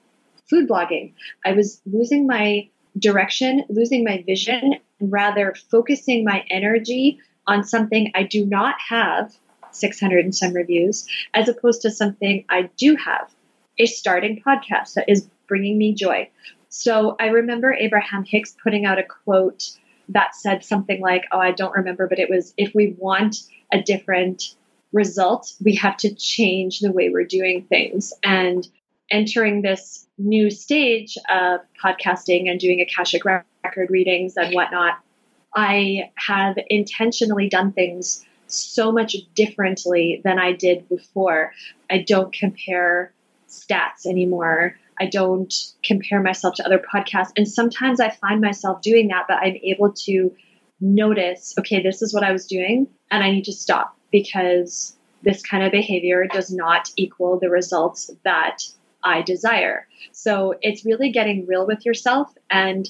food 0.48 0.68
blogging. 0.68 1.14
I 1.44 1.52
was 1.52 1.80
losing 1.86 2.26
my 2.26 2.68
direction, 2.98 3.64
losing 3.68 4.04
my 4.04 4.22
vision, 4.26 4.74
rather 5.00 5.54
focusing 5.70 6.24
my 6.24 6.44
energy 6.50 7.18
on 7.46 7.64
something 7.64 8.10
I 8.14 8.24
do 8.24 8.44
not 8.44 8.76
have 8.88 9.34
600 9.70 10.24
and 10.24 10.34
some 10.34 10.52
reviews, 10.52 11.06
as 11.34 11.48
opposed 11.48 11.82
to 11.82 11.90
something 11.90 12.44
I 12.48 12.70
do 12.76 12.96
have 12.96 13.32
a 13.78 13.86
starting 13.86 14.42
podcast 14.46 14.94
that 14.94 15.08
is 15.08 15.28
bringing 15.48 15.78
me 15.78 15.94
joy. 15.94 16.28
So 16.68 17.16
I 17.18 17.26
remember 17.26 17.72
Abraham 17.72 18.24
Hicks 18.24 18.56
putting 18.62 18.84
out 18.84 18.98
a 18.98 19.02
quote 19.02 19.70
that 20.12 20.34
said 20.34 20.64
something 20.64 21.00
like, 21.00 21.24
Oh, 21.32 21.38
I 21.38 21.52
don't 21.52 21.76
remember, 21.76 22.08
but 22.08 22.18
it 22.18 22.30
was 22.30 22.54
if 22.56 22.74
we 22.74 22.94
want 22.98 23.36
a 23.72 23.80
different 23.80 24.54
result, 24.92 25.52
we 25.64 25.74
have 25.76 25.96
to 25.98 26.14
change 26.14 26.80
the 26.80 26.92
way 26.92 27.08
we're 27.08 27.24
doing 27.24 27.64
things. 27.64 28.12
And 28.22 28.66
entering 29.10 29.62
this 29.62 30.06
new 30.18 30.50
stage 30.50 31.16
of 31.28 31.60
podcasting 31.82 32.50
and 32.50 32.58
doing 32.58 32.80
Akashic 32.80 33.24
record 33.24 33.90
readings 33.90 34.36
and 34.36 34.54
whatnot, 34.54 34.98
I 35.54 36.10
have 36.16 36.56
intentionally 36.68 37.48
done 37.48 37.72
things 37.72 38.24
so 38.46 38.92
much 38.92 39.16
differently 39.34 40.20
than 40.24 40.38
I 40.38 40.52
did 40.52 40.88
before. 40.88 41.52
I 41.90 41.98
don't 41.98 42.32
compare 42.32 43.12
stats 43.48 44.06
anymore. 44.06 44.76
I 45.02 45.06
don't 45.06 45.52
compare 45.82 46.22
myself 46.22 46.54
to 46.54 46.64
other 46.64 46.78
podcasts. 46.78 47.32
And 47.36 47.48
sometimes 47.48 47.98
I 47.98 48.10
find 48.10 48.40
myself 48.40 48.82
doing 48.82 49.08
that, 49.08 49.24
but 49.26 49.38
I'm 49.38 49.56
able 49.56 49.92
to 50.04 50.32
notice 50.80 51.54
okay, 51.58 51.82
this 51.82 52.02
is 52.02 52.14
what 52.14 52.22
I 52.22 52.30
was 52.30 52.46
doing, 52.46 52.86
and 53.10 53.24
I 53.24 53.32
need 53.32 53.46
to 53.46 53.52
stop 53.52 53.96
because 54.12 54.96
this 55.22 55.42
kind 55.42 55.64
of 55.64 55.72
behavior 55.72 56.28
does 56.28 56.52
not 56.52 56.88
equal 56.96 57.40
the 57.40 57.50
results 57.50 58.12
that 58.22 58.58
I 59.02 59.22
desire. 59.22 59.88
So 60.12 60.54
it's 60.62 60.84
really 60.84 61.10
getting 61.10 61.46
real 61.46 61.66
with 61.66 61.84
yourself. 61.84 62.32
And 62.48 62.88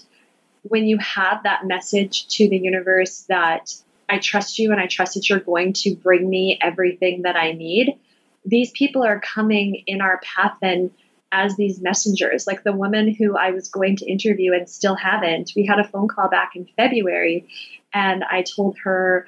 when 0.64 0.84
you 0.84 0.98
have 0.98 1.44
that 1.44 1.66
message 1.66 2.28
to 2.36 2.46
the 2.46 2.58
universe 2.58 3.24
that 3.30 3.72
I 4.10 4.18
trust 4.18 4.58
you 4.58 4.70
and 4.70 4.80
I 4.80 4.86
trust 4.86 5.14
that 5.14 5.30
you're 5.30 5.40
going 5.40 5.72
to 5.84 5.94
bring 5.94 6.28
me 6.28 6.58
everything 6.60 7.22
that 7.22 7.36
I 7.36 7.52
need, 7.52 7.98
these 8.44 8.70
people 8.70 9.02
are 9.02 9.18
coming 9.18 9.84
in 9.86 10.02
our 10.02 10.20
path 10.22 10.58
and 10.60 10.90
as 11.32 11.56
these 11.56 11.80
messengers. 11.80 12.46
Like 12.46 12.62
the 12.62 12.72
woman 12.72 13.12
who 13.12 13.36
I 13.36 13.50
was 13.50 13.68
going 13.68 13.96
to 13.96 14.06
interview 14.06 14.52
and 14.52 14.68
still 14.68 14.94
haven't. 14.94 15.52
We 15.56 15.66
had 15.66 15.80
a 15.80 15.84
phone 15.84 16.06
call 16.06 16.28
back 16.28 16.52
in 16.54 16.68
February 16.76 17.48
and 17.92 18.22
I 18.22 18.42
told 18.42 18.76
her, 18.84 19.26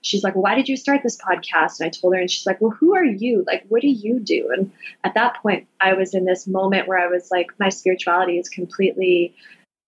she's 0.00 0.22
like, 0.22 0.34
why 0.34 0.54
did 0.54 0.68
you 0.68 0.76
start 0.76 1.02
this 1.02 1.16
podcast? 1.16 1.80
And 1.80 1.86
I 1.86 1.88
told 1.88 2.14
her, 2.14 2.20
and 2.20 2.30
she's 2.30 2.46
like, 2.46 2.60
well, 2.60 2.70
who 2.70 2.94
are 2.94 3.04
you? 3.04 3.42
Like, 3.46 3.64
what 3.68 3.80
do 3.80 3.88
you 3.88 4.20
do? 4.20 4.50
And 4.54 4.70
at 5.02 5.14
that 5.14 5.40
point, 5.42 5.66
I 5.80 5.94
was 5.94 6.14
in 6.14 6.26
this 6.26 6.46
moment 6.46 6.86
where 6.88 6.98
I 6.98 7.06
was 7.06 7.30
like, 7.30 7.52
my 7.58 7.70
spirituality 7.70 8.38
is 8.38 8.48
completely 8.50 9.34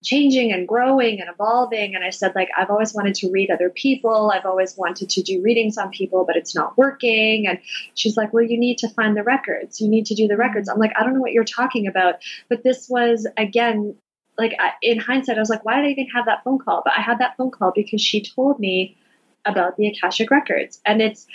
changing 0.06 0.52
and 0.52 0.68
growing 0.68 1.20
and 1.20 1.28
evolving. 1.28 1.96
And 1.96 2.04
I 2.04 2.10
said, 2.10 2.32
like, 2.36 2.48
I've 2.56 2.70
always 2.70 2.94
wanted 2.94 3.16
to 3.16 3.30
read 3.30 3.50
other 3.50 3.68
people. 3.68 4.30
I've 4.32 4.46
always 4.46 4.76
wanted 4.76 5.10
to 5.10 5.22
do 5.22 5.42
readings 5.42 5.76
on 5.76 5.90
people, 5.90 6.24
but 6.24 6.36
it's 6.36 6.54
not 6.54 6.78
working. 6.78 7.48
And 7.48 7.58
she's 7.94 8.16
like, 8.16 8.32
well, 8.32 8.44
you 8.44 8.56
need 8.58 8.78
to 8.78 8.88
find 8.90 9.16
the 9.16 9.24
records. 9.24 9.80
You 9.80 9.88
need 9.88 10.06
to 10.06 10.14
do 10.14 10.28
the 10.28 10.36
records. 10.36 10.68
I'm 10.68 10.78
like, 10.78 10.92
I 10.96 11.02
don't 11.02 11.14
know 11.14 11.20
what 11.20 11.32
you're 11.32 11.44
talking 11.44 11.88
about. 11.88 12.14
But 12.48 12.62
this 12.62 12.88
was, 12.88 13.26
again, 13.36 13.96
like 14.38 14.54
in 14.80 15.00
hindsight, 15.00 15.36
I 15.36 15.40
was 15.40 15.50
like, 15.50 15.64
why 15.64 15.76
did 15.76 15.86
I 15.86 15.90
even 15.90 16.06
have 16.14 16.26
that 16.26 16.44
phone 16.44 16.58
call? 16.58 16.82
But 16.84 16.94
I 16.96 17.00
had 17.00 17.18
that 17.18 17.36
phone 17.36 17.50
call 17.50 17.72
because 17.74 18.00
she 18.00 18.22
told 18.22 18.60
me 18.60 18.96
about 19.44 19.76
the 19.76 19.88
Akashic 19.88 20.30
records. 20.30 20.80
And 20.84 21.02
it's 21.02 21.26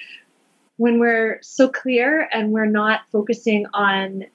when 0.77 0.97
we're 0.99 1.39
so 1.41 1.67
clear 1.67 2.27
and 2.31 2.51
we're 2.51 2.65
not 2.65 3.01
focusing 3.11 3.65
on 3.73 4.25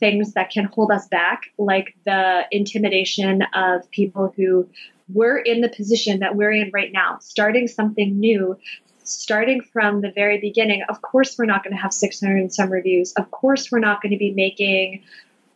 things 0.00 0.34
that 0.34 0.50
can 0.50 0.64
hold 0.64 0.90
us 0.90 1.08
back, 1.08 1.42
like 1.58 1.94
the 2.04 2.42
intimidation 2.50 3.42
of 3.54 3.90
people 3.90 4.32
who 4.36 4.68
were 5.12 5.38
in 5.38 5.60
the 5.60 5.68
position 5.68 6.20
that 6.20 6.36
we're 6.36 6.52
in 6.52 6.70
right 6.72 6.92
now, 6.92 7.18
starting 7.20 7.66
something 7.66 8.18
new, 8.18 8.56
starting 9.04 9.60
from 9.60 10.00
the 10.00 10.10
very 10.10 10.38
beginning. 10.38 10.82
Of 10.88 11.02
course, 11.02 11.36
we're 11.38 11.46
not 11.46 11.64
going 11.64 11.74
to 11.74 11.80
have 11.80 11.92
600 11.92 12.36
and 12.36 12.52
some 12.52 12.70
reviews. 12.70 13.12
Of 13.14 13.30
course, 13.30 13.72
we're 13.72 13.78
not 13.78 14.02
going 14.02 14.12
to 14.12 14.18
be 14.18 14.32
making 14.32 15.02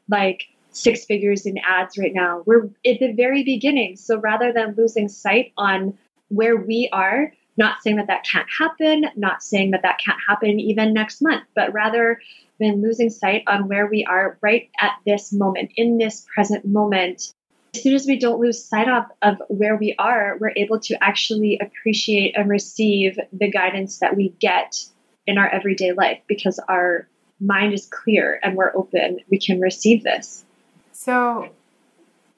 like 0.09 0.45
six 0.71 1.05
figures 1.05 1.47
in 1.47 1.59
ads 1.59 1.99
right 1.99 2.15
now. 2.15 2.43
We're 2.47 2.65
at 2.87 2.99
the 2.99 3.13
very 3.13 3.45
beginning. 3.45 3.97
So 3.97 4.19
rather 4.19 4.53
than 4.53 4.75
losing 4.75 5.09
sight 5.09 5.53
on 5.57 5.99
where 6.29 6.57
we 6.57 6.89
are, 6.93 7.33
not 7.59 7.83
saying 7.83 7.97
that 7.97 8.07
that 8.07 8.25
can't 8.25 8.49
happen, 8.59 9.05
not 9.15 9.43
saying 9.43 9.73
that 9.73 9.83
that 9.83 9.99
can't 10.03 10.19
happen 10.27 10.59
even 10.59 10.95
next 10.95 11.21
month, 11.21 11.45
but 11.55 11.73
rather 11.73 12.21
than 12.63 12.83
losing 12.83 13.11
sight 13.11 13.45
on 13.47 13.69
where 13.69 13.87
we 13.87 14.05
are 14.05 14.39
right 14.41 14.71
at 14.81 14.93
this 15.05 15.33
moment, 15.33 15.73
in 15.77 15.99
this 15.99 16.27
present 16.35 16.65
moment. 16.65 17.33
As 17.75 17.83
soon 17.83 17.95
as 17.95 18.07
we 18.07 18.19
don't 18.19 18.41
lose 18.41 18.63
sight 18.63 18.89
of, 18.89 19.05
of 19.23 19.43
where 19.49 19.77
we 19.77 19.95
are, 19.99 20.37
we're 20.39 20.53
able 20.57 20.79
to 20.81 21.03
actually 21.03 21.59
appreciate 21.61 22.37
and 22.37 22.49
receive 22.49 23.19
the 23.33 23.51
guidance 23.51 23.99
that 23.99 24.17
we 24.17 24.31
get 24.41 24.85
in 25.27 25.39
our 25.39 25.49
everyday 25.49 25.93
life 25.93 26.21
because 26.27 26.59
our 26.69 27.07
mind 27.41 27.73
is 27.73 27.87
clear 27.87 28.39
and 28.43 28.57
we're 28.57 28.75
open. 28.77 29.21
We 29.31 29.39
can 29.39 29.61
receive 29.61 30.03
this. 30.03 30.45
So 30.93 31.49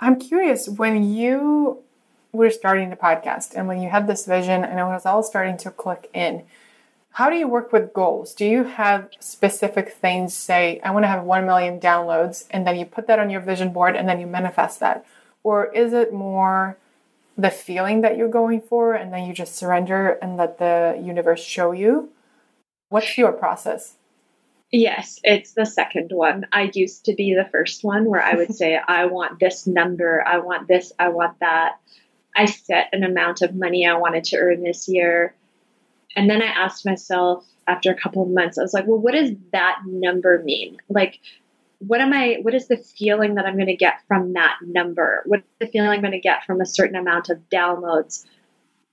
I'm 0.00 0.18
curious 0.18 0.68
when 0.68 1.14
you 1.14 1.82
were 2.32 2.50
starting 2.50 2.90
the 2.90 2.96
podcast 2.96 3.54
and 3.54 3.68
when 3.68 3.80
you 3.80 3.88
had 3.90 4.06
this 4.06 4.26
vision 4.26 4.64
and 4.64 4.78
it 4.78 4.84
was 4.84 5.06
all 5.06 5.22
starting 5.22 5.56
to 5.58 5.70
click 5.70 6.10
in, 6.14 6.44
how 7.14 7.30
do 7.30 7.36
you 7.36 7.46
work 7.46 7.72
with 7.72 7.92
goals? 7.92 8.34
Do 8.34 8.44
you 8.44 8.64
have 8.64 9.08
specific 9.20 9.92
things, 9.92 10.34
say, 10.34 10.80
I 10.82 10.90
want 10.90 11.04
to 11.04 11.08
have 11.08 11.22
1 11.22 11.46
million 11.46 11.78
downloads, 11.78 12.44
and 12.50 12.66
then 12.66 12.74
you 12.76 12.84
put 12.84 13.06
that 13.06 13.20
on 13.20 13.30
your 13.30 13.40
vision 13.40 13.72
board 13.72 13.94
and 13.94 14.08
then 14.08 14.18
you 14.18 14.26
manifest 14.26 14.80
that? 14.80 15.06
Or 15.44 15.72
is 15.72 15.92
it 15.92 16.12
more 16.12 16.76
the 17.38 17.52
feeling 17.52 18.00
that 18.00 18.16
you're 18.16 18.28
going 18.28 18.62
for 18.62 18.94
and 18.94 19.12
then 19.12 19.26
you 19.26 19.32
just 19.32 19.54
surrender 19.54 20.18
and 20.20 20.36
let 20.36 20.58
the 20.58 21.00
universe 21.00 21.40
show 21.40 21.70
you? 21.70 22.10
What's 22.88 23.16
your 23.16 23.30
process? 23.30 23.94
Yes, 24.72 25.20
it's 25.22 25.52
the 25.52 25.66
second 25.66 26.10
one. 26.12 26.46
I 26.50 26.72
used 26.74 27.04
to 27.04 27.14
be 27.14 27.32
the 27.32 27.48
first 27.48 27.84
one 27.84 28.06
where 28.06 28.24
I 28.24 28.34
would 28.34 28.52
say, 28.56 28.76
I 28.76 29.06
want 29.06 29.38
this 29.38 29.68
number, 29.68 30.26
I 30.26 30.38
want 30.38 30.66
this, 30.66 30.92
I 30.98 31.10
want 31.10 31.38
that. 31.38 31.76
I 32.34 32.46
set 32.46 32.88
an 32.92 33.04
amount 33.04 33.42
of 33.42 33.54
money 33.54 33.86
I 33.86 33.98
wanted 33.98 34.24
to 34.24 34.38
earn 34.38 34.64
this 34.64 34.88
year. 34.88 35.36
And 36.16 36.30
then 36.30 36.42
I 36.42 36.46
asked 36.46 36.86
myself 36.86 37.44
after 37.66 37.90
a 37.90 38.00
couple 38.00 38.22
of 38.22 38.28
months, 38.28 38.58
I 38.58 38.62
was 38.62 38.74
like, 38.74 38.86
well, 38.86 38.98
what 38.98 39.14
does 39.14 39.30
that 39.52 39.78
number 39.86 40.42
mean? 40.42 40.78
Like, 40.88 41.20
what 41.78 42.00
am 42.00 42.12
I, 42.12 42.38
what 42.42 42.54
is 42.54 42.68
the 42.68 42.76
feeling 42.76 43.34
that 43.34 43.46
I'm 43.46 43.56
going 43.56 43.66
to 43.66 43.76
get 43.76 44.00
from 44.06 44.34
that 44.34 44.56
number? 44.62 45.22
What's 45.26 45.46
the 45.60 45.66
feeling 45.66 45.90
I'm 45.90 46.00
going 46.00 46.12
to 46.12 46.20
get 46.20 46.44
from 46.44 46.60
a 46.60 46.66
certain 46.66 46.96
amount 46.96 47.30
of 47.30 47.38
downloads? 47.50 48.24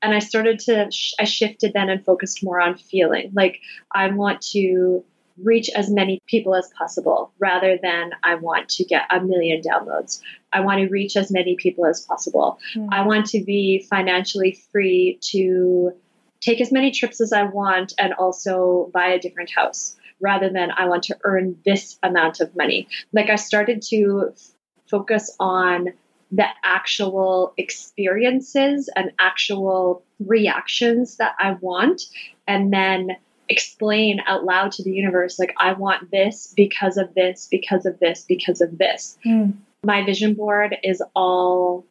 And 0.02 0.16
I 0.16 0.20
started 0.20 0.60
to, 0.62 0.90
I 1.20 1.24
shifted 1.26 1.74
then 1.74 1.90
and 1.90 2.04
focused 2.04 2.44
more 2.44 2.60
on 2.60 2.78
feeling. 2.78 3.32
Like, 3.36 3.60
I 3.92 4.10
want 4.10 4.42
to 4.54 5.04
reach 5.38 5.70
as 5.76 5.90
many 5.90 6.22
people 6.28 6.56
as 6.56 6.70
possible 6.78 7.32
rather 7.40 7.78
than 7.82 8.12
I 8.24 8.36
want 8.36 8.70
to 8.70 8.84
get 8.84 9.04
a 9.10 9.22
million 9.22 9.62
downloads. 9.62 10.22
I 10.52 10.62
want 10.62 10.80
to 10.80 10.88
reach 10.88 11.16
as 11.16 11.32
many 11.32 11.56
people 11.56 11.86
as 11.86 12.02
possible. 12.02 12.60
Mm. 12.76 12.90
I 12.92 13.06
want 13.06 13.28
to 13.28 13.44
be 13.44 13.86
financially 13.90 14.60
free 14.72 15.20
to 15.32 15.94
take 16.42 16.60
as 16.60 16.72
many 16.72 16.92
trips 16.92 17.22
as 17.22 17.32
I 17.32 17.44
want 17.44 17.94
and 17.98 18.14
also 18.14 18.90
buy 18.94 19.08
a 19.08 19.20
different 19.20 19.52
house 19.52 19.96
rather 20.20 20.50
than 20.50 20.72
I 20.72 20.86
want 20.86 21.04
to 21.04 21.18
earn 21.24 21.58
this 21.66 21.98
amount 22.04 22.42
of 22.42 22.56
money. 22.56 22.88
Like 23.14 23.30
I 23.30 23.36
started 23.36 23.82
to 23.90 24.32
f- 24.34 24.50
focus 24.90 25.36
on 25.40 25.90
the 26.32 26.46
actual 26.64 27.54
experiences 27.58 28.90
and 28.96 29.12
actual 29.20 30.04
reactions 30.20 31.18
that 31.18 31.36
I 31.40 31.54
want 31.60 32.04
and 32.48 32.72
then 32.72 33.18
explain 33.50 34.22
out 34.28 34.46
loud 34.46 34.72
to 34.72 34.84
the 34.84 34.94
universe 34.94 35.38
like 35.38 35.54
I 35.58 35.74
want 35.74 36.10
this 36.10 36.54
because 36.56 36.98
of 36.98 37.14
this, 37.14 37.48
because 37.52 37.86
of 37.86 38.00
this, 38.00 38.24
because 38.28 38.62
of 38.62 38.78
this. 38.78 39.18
Mm. 39.26 39.56
My 39.84 40.06
vision 40.06 40.36
board 40.36 40.78
is 40.84 41.04
all 41.16 41.86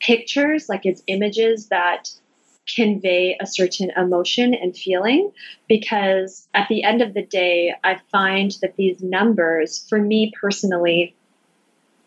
pictures, 0.00 0.68
like 0.68 0.84
it's 0.84 1.02
images 1.06 1.68
that 1.68 2.10
convey 2.74 3.36
a 3.40 3.46
certain 3.46 3.90
emotion 3.96 4.54
and 4.54 4.76
feeling 4.76 5.32
because 5.68 6.46
at 6.54 6.68
the 6.68 6.84
end 6.84 7.02
of 7.02 7.14
the 7.14 7.24
day, 7.24 7.74
I 7.82 7.98
find 8.12 8.56
that 8.60 8.76
these 8.76 9.02
numbers, 9.02 9.86
for 9.88 10.00
me 10.00 10.32
personally, 10.40 11.14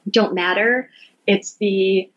don't 0.10 0.34
matter. 0.34 0.90
It's 1.28 1.56
the 1.56 2.10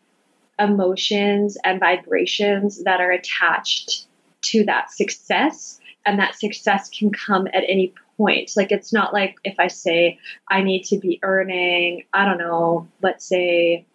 emotions 0.57 1.57
and 1.63 1.79
vibrations 1.79 2.83
that 2.83 3.01
are 3.01 3.11
attached 3.11 4.07
to 4.41 4.63
that 4.65 4.91
success 4.91 5.79
and 6.05 6.19
that 6.19 6.35
success 6.35 6.89
can 6.89 7.11
come 7.11 7.47
at 7.47 7.63
any 7.67 7.93
point. 8.17 8.51
Like 8.55 8.71
it's 8.71 8.93
not 8.93 9.13
like 9.13 9.37
if 9.43 9.55
I 9.59 9.67
say 9.67 10.19
I 10.49 10.61
need 10.61 10.83
to 10.85 10.97
be 10.97 11.19
earning, 11.23 12.03
I 12.13 12.25
don't 12.25 12.37
know, 12.37 12.87
let's 13.01 13.25
say, 13.25 13.85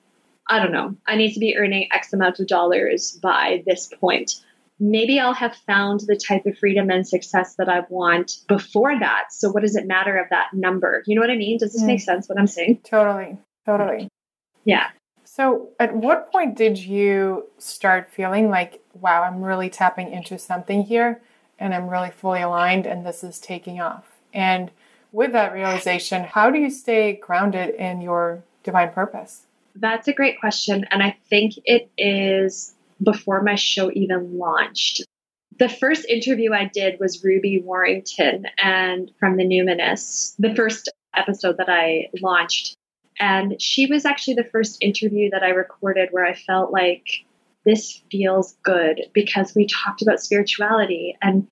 I 0.51 0.59
don't 0.59 0.73
know, 0.73 0.97
I 1.07 1.17
need 1.17 1.33
to 1.35 1.41
be 1.41 1.57
earning 1.57 1.89
X 1.93 2.13
amount 2.13 2.41
of 2.41 2.47
dollars 2.47 3.13
by 3.23 3.63
this 3.67 3.89
point. 3.89 4.33
Maybe 4.79 5.21
I'll 5.21 5.35
have 5.35 5.55
found 5.67 6.01
the 6.01 6.17
type 6.17 6.47
of 6.47 6.59
freedom 6.59 6.91
and 6.91 7.07
success 7.07 7.55
that 7.57 7.69
I 7.69 7.85
want 7.89 8.39
before 8.49 8.99
that. 8.99 9.27
So 9.31 9.51
what 9.51 9.63
does 9.63 9.77
it 9.77 9.87
matter 9.87 10.17
of 10.17 10.29
that 10.31 10.55
number? 10.55 11.03
You 11.07 11.15
know 11.15 11.21
what 11.21 11.31
I 11.31 11.37
mean? 11.37 11.59
Does 11.59 11.73
this 11.73 11.83
mm. 11.83 11.87
make 11.87 12.01
sense 12.01 12.29
what 12.29 12.39
I'm 12.39 12.47
saying? 12.47 12.81
Totally. 12.85 13.39
Totally. 13.67 14.09
Yeah. 14.65 14.89
So, 15.25 15.69
at 15.79 15.95
what 15.95 16.33
point 16.33 16.57
did 16.57 16.77
you 16.77 17.47
start 17.59 18.11
feeling 18.11 18.51
like, 18.51 18.83
wow, 18.95 19.23
I'm 19.23 19.43
really 19.43 19.71
tapping 19.71 20.11
into 20.11 20.39
something 20.39 20.83
here? 20.83 21.21
and 21.61 21.75
I'm 21.75 21.89
really 21.89 22.11
fully 22.11 22.41
aligned 22.41 22.87
and 22.87 23.07
this 23.07 23.23
is 23.23 23.39
taking 23.39 23.81
off. 23.81 24.07
And 24.33 24.71
with 25.13 25.33
that 25.33 25.53
realization, 25.53 26.25
how 26.25 26.51
do 26.51 26.59
you 26.59 26.71
stay 26.71 27.13
grounded 27.13 27.75
in 27.75 28.01
your 28.01 28.43
divine 28.65 28.91
purpose? 28.91 29.43
That's 29.81 30.09
a 30.09 30.13
great 30.13 30.39
question. 30.39 30.85
And 30.91 31.03
I 31.03 31.17
think 31.29 31.55
it 31.65 31.91
is 31.97 32.75
before 33.03 33.43
my 33.43 33.55
show 33.55 33.91
even 33.93 34.39
launched. 34.39 35.03
The 35.59 35.69
first 35.69 36.05
interview 36.07 36.53
I 36.53 36.71
did 36.73 37.01
was 37.01 37.25
Ruby 37.25 37.61
Warrington 37.63 38.47
and 38.63 39.11
from 39.19 39.37
the 39.37 39.45
Numinous, 39.45 40.35
the 40.39 40.55
first 40.55 40.91
episode 41.17 41.57
that 41.59 41.69
I 41.69 42.09
launched. 42.21 42.77
And 43.19 43.61
she 43.61 43.87
was 43.87 44.05
actually 44.05 44.35
the 44.35 44.49
first 44.53 44.79
interview 44.83 45.31
that 45.31 45.43
I 45.43 45.51
recorded 45.51 46.09
where 46.13 46.25
I 46.25 46.35
felt 46.35 46.73
like 46.73 47.07
this 47.65 48.03
feels 48.11 48.57
good 48.63 49.03
because 49.13 49.55
we 49.55 49.67
talked 49.67 50.03
about 50.03 50.21
spirituality. 50.21 51.17
And 51.21 51.47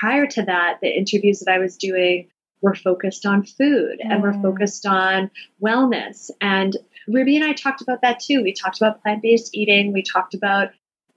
prior 0.00 0.26
to 0.26 0.42
that, 0.42 0.78
the 0.82 0.88
interviews 0.88 1.40
that 1.40 1.52
I 1.52 1.58
was 1.58 1.76
doing 1.76 2.28
were 2.60 2.74
focused 2.74 3.26
on 3.26 3.44
food 3.44 4.00
mm. 4.04 4.10
and 4.10 4.22
were 4.22 4.32
mm. 4.32 4.42
focused 4.42 4.86
on 4.86 5.30
wellness. 5.62 6.30
And 6.40 6.76
Ruby 7.08 7.36
and 7.36 7.44
I 7.44 7.52
talked 7.52 7.82
about 7.82 8.02
that 8.02 8.20
too. 8.20 8.42
We 8.42 8.52
talked 8.52 8.76
about 8.78 9.02
plant 9.02 9.22
based 9.22 9.54
eating, 9.54 9.92
we 9.92 10.02
talked 10.02 10.34
about 10.34 10.70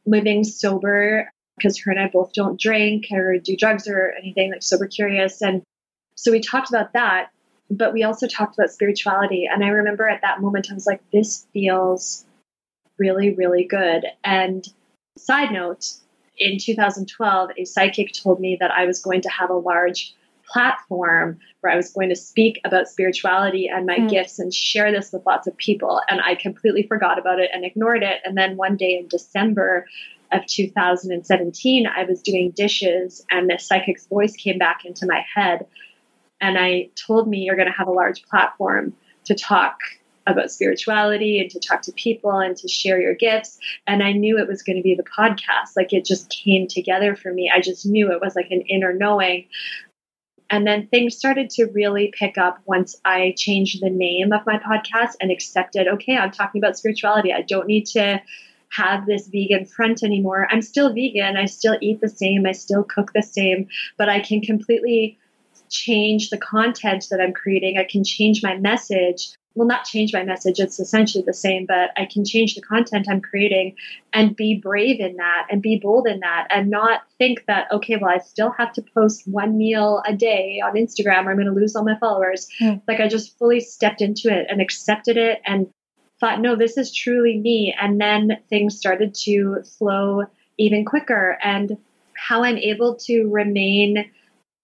living 0.05 0.43
sober 0.43 1.31
because 1.57 1.79
her 1.81 1.91
and 1.91 1.99
I 1.99 2.07
both 2.07 2.33
don't 2.33 2.59
drink 2.59 3.05
or 3.11 3.37
do 3.37 3.55
drugs 3.55 3.87
or 3.87 4.13
anything 4.17 4.51
like 4.51 4.63
sober 4.63 4.87
curious. 4.87 5.41
And 5.41 5.63
so 6.15 6.31
we 6.31 6.41
talked 6.41 6.69
about 6.69 6.93
that, 6.93 7.29
but 7.69 7.93
we 7.93 8.03
also 8.03 8.27
talked 8.27 8.57
about 8.57 8.71
spirituality. 8.71 9.47
And 9.51 9.63
I 9.63 9.69
remember 9.69 10.07
at 10.07 10.21
that 10.21 10.41
moment, 10.41 10.67
I 10.69 10.73
was 10.73 10.85
like, 10.85 11.01
this 11.11 11.45
feels 11.53 12.25
really, 12.97 13.33
really 13.33 13.63
good. 13.63 14.05
And 14.23 14.67
side 15.17 15.51
note, 15.51 15.93
in 16.37 16.57
2012, 16.59 17.51
a 17.57 17.65
psychic 17.65 18.11
told 18.11 18.39
me 18.39 18.57
that 18.59 18.71
I 18.71 18.85
was 18.85 19.01
going 19.01 19.21
to 19.21 19.29
have 19.29 19.49
a 19.49 19.53
large 19.57 20.13
platform 20.51 21.39
where 21.61 21.73
I 21.73 21.75
was 21.75 21.91
going 21.91 22.09
to 22.09 22.15
speak 22.15 22.59
about 22.63 22.87
spirituality 22.87 23.67
and 23.67 23.85
my 23.85 23.97
mm. 23.97 24.09
gifts 24.09 24.39
and 24.39 24.53
share 24.53 24.91
this 24.91 25.11
with 25.11 25.25
lots 25.25 25.47
of 25.47 25.57
people. 25.57 26.01
And 26.09 26.21
I 26.21 26.35
completely 26.35 26.83
forgot 26.87 27.19
about 27.19 27.39
it 27.39 27.49
and 27.53 27.65
ignored 27.65 28.03
it. 28.03 28.21
And 28.23 28.37
then 28.37 28.57
one 28.57 28.77
day 28.77 28.97
in 28.97 29.07
December 29.07 29.85
of 30.31 30.45
2017, 30.45 31.87
I 31.87 32.03
was 32.03 32.21
doing 32.21 32.51
dishes 32.51 33.25
and 33.29 33.49
the 33.49 33.57
psychic's 33.57 34.07
voice 34.07 34.35
came 34.35 34.57
back 34.57 34.85
into 34.85 35.05
my 35.05 35.23
head. 35.33 35.65
And 36.41 36.57
I 36.57 36.89
told 36.95 37.27
me, 37.27 37.39
You're 37.39 37.55
going 37.55 37.71
to 37.71 37.77
have 37.77 37.87
a 37.87 37.91
large 37.91 38.23
platform 38.23 38.93
to 39.25 39.35
talk 39.35 39.79
about 40.27 40.51
spirituality 40.51 41.39
and 41.39 41.49
to 41.51 41.59
talk 41.59 41.83
to 41.83 41.91
people 41.91 42.31
and 42.31 42.57
to 42.57 42.67
share 42.67 42.99
your 42.99 43.13
gifts. 43.13 43.59
And 43.85 44.01
I 44.01 44.11
knew 44.11 44.37
it 44.37 44.47
was 44.47 44.63
going 44.63 44.77
to 44.77 44.81
be 44.81 44.95
the 44.95 45.03
podcast. 45.03 45.75
Like 45.75 45.93
it 45.93 46.05
just 46.05 46.29
came 46.29 46.67
together 46.67 47.15
for 47.15 47.31
me. 47.31 47.51
I 47.53 47.61
just 47.61 47.85
knew 47.85 48.11
it 48.11 48.21
was 48.21 48.35
like 48.35 48.49
an 48.51 48.61
inner 48.61 48.93
knowing. 48.93 49.47
And 50.49 50.65
then 50.65 50.87
things 50.87 51.17
started 51.17 51.49
to 51.51 51.65
really 51.65 52.13
pick 52.17 52.37
up 52.37 52.59
once 52.65 52.95
I 53.03 53.33
changed 53.35 53.81
the 53.81 53.89
name 53.89 54.31
of 54.31 54.45
my 54.45 54.59
podcast 54.59 55.15
and 55.19 55.31
accepted, 55.31 55.87
okay, 55.87 56.17
I'm 56.17 56.31
talking 56.31 56.61
about 56.61 56.77
spirituality. 56.77 57.33
I 57.33 57.41
don't 57.41 57.67
need 57.67 57.87
to 57.87 58.21
have 58.69 59.05
this 59.05 59.27
vegan 59.27 59.65
front 59.65 60.03
anymore. 60.03 60.47
I'm 60.49 60.61
still 60.61 60.93
vegan. 60.93 61.37
I 61.37 61.45
still 61.45 61.77
eat 61.81 62.01
the 62.01 62.09
same. 62.09 62.45
I 62.45 62.51
still 62.51 62.83
cook 62.83 63.11
the 63.13 63.23
same, 63.23 63.69
but 63.97 64.09
I 64.09 64.19
can 64.19 64.41
completely 64.41 65.17
change 65.69 66.29
the 66.29 66.37
content 66.37 67.07
that 67.09 67.21
I'm 67.21 67.33
creating. 67.33 67.77
I 67.77 67.85
can 67.85 68.03
change 68.03 68.43
my 68.43 68.55
message 68.57 69.29
will 69.55 69.65
not 69.65 69.85
change 69.85 70.13
my 70.13 70.23
message. 70.23 70.59
It's 70.59 70.79
essentially 70.79 71.23
the 71.25 71.33
same, 71.33 71.65
but 71.65 71.91
I 71.97 72.05
can 72.05 72.25
change 72.25 72.55
the 72.55 72.61
content 72.61 73.07
I'm 73.09 73.21
creating 73.21 73.75
and 74.13 74.35
be 74.35 74.55
brave 74.55 74.99
in 74.99 75.15
that 75.15 75.47
and 75.49 75.61
be 75.61 75.79
bold 75.81 76.07
in 76.07 76.19
that 76.19 76.47
and 76.49 76.69
not 76.69 77.01
think 77.17 77.45
that, 77.47 77.71
okay, 77.71 77.95
well, 77.95 78.13
I 78.13 78.19
still 78.19 78.51
have 78.51 78.73
to 78.73 78.81
post 78.81 79.27
one 79.27 79.57
meal 79.57 80.03
a 80.05 80.13
day 80.13 80.61
on 80.63 80.73
Instagram 80.73 81.25
or 81.25 81.31
I'm 81.31 81.37
going 81.37 81.47
to 81.47 81.53
lose 81.53 81.75
all 81.75 81.85
my 81.85 81.97
followers. 81.97 82.49
Mm. 82.61 82.81
Like 82.87 82.99
I 82.99 83.07
just 83.07 83.37
fully 83.39 83.61
stepped 83.61 84.01
into 84.01 84.29
it 84.29 84.47
and 84.49 84.61
accepted 84.61 85.15
it 85.15 85.41
and 85.45 85.67
thought, 86.19 86.41
no, 86.41 86.55
this 86.55 86.77
is 86.77 86.93
truly 86.93 87.37
me. 87.37 87.73
And 87.79 87.99
then 87.99 88.37
things 88.49 88.77
started 88.77 89.15
to 89.23 89.63
flow 89.77 90.23
even 90.57 90.85
quicker. 90.85 91.37
And 91.41 91.77
how 92.15 92.43
I'm 92.43 92.57
able 92.57 92.95
to 92.95 93.29
remain 93.29 94.11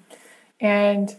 And 0.60 1.16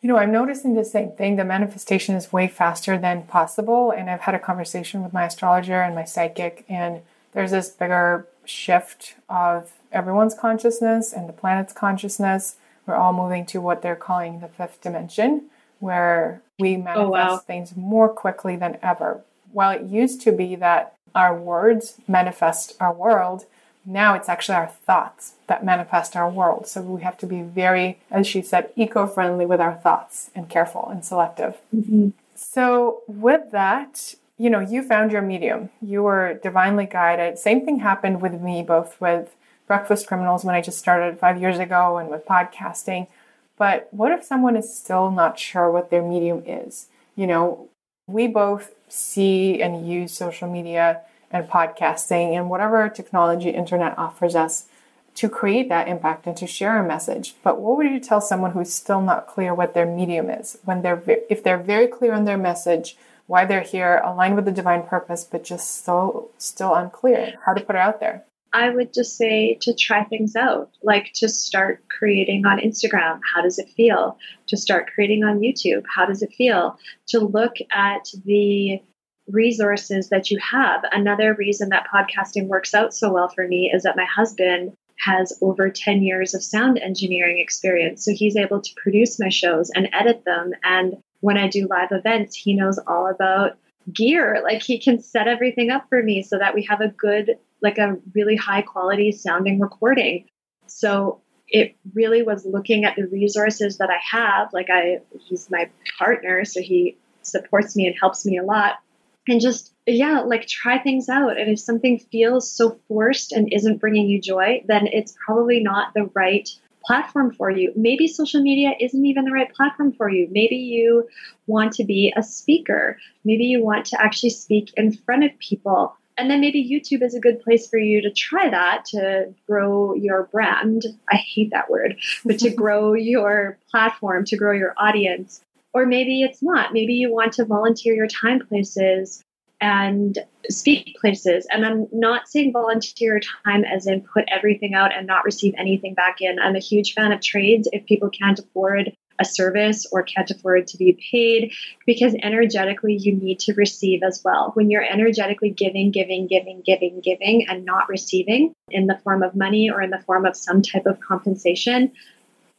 you 0.00 0.08
know, 0.08 0.16
I'm 0.16 0.32
noticing 0.32 0.74
the 0.74 0.84
same 0.84 1.12
thing. 1.12 1.36
The 1.36 1.44
manifestation 1.44 2.14
is 2.14 2.32
way 2.32 2.48
faster 2.48 2.98
than 2.98 3.24
possible. 3.24 3.90
And 3.90 4.08
I've 4.08 4.20
had 4.20 4.34
a 4.34 4.38
conversation 4.38 5.02
with 5.02 5.12
my 5.12 5.26
astrologer 5.26 5.80
and 5.82 5.94
my 5.94 6.04
psychic, 6.04 6.64
and 6.68 7.00
there's 7.32 7.50
this 7.50 7.68
bigger 7.68 8.26
shift 8.44 9.14
of 9.28 9.72
everyone's 9.92 10.34
consciousness 10.34 11.12
and 11.12 11.28
the 11.28 11.32
planet's 11.32 11.72
consciousness. 11.72 12.56
We're 12.86 12.96
all 12.96 13.12
moving 13.12 13.44
to 13.46 13.60
what 13.60 13.82
they're 13.82 13.96
calling 13.96 14.40
the 14.40 14.48
fifth 14.48 14.80
dimension, 14.80 15.46
where 15.80 16.42
we 16.58 16.76
manifest 16.76 17.06
oh, 17.06 17.10
wow. 17.10 17.36
things 17.38 17.76
more 17.76 18.08
quickly 18.08 18.56
than 18.56 18.78
ever. 18.82 19.20
While 19.52 19.72
it 19.72 19.82
used 19.82 20.20
to 20.22 20.32
be 20.32 20.54
that 20.56 20.94
our 21.14 21.36
words 21.36 21.94
manifest 22.06 22.76
our 22.80 22.92
world. 22.92 23.44
Now 23.84 24.14
it's 24.14 24.28
actually 24.28 24.56
our 24.56 24.68
thoughts 24.68 25.34
that 25.46 25.64
manifest 25.64 26.14
our 26.14 26.28
world. 26.28 26.66
So 26.66 26.82
we 26.82 27.02
have 27.02 27.16
to 27.18 27.26
be 27.26 27.42
very, 27.42 27.98
as 28.10 28.26
she 28.26 28.42
said, 28.42 28.70
eco 28.76 29.06
friendly 29.06 29.46
with 29.46 29.60
our 29.60 29.74
thoughts 29.74 30.30
and 30.34 30.48
careful 30.48 30.88
and 30.90 31.04
selective. 31.04 31.56
Mm-hmm. 31.74 32.10
So, 32.34 33.02
with 33.08 33.50
that, 33.50 34.14
you 34.38 34.48
know, 34.48 34.60
you 34.60 34.82
found 34.82 35.10
your 35.10 35.22
medium. 35.22 35.70
You 35.82 36.04
were 36.04 36.38
divinely 36.40 36.86
guided. 36.86 37.38
Same 37.38 37.64
thing 37.64 37.80
happened 37.80 38.22
with 38.22 38.40
me, 38.40 38.62
both 38.62 39.00
with 39.00 39.34
Breakfast 39.66 40.06
Criminals 40.06 40.44
when 40.44 40.54
I 40.54 40.60
just 40.60 40.78
started 40.78 41.18
five 41.18 41.40
years 41.40 41.58
ago 41.58 41.98
and 41.98 42.08
with 42.08 42.24
podcasting. 42.24 43.08
But 43.56 43.88
what 43.90 44.12
if 44.12 44.22
someone 44.22 44.56
is 44.56 44.74
still 44.74 45.10
not 45.10 45.38
sure 45.38 45.70
what 45.70 45.90
their 45.90 46.02
medium 46.02 46.44
is? 46.46 46.86
You 47.16 47.26
know, 47.26 47.68
we 48.06 48.28
both 48.28 48.72
see 48.88 49.62
and 49.62 49.88
use 49.88 50.12
social 50.12 50.48
media 50.50 51.02
and 51.30 51.48
podcasting 51.48 52.36
and 52.36 52.48
whatever 52.48 52.88
technology 52.88 53.50
internet 53.50 53.98
offers 53.98 54.34
us 54.34 54.66
to 55.14 55.28
create 55.28 55.68
that 55.68 55.88
impact 55.88 56.26
and 56.26 56.36
to 56.36 56.46
share 56.46 56.78
a 56.78 56.86
message. 56.86 57.34
But 57.42 57.60
what 57.60 57.76
would 57.76 57.90
you 57.90 57.98
tell 57.98 58.20
someone 58.20 58.52
who's 58.52 58.72
still 58.72 59.00
not 59.00 59.26
clear 59.26 59.52
what 59.52 59.74
their 59.74 59.84
medium 59.86 60.30
is 60.30 60.58
when 60.64 60.82
they're 60.82 61.02
if 61.28 61.42
they're 61.42 61.58
very 61.58 61.88
clear 61.88 62.12
on 62.12 62.24
their 62.24 62.38
message, 62.38 62.96
why 63.26 63.44
they're 63.44 63.62
here, 63.62 64.00
aligned 64.04 64.36
with 64.36 64.44
the 64.44 64.52
divine 64.52 64.84
purpose, 64.84 65.24
but 65.24 65.42
just 65.42 65.84
so 65.84 66.30
still 66.38 66.74
unclear 66.74 67.34
how 67.46 67.52
to 67.52 67.60
put 67.60 67.74
it 67.74 67.80
out 67.80 67.98
there? 67.98 68.24
I 68.52 68.70
would 68.70 68.94
just 68.94 69.16
say 69.16 69.58
to 69.62 69.74
try 69.74 70.04
things 70.04 70.34
out, 70.34 70.70
like 70.82 71.12
to 71.16 71.28
start 71.28 71.84
creating 71.88 72.46
on 72.46 72.58
Instagram. 72.58 73.20
How 73.34 73.42
does 73.42 73.58
it 73.58 73.68
feel? 73.70 74.18
To 74.48 74.56
start 74.56 74.90
creating 74.94 75.24
on 75.24 75.40
YouTube. 75.40 75.84
How 75.94 76.06
does 76.06 76.22
it 76.22 76.32
feel? 76.32 76.78
To 77.08 77.20
look 77.20 77.54
at 77.72 78.08
the 78.24 78.80
resources 79.28 80.08
that 80.08 80.30
you 80.30 80.38
have. 80.38 80.82
Another 80.90 81.34
reason 81.34 81.68
that 81.68 81.86
podcasting 81.92 82.46
works 82.46 82.74
out 82.74 82.94
so 82.94 83.12
well 83.12 83.28
for 83.28 83.46
me 83.46 83.70
is 83.72 83.82
that 83.82 83.96
my 83.96 84.06
husband 84.06 84.72
has 84.98 85.38
over 85.42 85.70
10 85.70 86.02
years 86.02 86.34
of 86.34 86.42
sound 86.42 86.78
engineering 86.78 87.38
experience. 87.38 88.04
So 88.04 88.12
he's 88.12 88.36
able 88.36 88.60
to 88.60 88.70
produce 88.82 89.20
my 89.20 89.28
shows 89.28 89.70
and 89.74 89.88
edit 89.92 90.24
them. 90.24 90.52
And 90.64 90.96
when 91.20 91.36
I 91.36 91.48
do 91.48 91.68
live 91.68 91.92
events, 91.92 92.34
he 92.34 92.54
knows 92.54 92.78
all 92.86 93.08
about 93.08 93.58
gear. 93.92 94.40
Like 94.42 94.62
he 94.62 94.78
can 94.78 95.00
set 95.00 95.28
everything 95.28 95.70
up 95.70 95.86
for 95.88 96.02
me 96.02 96.22
so 96.22 96.38
that 96.38 96.54
we 96.54 96.64
have 96.64 96.80
a 96.80 96.88
good 96.88 97.36
like 97.62 97.78
a 97.78 97.96
really 98.14 98.36
high 98.36 98.62
quality 98.62 99.12
sounding 99.12 99.60
recording. 99.60 100.26
So 100.66 101.20
it 101.48 101.76
really 101.94 102.22
was 102.22 102.44
looking 102.44 102.84
at 102.84 102.96
the 102.96 103.06
resources 103.06 103.78
that 103.78 103.90
I 103.90 103.98
have. 104.10 104.52
Like 104.52 104.68
I, 104.70 105.00
he's 105.18 105.50
my 105.50 105.70
partner, 105.98 106.44
so 106.44 106.60
he 106.60 106.96
supports 107.22 107.74
me 107.76 107.86
and 107.86 107.96
helps 107.98 108.24
me 108.26 108.38
a 108.38 108.44
lot. 108.44 108.80
And 109.26 109.40
just 109.40 109.72
yeah, 109.86 110.20
like 110.20 110.46
try 110.46 110.78
things 110.78 111.08
out. 111.08 111.38
And 111.38 111.50
if 111.50 111.60
something 111.60 111.98
feels 111.98 112.50
so 112.50 112.78
forced 112.88 113.32
and 113.32 113.52
isn't 113.52 113.78
bringing 113.78 114.08
you 114.08 114.20
joy, 114.20 114.62
then 114.66 114.86
it's 114.86 115.16
probably 115.24 115.60
not 115.60 115.94
the 115.94 116.10
right 116.14 116.48
platform 116.84 117.34
for 117.34 117.50
you. 117.50 117.72
Maybe 117.76 118.08
social 118.08 118.42
media 118.42 118.72
isn't 118.80 119.04
even 119.04 119.24
the 119.24 119.32
right 119.32 119.52
platform 119.52 119.92
for 119.92 120.08
you. 120.08 120.28
Maybe 120.30 120.56
you 120.56 121.08
want 121.46 121.72
to 121.74 121.84
be 121.84 122.12
a 122.16 122.22
speaker. 122.22 122.98
Maybe 123.24 123.44
you 123.44 123.62
want 123.62 123.86
to 123.86 124.00
actually 124.00 124.30
speak 124.30 124.72
in 124.76 124.92
front 124.92 125.24
of 125.24 125.38
people. 125.38 125.96
And 126.18 126.28
then 126.28 126.40
maybe 126.40 126.68
YouTube 126.68 127.02
is 127.02 127.14
a 127.14 127.20
good 127.20 127.40
place 127.40 127.68
for 127.68 127.78
you 127.78 128.02
to 128.02 128.10
try 128.10 128.50
that 128.50 128.84
to 128.86 129.32
grow 129.48 129.94
your 129.94 130.24
brand. 130.32 130.82
I 131.10 131.16
hate 131.16 131.50
that 131.52 131.70
word, 131.70 131.96
but 132.24 132.40
to 132.40 132.50
grow 132.54 132.94
your 132.94 133.58
platform, 133.70 134.24
to 134.26 134.36
grow 134.36 134.52
your 134.52 134.74
audience. 134.76 135.40
Or 135.72 135.86
maybe 135.86 136.22
it's 136.22 136.42
not. 136.42 136.72
Maybe 136.72 136.94
you 136.94 137.12
want 137.12 137.34
to 137.34 137.44
volunteer 137.44 137.94
your 137.94 138.08
time 138.08 138.40
places 138.46 139.22
and 139.60 140.18
speak 140.48 140.96
places. 141.00 141.46
And 141.52 141.64
I'm 141.64 141.86
not 141.92 142.28
saying 142.28 142.52
volunteer 142.52 143.14
your 143.14 143.20
time 143.44 143.64
as 143.64 143.86
in 143.86 144.02
put 144.02 144.24
everything 144.28 144.74
out 144.74 144.94
and 144.94 145.06
not 145.06 145.24
receive 145.24 145.54
anything 145.56 145.94
back 145.94 146.20
in. 146.20 146.38
I'm 146.38 146.56
a 146.56 146.60
huge 146.60 146.94
fan 146.94 147.12
of 147.12 147.20
trades 147.20 147.68
if 147.72 147.86
people 147.86 148.10
can't 148.10 148.38
afford 148.38 148.92
a 149.18 149.24
service 149.24 149.86
or 149.90 150.02
can't 150.02 150.30
afford 150.30 150.66
to 150.68 150.76
be 150.76 150.98
paid 151.10 151.52
because 151.86 152.14
energetically 152.22 152.96
you 152.96 153.14
need 153.14 153.40
to 153.40 153.54
receive 153.54 154.02
as 154.02 154.22
well. 154.24 154.52
When 154.54 154.70
you're 154.70 154.84
energetically 154.84 155.50
giving, 155.50 155.90
giving, 155.90 156.26
giving, 156.26 156.62
giving, 156.64 157.00
giving, 157.00 157.48
and 157.48 157.64
not 157.64 157.88
receiving 157.88 158.54
in 158.70 158.86
the 158.86 158.98
form 159.04 159.22
of 159.22 159.34
money 159.34 159.70
or 159.70 159.82
in 159.82 159.90
the 159.90 160.02
form 160.06 160.26
of 160.26 160.36
some 160.36 160.62
type 160.62 160.86
of 160.86 161.00
compensation, 161.00 161.92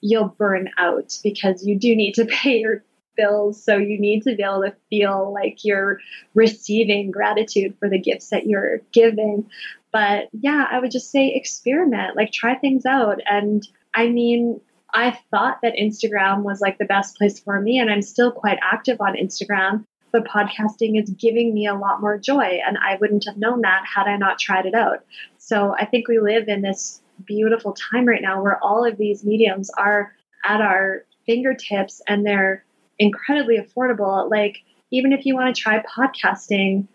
you'll 0.01 0.36
burn 0.38 0.70
out 0.78 1.18
because 1.24 1.66
you 1.66 1.78
do 1.78 1.95
need 1.95 2.14
to 2.16 2.26
pay 2.43 2.60
your 2.60 2.84
bills. 3.16 3.62
So 3.64 3.78
you 3.78 3.99
need 3.99 4.24
to 4.24 4.36
be 4.36 4.43
able 4.43 4.62
to 4.62 4.76
feel 4.89 5.34
like 5.34 5.60
you're 5.64 5.99
receiving 6.34 7.12
gratitude 7.12 7.76
for 7.80 7.89
the 7.89 7.99
gifts 7.99 8.30
that 8.30 8.47
you're 8.47 8.80
giving. 8.93 9.49
But 9.91 10.30
yeah, 10.34 10.66
I 10.70 10.80
would 10.80 10.91
just 10.91 11.12
say 11.12 11.34
experiment, 11.34 12.16
like 12.16 12.32
try 12.32 12.55
things 12.55 12.86
out. 12.86 13.20
And 13.30 13.68
I 13.93 14.10
mean, 14.10 14.62
I 14.93 15.17
thought 15.31 15.59
that 15.61 15.75
Instagram 15.75 16.43
was 16.43 16.61
like 16.61 16.77
the 16.77 16.85
best 16.85 17.17
place 17.17 17.39
for 17.39 17.59
me, 17.61 17.79
and 17.79 17.89
I'm 17.89 18.01
still 18.01 18.31
quite 18.31 18.59
active 18.61 18.99
on 18.99 19.15
Instagram. 19.15 19.85
But 20.11 20.25
podcasting 20.25 20.99
is 20.99 21.09
giving 21.11 21.53
me 21.53 21.67
a 21.67 21.75
lot 21.75 22.01
more 22.01 22.17
joy, 22.17 22.59
and 22.65 22.77
I 22.77 22.97
wouldn't 22.99 23.25
have 23.25 23.37
known 23.37 23.61
that 23.61 23.83
had 23.85 24.07
I 24.07 24.17
not 24.17 24.39
tried 24.39 24.65
it 24.65 24.73
out. 24.73 25.05
So 25.37 25.75
I 25.77 25.85
think 25.85 26.07
we 26.07 26.19
live 26.19 26.47
in 26.47 26.61
this 26.61 27.01
beautiful 27.25 27.73
time 27.73 28.05
right 28.05 28.21
now 28.21 28.41
where 28.41 28.63
all 28.63 28.85
of 28.85 28.97
these 28.97 29.23
mediums 29.23 29.69
are 29.71 30.15
at 30.43 30.61
our 30.61 31.05
fingertips 31.25 32.01
and 32.07 32.25
they're 32.25 32.63
incredibly 32.97 33.57
affordable. 33.57 34.29
Like, 34.29 34.57
even 34.91 35.13
if 35.13 35.25
you 35.25 35.35
want 35.35 35.55
to 35.55 35.61
try 35.61 35.83
podcasting, 35.83 36.87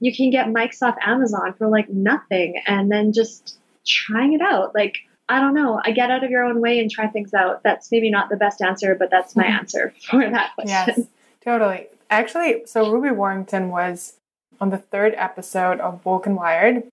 you 0.00 0.14
can 0.14 0.30
get 0.30 0.46
mics 0.46 0.82
off 0.82 0.96
Amazon 1.04 1.54
for 1.58 1.68
like 1.68 1.90
nothing 1.90 2.62
and 2.66 2.90
then 2.90 3.12
just 3.12 3.58
trying 3.86 4.32
it 4.32 4.40
out. 4.40 4.74
Like, 4.74 4.96
I 5.28 5.40
don't 5.40 5.54
know. 5.54 5.80
I 5.82 5.92
get 5.92 6.10
out 6.10 6.22
of 6.22 6.30
your 6.30 6.44
own 6.44 6.60
way 6.60 6.80
and 6.80 6.90
try 6.90 7.06
things 7.06 7.32
out. 7.32 7.62
That's 7.62 7.90
maybe 7.90 8.10
not 8.10 8.28
the 8.28 8.36
best 8.36 8.60
answer, 8.60 8.94
but 8.94 9.10
that's 9.10 9.34
my 9.34 9.44
mm-hmm. 9.44 9.52
answer 9.52 9.94
for 10.10 10.28
that 10.28 10.54
question. 10.54 10.94
Yes, 10.96 11.06
totally. 11.42 11.86
Actually, 12.10 12.62
so 12.66 12.90
Ruby 12.90 13.10
Warrington 13.10 13.70
was 13.70 14.14
on 14.60 14.70
the 14.70 14.78
third 14.78 15.14
episode 15.16 15.80
of 15.80 16.00
and 16.06 16.36
Wired. 16.36 16.84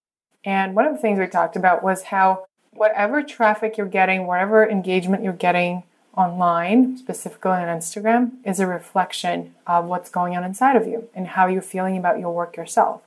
And 0.43 0.75
one 0.75 0.85
of 0.85 0.93
the 0.93 0.99
things 0.99 1.19
we 1.19 1.27
talked 1.27 1.55
about 1.55 1.83
was 1.83 2.03
how 2.03 2.45
whatever 2.71 3.21
traffic 3.21 3.77
you're 3.77 3.87
getting, 3.87 4.25
whatever 4.25 4.67
engagement 4.67 5.23
you're 5.23 5.33
getting 5.33 5.83
online, 6.15 6.97
specifically 6.97 7.51
on 7.51 7.67
Instagram, 7.67 8.31
is 8.43 8.59
a 8.59 8.67
reflection 8.67 9.53
of 9.67 9.85
what's 9.85 10.09
going 10.09 10.35
on 10.35 10.43
inside 10.43 10.75
of 10.75 10.87
you 10.87 11.09
and 11.13 11.27
how 11.27 11.47
you're 11.47 11.61
feeling 11.61 11.97
about 11.97 12.19
your 12.19 12.33
work 12.33 12.57
yourself. 12.57 13.01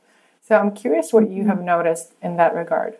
So 0.47 0.57
I'm 0.57 0.73
curious 0.73 1.13
what 1.13 1.31
you 1.31 1.47
have 1.47 1.57
mm-hmm. 1.57 1.67
noticed 1.67 2.13
in 2.23 2.37
that 2.37 2.55
regard. 2.55 2.97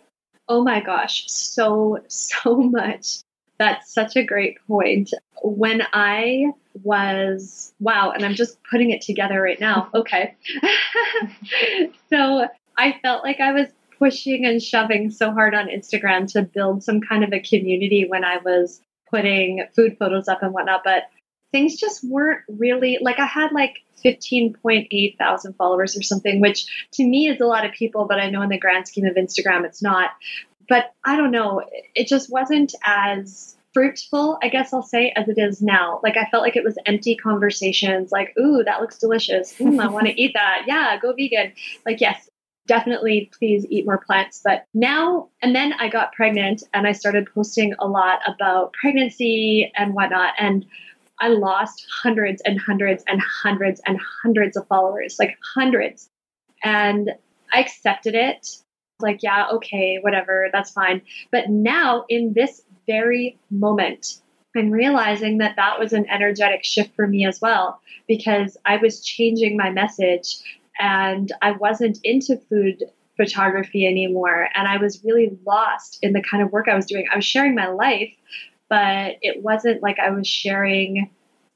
Oh 0.47 0.63
my 0.63 0.79
gosh, 0.79 1.25
so, 1.27 1.99
so 2.07 2.55
much. 2.57 3.19
That's 3.57 3.93
such 3.93 4.15
a 4.17 4.23
great 4.23 4.57
point. 4.67 5.13
When 5.41 5.81
I 5.93 6.51
was, 6.83 7.73
wow, 7.79 8.11
and 8.11 8.25
I'm 8.25 8.35
just 8.35 8.57
putting 8.69 8.91
it 8.91 9.01
together 9.01 9.41
right 9.41 9.59
now. 9.59 9.89
Okay. 9.95 10.35
so 12.09 12.47
I 12.77 12.99
felt 13.01 13.23
like 13.23 13.39
I 13.39 13.53
was 13.53 13.67
pushing 13.97 14.45
and 14.45 14.61
shoving 14.61 15.09
so 15.09 15.31
hard 15.31 15.55
on 15.55 15.67
Instagram 15.67 16.31
to 16.33 16.41
build 16.41 16.83
some 16.83 16.99
kind 16.99 17.23
of 17.23 17.31
a 17.31 17.39
community 17.39 18.05
when 18.07 18.25
I 18.25 18.37
was 18.37 18.81
putting 19.09 19.65
food 19.73 19.97
photos 19.97 20.27
up 20.27 20.43
and 20.43 20.53
whatnot, 20.53 20.81
but 20.83 21.03
things 21.55 21.77
just 21.77 22.03
weren't 22.03 22.41
really 22.49 22.97
like 23.01 23.17
I 23.17 23.25
had 23.25 23.53
like 23.53 23.77
15.8 24.03 25.17
thousand 25.17 25.53
followers 25.53 25.97
or 25.97 26.01
something, 26.01 26.41
which 26.41 26.65
to 26.95 27.07
me 27.07 27.29
is 27.29 27.39
a 27.39 27.45
lot 27.45 27.65
of 27.65 27.71
people, 27.71 28.05
but 28.09 28.19
I 28.19 28.29
know 28.29 28.41
in 28.41 28.49
the 28.49 28.59
grand 28.59 28.89
scheme 28.89 29.05
of 29.05 29.15
Instagram 29.15 29.63
it's 29.63 29.81
not. 29.81 30.09
But 30.67 30.93
I 31.05 31.15
don't 31.15 31.31
know, 31.31 31.61
it 31.93 32.07
just 32.07 32.29
wasn't 32.29 32.75
as 32.85 33.55
fruitful, 33.73 34.37
I 34.43 34.49
guess 34.49 34.73
I'll 34.73 34.83
say, 34.83 35.13
as 35.15 35.29
it 35.29 35.37
is 35.37 35.61
now. 35.61 36.01
Like 36.03 36.17
I 36.17 36.25
felt 36.29 36.43
like 36.43 36.57
it 36.57 36.65
was 36.65 36.77
empty 36.85 37.15
conversations, 37.15 38.11
like, 38.11 38.33
ooh, 38.37 38.61
that 38.65 38.81
looks 38.81 38.97
delicious. 38.97 39.55
I 39.61 39.87
want 39.87 40.07
to 40.07 40.21
eat 40.21 40.33
that. 40.33 40.63
Yeah, 40.67 40.97
go 41.01 41.13
vegan. 41.13 41.53
Like, 41.85 42.01
yes, 42.01 42.29
definitely 42.67 43.31
please 43.37 43.65
eat 43.69 43.85
more 43.85 43.99
plants. 43.99 44.41
But 44.43 44.65
now, 44.73 45.29
and 45.41 45.55
then 45.55 45.71
I 45.71 45.87
got 45.87 46.11
pregnant 46.11 46.63
and 46.73 46.85
I 46.85 46.91
started 46.91 47.29
posting 47.33 47.75
a 47.79 47.87
lot 47.87 48.19
about 48.27 48.73
pregnancy 48.73 49.71
and 49.75 49.93
whatnot. 49.93 50.33
And 50.37 50.65
I 51.19 51.29
lost 51.29 51.85
hundreds 52.03 52.41
and 52.41 52.59
hundreds 52.59 53.03
and 53.07 53.21
hundreds 53.21 53.81
and 53.85 53.99
hundreds 54.23 54.57
of 54.57 54.67
followers, 54.67 55.17
like 55.19 55.37
hundreds. 55.55 56.09
And 56.63 57.11
I 57.53 57.61
accepted 57.61 58.15
it. 58.15 58.47
Like, 58.99 59.23
yeah, 59.23 59.47
okay, 59.53 59.99
whatever, 60.01 60.49
that's 60.53 60.71
fine. 60.71 61.01
But 61.31 61.49
now, 61.49 62.05
in 62.07 62.33
this 62.33 62.61
very 62.87 63.37
moment, 63.49 64.21
I'm 64.55 64.71
realizing 64.71 65.39
that 65.39 65.57
that 65.57 65.79
was 65.79 65.91
an 65.91 66.09
energetic 66.09 66.63
shift 66.63 66.95
for 66.95 67.05
me 67.05 67.25
as 67.25 67.41
well 67.41 67.81
because 68.07 68.57
I 68.65 68.77
was 68.77 69.03
changing 69.03 69.57
my 69.57 69.69
message 69.69 70.37
and 70.79 71.31
I 71.41 71.51
wasn't 71.51 71.99
into 72.03 72.37
food 72.49 72.83
photography 73.17 73.85
anymore. 73.85 74.47
And 74.55 74.67
I 74.67 74.77
was 74.77 75.03
really 75.03 75.37
lost 75.45 75.99
in 76.01 76.13
the 76.13 76.21
kind 76.21 76.43
of 76.43 76.51
work 76.51 76.67
I 76.67 76.75
was 76.75 76.85
doing. 76.85 77.05
I 77.11 77.15
was 77.15 77.25
sharing 77.25 77.55
my 77.55 77.67
life, 77.67 78.13
but 78.69 79.17
it 79.21 79.43
wasn't 79.43 79.81
like 79.81 79.99
I 79.99 80.11
was 80.11 80.27
sharing. 80.27 81.09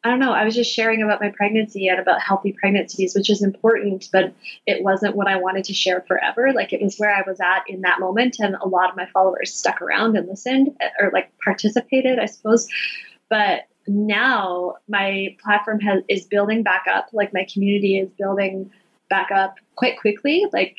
I 0.03 0.09
don't 0.09 0.19
know. 0.19 0.31
I 0.31 0.45
was 0.45 0.55
just 0.55 0.73
sharing 0.73 1.01
about 1.01 1.19
my 1.19 1.29
pregnancy 1.29 1.87
and 1.87 1.99
about 1.99 2.21
healthy 2.21 2.53
pregnancies, 2.53 3.13
which 3.13 3.29
is 3.29 3.43
important, 3.43 4.07
but 4.13 4.33
it 4.65 4.81
wasn't 4.81 5.15
what 5.15 5.27
I 5.27 5.35
wanted 5.35 5.65
to 5.65 5.73
share 5.73 6.01
forever. 6.07 6.53
Like 6.53 6.71
it 6.71 6.81
was 6.81 6.97
where 6.97 7.13
I 7.13 7.23
was 7.27 7.41
at 7.41 7.63
in 7.67 7.81
that 7.81 7.99
moment. 7.99 8.37
And 8.39 8.55
a 8.55 8.67
lot 8.67 8.89
of 8.89 8.95
my 8.95 9.07
followers 9.07 9.53
stuck 9.53 9.81
around 9.81 10.15
and 10.15 10.27
listened 10.27 10.77
or 11.01 11.11
like 11.11 11.31
participated, 11.43 12.17
I 12.17 12.27
suppose. 12.27 12.69
But 13.29 13.63
now 13.87 14.75
my 14.87 15.35
platform 15.43 15.81
has, 15.81 16.03
is 16.07 16.25
building 16.25 16.63
back 16.63 16.85
up. 16.89 17.09
Like 17.11 17.33
my 17.33 17.45
community 17.51 17.97
is 17.97 18.09
building 18.17 18.71
back 19.09 19.31
up 19.31 19.55
quite 19.75 19.99
quickly, 19.99 20.45
like 20.53 20.77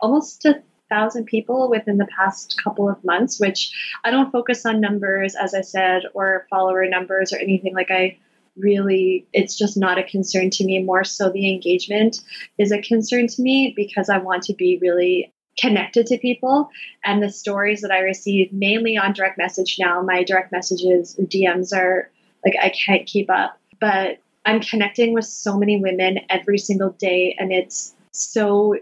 almost 0.00 0.44
a 0.46 0.62
thousand 0.88 1.26
people 1.26 1.68
within 1.68 1.98
the 1.98 2.08
past 2.16 2.60
couple 2.62 2.88
of 2.88 3.02
months, 3.04 3.38
which 3.40 3.70
I 4.04 4.10
don't 4.10 4.32
focus 4.32 4.64
on 4.66 4.80
numbers, 4.80 5.34
as 5.34 5.54
I 5.54 5.60
said, 5.60 6.02
or 6.14 6.46
follower 6.50 6.86
numbers 6.86 7.32
or 7.32 7.38
anything. 7.38 7.74
Like 7.74 7.90
I 7.90 8.18
really, 8.56 9.26
it's 9.32 9.56
just 9.56 9.76
not 9.76 9.98
a 9.98 10.02
concern 10.02 10.50
to 10.50 10.64
me. 10.64 10.82
More 10.82 11.04
so, 11.04 11.30
the 11.30 11.52
engagement 11.52 12.20
is 12.58 12.72
a 12.72 12.82
concern 12.82 13.26
to 13.28 13.42
me 13.42 13.72
because 13.76 14.08
I 14.08 14.18
want 14.18 14.42
to 14.44 14.54
be 14.54 14.78
really 14.80 15.32
connected 15.58 16.06
to 16.06 16.18
people 16.18 16.70
and 17.04 17.22
the 17.22 17.30
stories 17.30 17.80
that 17.80 17.90
I 17.90 17.98
receive 17.98 18.52
mainly 18.52 18.96
on 18.96 19.12
direct 19.12 19.38
message 19.38 19.76
now. 19.78 20.00
My 20.02 20.22
direct 20.22 20.52
messages, 20.52 21.16
DMs 21.16 21.76
are 21.76 22.10
like 22.44 22.54
I 22.62 22.70
can't 22.70 23.06
keep 23.06 23.28
up, 23.30 23.58
but 23.80 24.18
I'm 24.44 24.60
connecting 24.60 25.12
with 25.12 25.26
so 25.26 25.58
many 25.58 25.80
women 25.80 26.20
every 26.30 26.58
single 26.58 26.90
day, 26.90 27.36
and 27.38 27.52
it's 27.52 27.94
so 28.12 28.76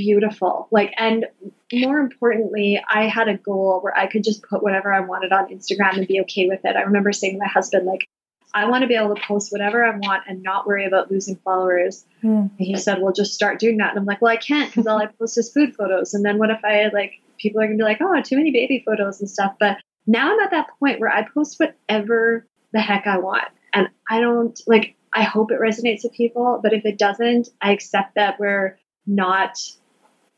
beautiful. 0.00 0.66
Like, 0.70 0.94
and 0.96 1.26
more 1.72 1.98
importantly, 1.98 2.82
I 2.88 3.06
had 3.06 3.28
a 3.28 3.36
goal 3.36 3.80
where 3.82 3.96
I 3.96 4.06
could 4.06 4.24
just 4.24 4.42
put 4.42 4.62
whatever 4.62 4.92
I 4.92 5.00
wanted 5.00 5.32
on 5.32 5.48
Instagram 5.48 5.98
and 5.98 6.08
be 6.08 6.20
okay 6.22 6.46
with 6.46 6.60
it. 6.64 6.76
I 6.76 6.82
remember 6.82 7.12
saying 7.12 7.34
to 7.34 7.38
my 7.38 7.48
husband, 7.48 7.86
like, 7.86 8.08
I 8.54 8.64
want 8.68 8.82
to 8.82 8.88
be 8.88 8.96
able 8.96 9.14
to 9.14 9.22
post 9.22 9.52
whatever 9.52 9.84
I 9.84 9.96
want 9.96 10.24
and 10.26 10.42
not 10.42 10.66
worry 10.66 10.86
about 10.86 11.10
losing 11.10 11.36
followers. 11.36 12.04
Mm. 12.24 12.50
And 12.58 12.66
he 12.66 12.76
said, 12.76 13.00
Well, 13.00 13.12
just 13.12 13.34
start 13.34 13.60
doing 13.60 13.76
that. 13.76 13.90
And 13.90 13.98
I'm 13.98 14.06
like, 14.06 14.20
Well, 14.20 14.32
I 14.32 14.38
can't 14.38 14.70
because 14.70 14.86
all 14.86 14.98
I 14.98 15.06
post 15.18 15.38
is 15.38 15.52
food 15.52 15.76
photos. 15.76 16.14
And 16.14 16.24
then 16.24 16.38
what 16.38 16.50
if 16.50 16.64
I 16.64 16.88
like, 16.92 17.12
people 17.38 17.60
are 17.60 17.66
going 17.66 17.78
to 17.78 17.84
be 17.84 17.88
like, 17.88 18.00
Oh, 18.00 18.20
too 18.22 18.36
many 18.36 18.50
baby 18.50 18.82
photos 18.84 19.20
and 19.20 19.30
stuff. 19.30 19.54
But 19.60 19.76
now 20.06 20.32
I'm 20.32 20.40
at 20.40 20.50
that 20.50 20.66
point 20.80 20.98
where 20.98 21.10
I 21.10 21.28
post 21.32 21.60
whatever 21.60 22.46
the 22.72 22.80
heck 22.80 23.06
I 23.06 23.18
want. 23.18 23.44
And 23.72 23.88
I 24.08 24.18
don't 24.18 24.58
like, 24.66 24.96
I 25.12 25.22
hope 25.22 25.52
it 25.52 25.60
resonates 25.60 26.02
with 26.02 26.12
people, 26.14 26.58
but 26.60 26.72
if 26.72 26.84
it 26.84 26.98
doesn't, 26.98 27.50
I 27.60 27.70
accept 27.70 28.16
that 28.16 28.40
we're 28.40 28.78
not 29.06 29.58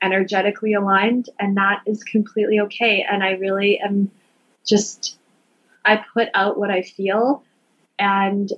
energetically 0.02 0.74
aligned 0.74 1.30
and 1.38 1.56
that 1.56 1.82
is 1.86 2.02
completely 2.04 2.60
okay. 2.60 3.06
And 3.08 3.22
I 3.22 3.32
really 3.32 3.78
am 3.78 4.10
just, 4.66 5.16
I 5.84 6.04
put 6.12 6.28
out 6.34 6.58
what 6.58 6.70
I 6.70 6.82
feel 6.82 7.42
and 7.98 8.50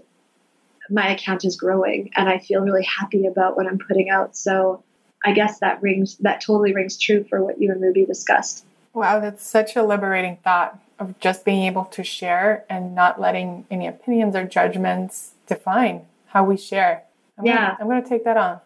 my 0.90 1.12
account 1.12 1.44
is 1.44 1.56
growing 1.56 2.10
and 2.16 2.28
I 2.28 2.38
feel 2.38 2.60
really 2.60 2.84
happy 2.84 3.26
about 3.26 3.56
what 3.56 3.66
I'm 3.66 3.78
putting 3.78 4.10
out. 4.10 4.36
So 4.36 4.82
I 5.24 5.32
guess 5.32 5.60
that 5.60 5.82
rings 5.82 6.16
that 6.18 6.40
totally 6.40 6.74
rings 6.74 6.98
true 6.98 7.24
for 7.24 7.42
what 7.42 7.60
you 7.60 7.70
and 7.70 7.80
Ruby 7.80 8.04
discussed. 8.04 8.64
Wow, 8.92 9.20
that's 9.20 9.44
such 9.44 9.74
a 9.74 9.82
liberating 9.82 10.38
thought 10.44 10.78
of 10.98 11.18
just 11.18 11.44
being 11.44 11.64
able 11.64 11.86
to 11.86 12.04
share 12.04 12.64
and 12.68 12.94
not 12.94 13.20
letting 13.20 13.66
any 13.70 13.86
opinions 13.86 14.36
or 14.36 14.44
judgments 14.44 15.32
define 15.46 16.02
how 16.26 16.44
we 16.44 16.56
share. 16.56 17.02
I'm 17.38 17.46
yeah, 17.46 17.56
gonna, 17.56 17.76
I'm 17.80 17.86
going 17.88 18.02
to 18.02 18.08
take 18.08 18.24
that 18.24 18.36
on. 18.36 18.60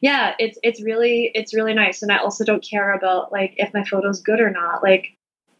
Yeah, 0.00 0.34
it's 0.38 0.58
it's 0.62 0.82
really 0.82 1.30
it's 1.34 1.54
really 1.54 1.74
nice, 1.74 2.02
and 2.02 2.12
I 2.12 2.18
also 2.18 2.44
don't 2.44 2.64
care 2.64 2.94
about 2.94 3.32
like 3.32 3.54
if 3.56 3.72
my 3.74 3.84
photo's 3.84 4.20
good 4.20 4.40
or 4.40 4.50
not. 4.50 4.82
Like 4.82 5.16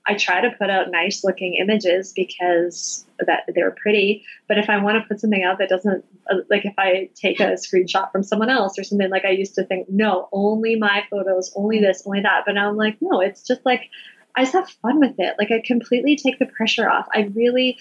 I 0.07 0.15
try 0.15 0.41
to 0.41 0.51
put 0.57 0.71
out 0.71 0.91
nice 0.91 1.25
looking 1.25 1.55
images 1.55 2.13
because 2.15 3.05
that 3.19 3.45
they're 3.55 3.73
pretty. 3.73 4.25
But 4.47 4.59
if 4.59 4.71
I 4.71 4.83
want 4.83 5.03
to 5.03 5.09
put 5.09 5.21
something 5.21 5.43
out 5.43 5.59
that 5.59 5.69
doesn't, 5.69 6.05
uh, 6.31 6.37
like 6.49 6.65
if 6.65 6.75
I 6.79 7.11
take 7.15 7.41
a 7.41 7.55
screenshot 7.55 8.13
from 8.13 8.23
someone 8.23 8.51
else 8.51 8.79
or 8.79 8.85
something, 8.85 9.11
like 9.11 9.25
I 9.25 9.31
used 9.31 9.57
to 9.57 9.65
think, 9.65 9.89
no, 9.89 10.29
only 10.33 10.77
my 10.77 11.03
photos, 11.11 11.53
only 11.57 11.81
this, 11.81 12.05
only 12.07 12.21
that. 12.21 12.45
But 12.47 12.53
now 12.53 12.69
I'm 12.69 12.77
like, 12.77 12.99
no, 13.01 13.21
it's 13.21 13.43
just 13.43 13.67
like 13.67 13.91
I 14.37 14.43
just 14.43 14.53
have 14.53 14.69
fun 14.69 15.01
with 15.01 15.15
it. 15.19 15.35
Like 15.39 15.51
I 15.51 15.63
completely 15.65 16.17
take 16.17 16.39
the 16.39 16.47
pressure 16.47 16.89
off. 16.89 17.07
I 17.13 17.31
really, 17.35 17.79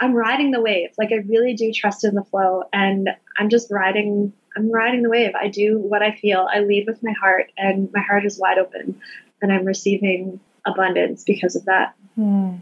I'm 0.00 0.14
riding 0.14 0.50
the 0.50 0.60
wave. 0.60 0.90
Like 0.98 1.12
I 1.12 1.22
really 1.28 1.54
do 1.54 1.70
trust 1.72 2.04
in 2.04 2.14
the 2.14 2.24
flow, 2.24 2.64
and 2.72 3.10
I'm 3.38 3.50
just 3.50 3.70
riding. 3.70 4.32
I'm 4.58 4.72
riding 4.72 5.02
the 5.02 5.08
wave. 5.08 5.34
I 5.36 5.48
do 5.48 5.78
what 5.78 6.02
I 6.02 6.12
feel. 6.12 6.48
I 6.52 6.60
lead 6.60 6.86
with 6.88 7.00
my 7.02 7.12
heart, 7.12 7.52
and 7.56 7.88
my 7.94 8.02
heart 8.02 8.24
is 8.24 8.38
wide 8.38 8.58
open, 8.58 9.00
and 9.40 9.52
I'm 9.52 9.64
receiving 9.64 10.40
abundance 10.66 11.22
because 11.22 11.54
of 11.54 11.64
that. 11.66 11.94
Hmm. 12.16 12.56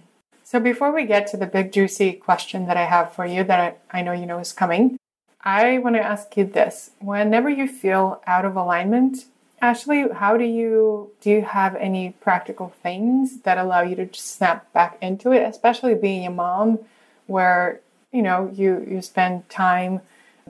So, 0.45 0.61
before 0.61 0.93
we 0.93 1.07
get 1.07 1.27
to 1.29 1.39
the 1.39 1.47
big 1.47 1.73
juicy 1.73 2.13
question 2.13 2.67
that 2.67 2.77
I 2.77 2.85
have 2.85 3.13
for 3.13 3.25
you 3.25 3.43
that 3.45 3.81
I, 3.91 4.03
know 4.03 4.13
you 4.13 4.27
know 4.27 4.39
is 4.39 4.53
coming, 4.53 4.99
I 5.43 5.79
want 5.79 5.97
to 5.97 6.03
ask 6.03 6.37
you 6.37 6.45
this. 6.45 6.91
Whenever 7.01 7.49
you 7.49 7.67
feel 7.67 8.21
out 8.27 8.45
of 8.45 8.57
alignment, 8.57 9.25
Ashley, 9.63 10.05
how 10.13 10.37
do 10.37 10.45
you 10.45 11.13
do 11.23 11.31
you 11.31 11.43
have 11.43 11.75
any 11.77 12.11
practical 12.21 12.75
things 12.83 13.41
that 13.41 13.57
allow 13.57 13.81
you 13.81 13.97
to 13.97 14.09
snap 14.13 14.71
back 14.75 14.99
into 15.01 15.33
it, 15.33 15.43
especially 15.43 15.95
being 15.95 16.27
a 16.27 16.31
mom 16.31 16.81
where, 17.27 17.81
you 18.13 18.21
know, 18.21 18.51
you 18.53 18.87
you 18.87 19.01
spend 19.01 19.49
time 19.49 20.03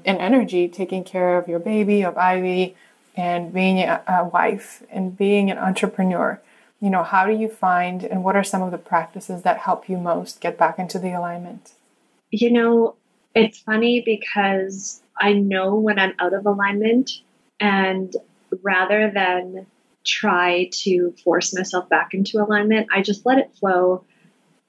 and 0.04 0.18
energy 0.18 0.68
taking 0.68 1.04
care 1.04 1.38
of 1.38 1.48
your 1.48 1.58
baby, 1.58 2.02
of 2.02 2.16
Ivy, 2.16 2.76
and 3.16 3.52
being 3.52 3.80
a, 3.80 4.02
a 4.06 4.24
wife 4.24 4.82
and 4.90 5.16
being 5.16 5.50
an 5.50 5.58
entrepreneur 5.58 6.40
you 6.80 6.90
know, 6.90 7.02
how 7.02 7.26
do 7.26 7.32
you 7.32 7.48
find 7.48 8.04
and 8.04 8.22
what 8.22 8.36
are 8.36 8.44
some 8.44 8.62
of 8.62 8.70
the 8.70 8.78
practices 8.78 9.42
that 9.42 9.58
help 9.58 9.88
you 9.88 9.96
most 9.96 10.40
get 10.40 10.58
back 10.58 10.78
into 10.78 10.98
the 10.98 11.12
alignment? 11.12 11.72
You 12.30 12.52
know, 12.52 12.96
it's 13.34 13.58
funny 13.58 14.02
because 14.04 15.00
I 15.18 15.32
know 15.32 15.76
when 15.76 15.98
I'm 15.98 16.14
out 16.18 16.34
of 16.34 16.44
alignment, 16.44 17.12
and 17.58 18.14
rather 18.62 19.10
than 19.10 19.66
try 20.04 20.68
to 20.70 21.14
force 21.24 21.54
myself 21.54 21.88
back 21.88 22.12
into 22.12 22.38
alignment, 22.38 22.88
I 22.92 23.02
just 23.02 23.24
let 23.24 23.38
it 23.38 23.54
flow 23.58 24.04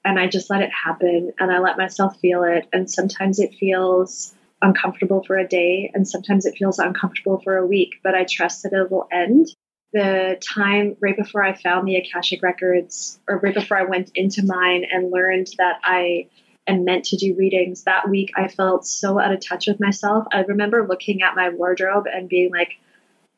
and 0.04 0.18
I 0.18 0.26
just 0.26 0.48
let 0.48 0.62
it 0.62 0.70
happen 0.70 1.32
and 1.38 1.52
I 1.52 1.58
let 1.58 1.76
myself 1.76 2.18
feel 2.18 2.42
it. 2.44 2.66
And 2.72 2.90
sometimes 2.90 3.38
it 3.38 3.54
feels 3.54 4.34
uncomfortable 4.60 5.22
for 5.24 5.36
a 5.36 5.46
day, 5.46 5.90
and 5.94 6.06
sometimes 6.06 6.46
it 6.46 6.56
feels 6.56 6.78
uncomfortable 6.78 7.40
for 7.42 7.56
a 7.56 7.66
week, 7.66 8.00
but 8.02 8.14
I 8.14 8.24
trust 8.24 8.62
that 8.62 8.72
it 8.72 8.90
will 8.90 9.08
end 9.12 9.48
the 9.92 10.36
time 10.40 10.96
right 11.00 11.16
before 11.16 11.42
I 11.42 11.54
found 11.54 11.86
the 11.86 11.96
Akashic 11.96 12.42
Records, 12.42 13.18
or 13.28 13.38
right 13.38 13.54
before 13.54 13.78
I 13.78 13.84
went 13.84 14.10
into 14.14 14.44
mine 14.44 14.84
and 14.90 15.10
learned 15.10 15.48
that 15.58 15.76
I 15.82 16.28
am 16.66 16.84
meant 16.84 17.06
to 17.06 17.16
do 17.16 17.34
readings, 17.36 17.84
that 17.84 18.08
week 18.08 18.32
I 18.36 18.48
felt 18.48 18.86
so 18.86 19.18
out 19.18 19.32
of 19.32 19.40
touch 19.40 19.66
with 19.66 19.80
myself. 19.80 20.26
I 20.32 20.40
remember 20.42 20.86
looking 20.86 21.22
at 21.22 21.36
my 21.36 21.48
wardrobe 21.48 22.06
and 22.12 22.28
being 22.28 22.50
like, 22.52 22.72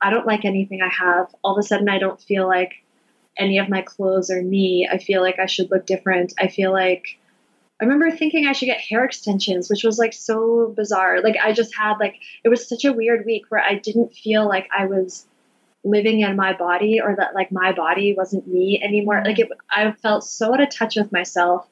I 0.02 0.10
don't 0.10 0.26
like 0.26 0.44
anything 0.44 0.80
I 0.82 0.88
have. 0.88 1.32
All 1.44 1.56
of 1.56 1.62
a 1.62 1.66
sudden, 1.66 1.88
I 1.88 1.98
don't 1.98 2.20
feel 2.20 2.48
like 2.48 2.72
any 3.36 3.58
of 3.58 3.68
my 3.68 3.82
clothes 3.82 4.30
are 4.30 4.42
me. 4.42 4.88
I 4.90 4.98
feel 4.98 5.22
like 5.22 5.38
I 5.38 5.46
should 5.46 5.70
look 5.70 5.86
different. 5.86 6.32
I 6.40 6.48
feel 6.48 6.72
like 6.72 7.19
I 7.80 7.84
remember 7.84 8.10
thinking 8.10 8.46
I 8.46 8.52
should 8.52 8.66
get 8.66 8.80
hair 8.80 9.04
extensions, 9.04 9.70
which 9.70 9.84
was 9.84 9.98
like 9.98 10.12
so 10.12 10.74
bizarre. 10.76 11.22
Like 11.22 11.36
I 11.42 11.52
just 11.52 11.74
had 11.74 11.96
like 11.98 12.16
it 12.44 12.50
was 12.50 12.68
such 12.68 12.84
a 12.84 12.92
weird 12.92 13.24
week 13.24 13.44
where 13.48 13.62
I 13.62 13.76
didn't 13.76 14.12
feel 14.12 14.46
like 14.46 14.68
I 14.76 14.86
was 14.86 15.26
living 15.82 16.20
in 16.20 16.36
my 16.36 16.52
body 16.52 17.00
or 17.00 17.16
that 17.16 17.34
like 17.34 17.50
my 17.50 17.72
body 17.72 18.14
wasn't 18.14 18.46
me 18.46 18.80
anymore. 18.82 19.22
Like 19.24 19.38
it, 19.38 19.48
I 19.70 19.92
felt 19.92 20.24
so 20.24 20.52
out 20.52 20.60
of 20.60 20.68
touch 20.70 20.96
with 20.96 21.10
myself. 21.10 21.66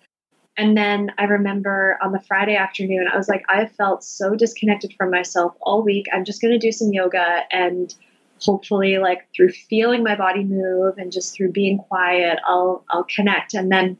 And 0.56 0.76
then 0.76 1.12
I 1.18 1.24
remember 1.24 1.98
on 2.02 2.12
the 2.12 2.20
Friday 2.20 2.56
afternoon, 2.56 3.06
I 3.12 3.16
was 3.16 3.28
like, 3.28 3.44
I 3.48 3.66
felt 3.66 4.02
so 4.02 4.34
disconnected 4.34 4.94
from 4.96 5.10
myself 5.10 5.54
all 5.60 5.82
week. 5.82 6.06
I'm 6.12 6.24
just 6.24 6.40
going 6.40 6.52
to 6.52 6.58
do 6.58 6.72
some 6.72 6.92
yoga 6.92 7.42
and 7.52 7.94
hopefully 8.40 8.98
like 8.98 9.28
through 9.36 9.50
feeling 9.50 10.02
my 10.02 10.16
body 10.16 10.42
move 10.42 10.96
and 10.96 11.12
just 11.12 11.36
through 11.36 11.52
being 11.52 11.78
quiet, 11.78 12.38
I'll, 12.46 12.84
I'll 12.90 13.04
connect. 13.04 13.54
And 13.54 13.70
then 13.70 13.98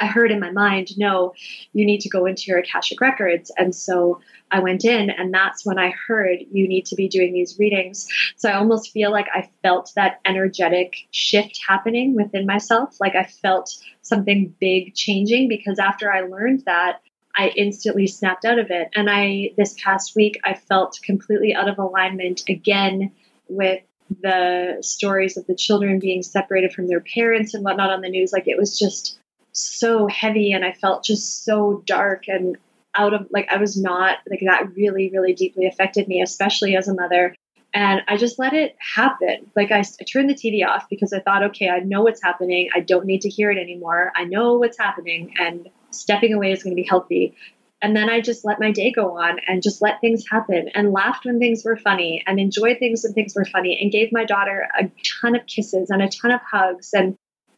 I 0.00 0.06
heard 0.06 0.30
in 0.30 0.40
my 0.40 0.50
mind, 0.50 0.96
no, 0.96 1.34
you 1.72 1.84
need 1.84 2.00
to 2.00 2.08
go 2.08 2.24
into 2.26 2.44
your 2.46 2.58
Akashic 2.58 3.00
records. 3.00 3.52
And 3.56 3.74
so 3.74 4.20
I 4.50 4.60
went 4.60 4.84
in, 4.84 5.10
and 5.10 5.32
that's 5.32 5.64
when 5.64 5.78
I 5.78 5.92
heard 6.08 6.38
you 6.50 6.66
need 6.66 6.86
to 6.86 6.96
be 6.96 7.06
doing 7.06 7.32
these 7.32 7.58
readings. 7.58 8.08
So 8.36 8.48
I 8.48 8.54
almost 8.54 8.92
feel 8.92 9.12
like 9.12 9.26
I 9.32 9.50
felt 9.62 9.92
that 9.96 10.20
energetic 10.24 10.94
shift 11.10 11.60
happening 11.68 12.14
within 12.16 12.46
myself. 12.46 12.96
Like 12.98 13.14
I 13.14 13.24
felt 13.24 13.76
something 14.02 14.54
big 14.58 14.94
changing 14.94 15.48
because 15.48 15.78
after 15.78 16.10
I 16.10 16.22
learned 16.22 16.64
that, 16.64 17.00
I 17.36 17.48
instantly 17.56 18.08
snapped 18.08 18.44
out 18.44 18.58
of 18.58 18.70
it. 18.70 18.88
And 18.96 19.08
I, 19.08 19.52
this 19.56 19.76
past 19.80 20.16
week, 20.16 20.40
I 20.44 20.54
felt 20.54 20.98
completely 21.04 21.54
out 21.54 21.68
of 21.68 21.78
alignment 21.78 22.42
again 22.48 23.12
with 23.48 23.82
the 24.20 24.78
stories 24.80 25.36
of 25.36 25.46
the 25.46 25.54
children 25.54 26.00
being 26.00 26.24
separated 26.24 26.72
from 26.72 26.88
their 26.88 27.00
parents 27.00 27.54
and 27.54 27.62
whatnot 27.62 27.90
on 27.90 28.00
the 28.00 28.08
news. 28.08 28.32
Like 28.32 28.48
it 28.48 28.58
was 28.58 28.76
just, 28.76 29.19
so 29.62 30.06
heavy 30.06 30.52
and 30.52 30.64
I 30.64 30.72
felt 30.72 31.04
just 31.04 31.44
so 31.44 31.82
dark 31.86 32.28
and 32.28 32.56
out 32.96 33.14
of 33.14 33.26
like 33.30 33.48
I 33.50 33.58
was 33.58 33.80
not 33.80 34.18
like 34.28 34.40
that 34.44 34.74
really 34.74 35.10
really 35.10 35.32
deeply 35.32 35.66
affected 35.66 36.08
me 36.08 36.22
especially 36.22 36.76
as 36.76 36.88
a 36.88 36.94
mother. 36.94 37.34
And 37.72 38.02
I 38.08 38.16
just 38.16 38.40
let 38.40 38.52
it 38.52 38.76
happen. 38.80 39.48
Like 39.54 39.70
I, 39.70 39.78
I 39.78 40.04
turned 40.04 40.28
the 40.28 40.34
TV 40.34 40.66
off 40.66 40.88
because 40.90 41.12
I 41.12 41.20
thought 41.20 41.44
okay 41.44 41.68
I 41.68 41.80
know 41.80 42.02
what's 42.02 42.22
happening. 42.22 42.68
I 42.74 42.80
don't 42.80 43.06
need 43.06 43.22
to 43.22 43.28
hear 43.28 43.50
it 43.50 43.58
anymore. 43.58 44.12
I 44.16 44.24
know 44.24 44.54
what's 44.58 44.78
happening 44.78 45.34
and 45.38 45.68
stepping 45.90 46.32
away 46.32 46.52
is 46.52 46.62
going 46.62 46.74
to 46.74 46.80
be 46.82 46.88
healthy. 46.88 47.36
And 47.82 47.96
then 47.96 48.10
I 48.10 48.20
just 48.20 48.44
let 48.44 48.60
my 48.60 48.70
day 48.70 48.92
go 48.92 49.18
on 49.18 49.38
and 49.46 49.62
just 49.62 49.80
let 49.80 50.00
things 50.00 50.24
happen 50.30 50.68
and 50.74 50.92
laughed 50.92 51.24
when 51.24 51.38
things 51.38 51.64
were 51.64 51.76
funny 51.76 52.22
and 52.26 52.38
enjoyed 52.38 52.78
things 52.78 53.02
when 53.04 53.14
things 53.14 53.34
were 53.34 53.46
funny 53.46 53.78
and 53.80 53.90
gave 53.90 54.12
my 54.12 54.24
daughter 54.24 54.68
a 54.78 54.90
ton 55.22 55.34
of 55.34 55.46
kisses 55.46 55.88
and 55.88 56.02
a 56.02 56.08
ton 56.08 56.30
of 56.30 56.40
hugs 56.42 56.92
and 56.92 57.16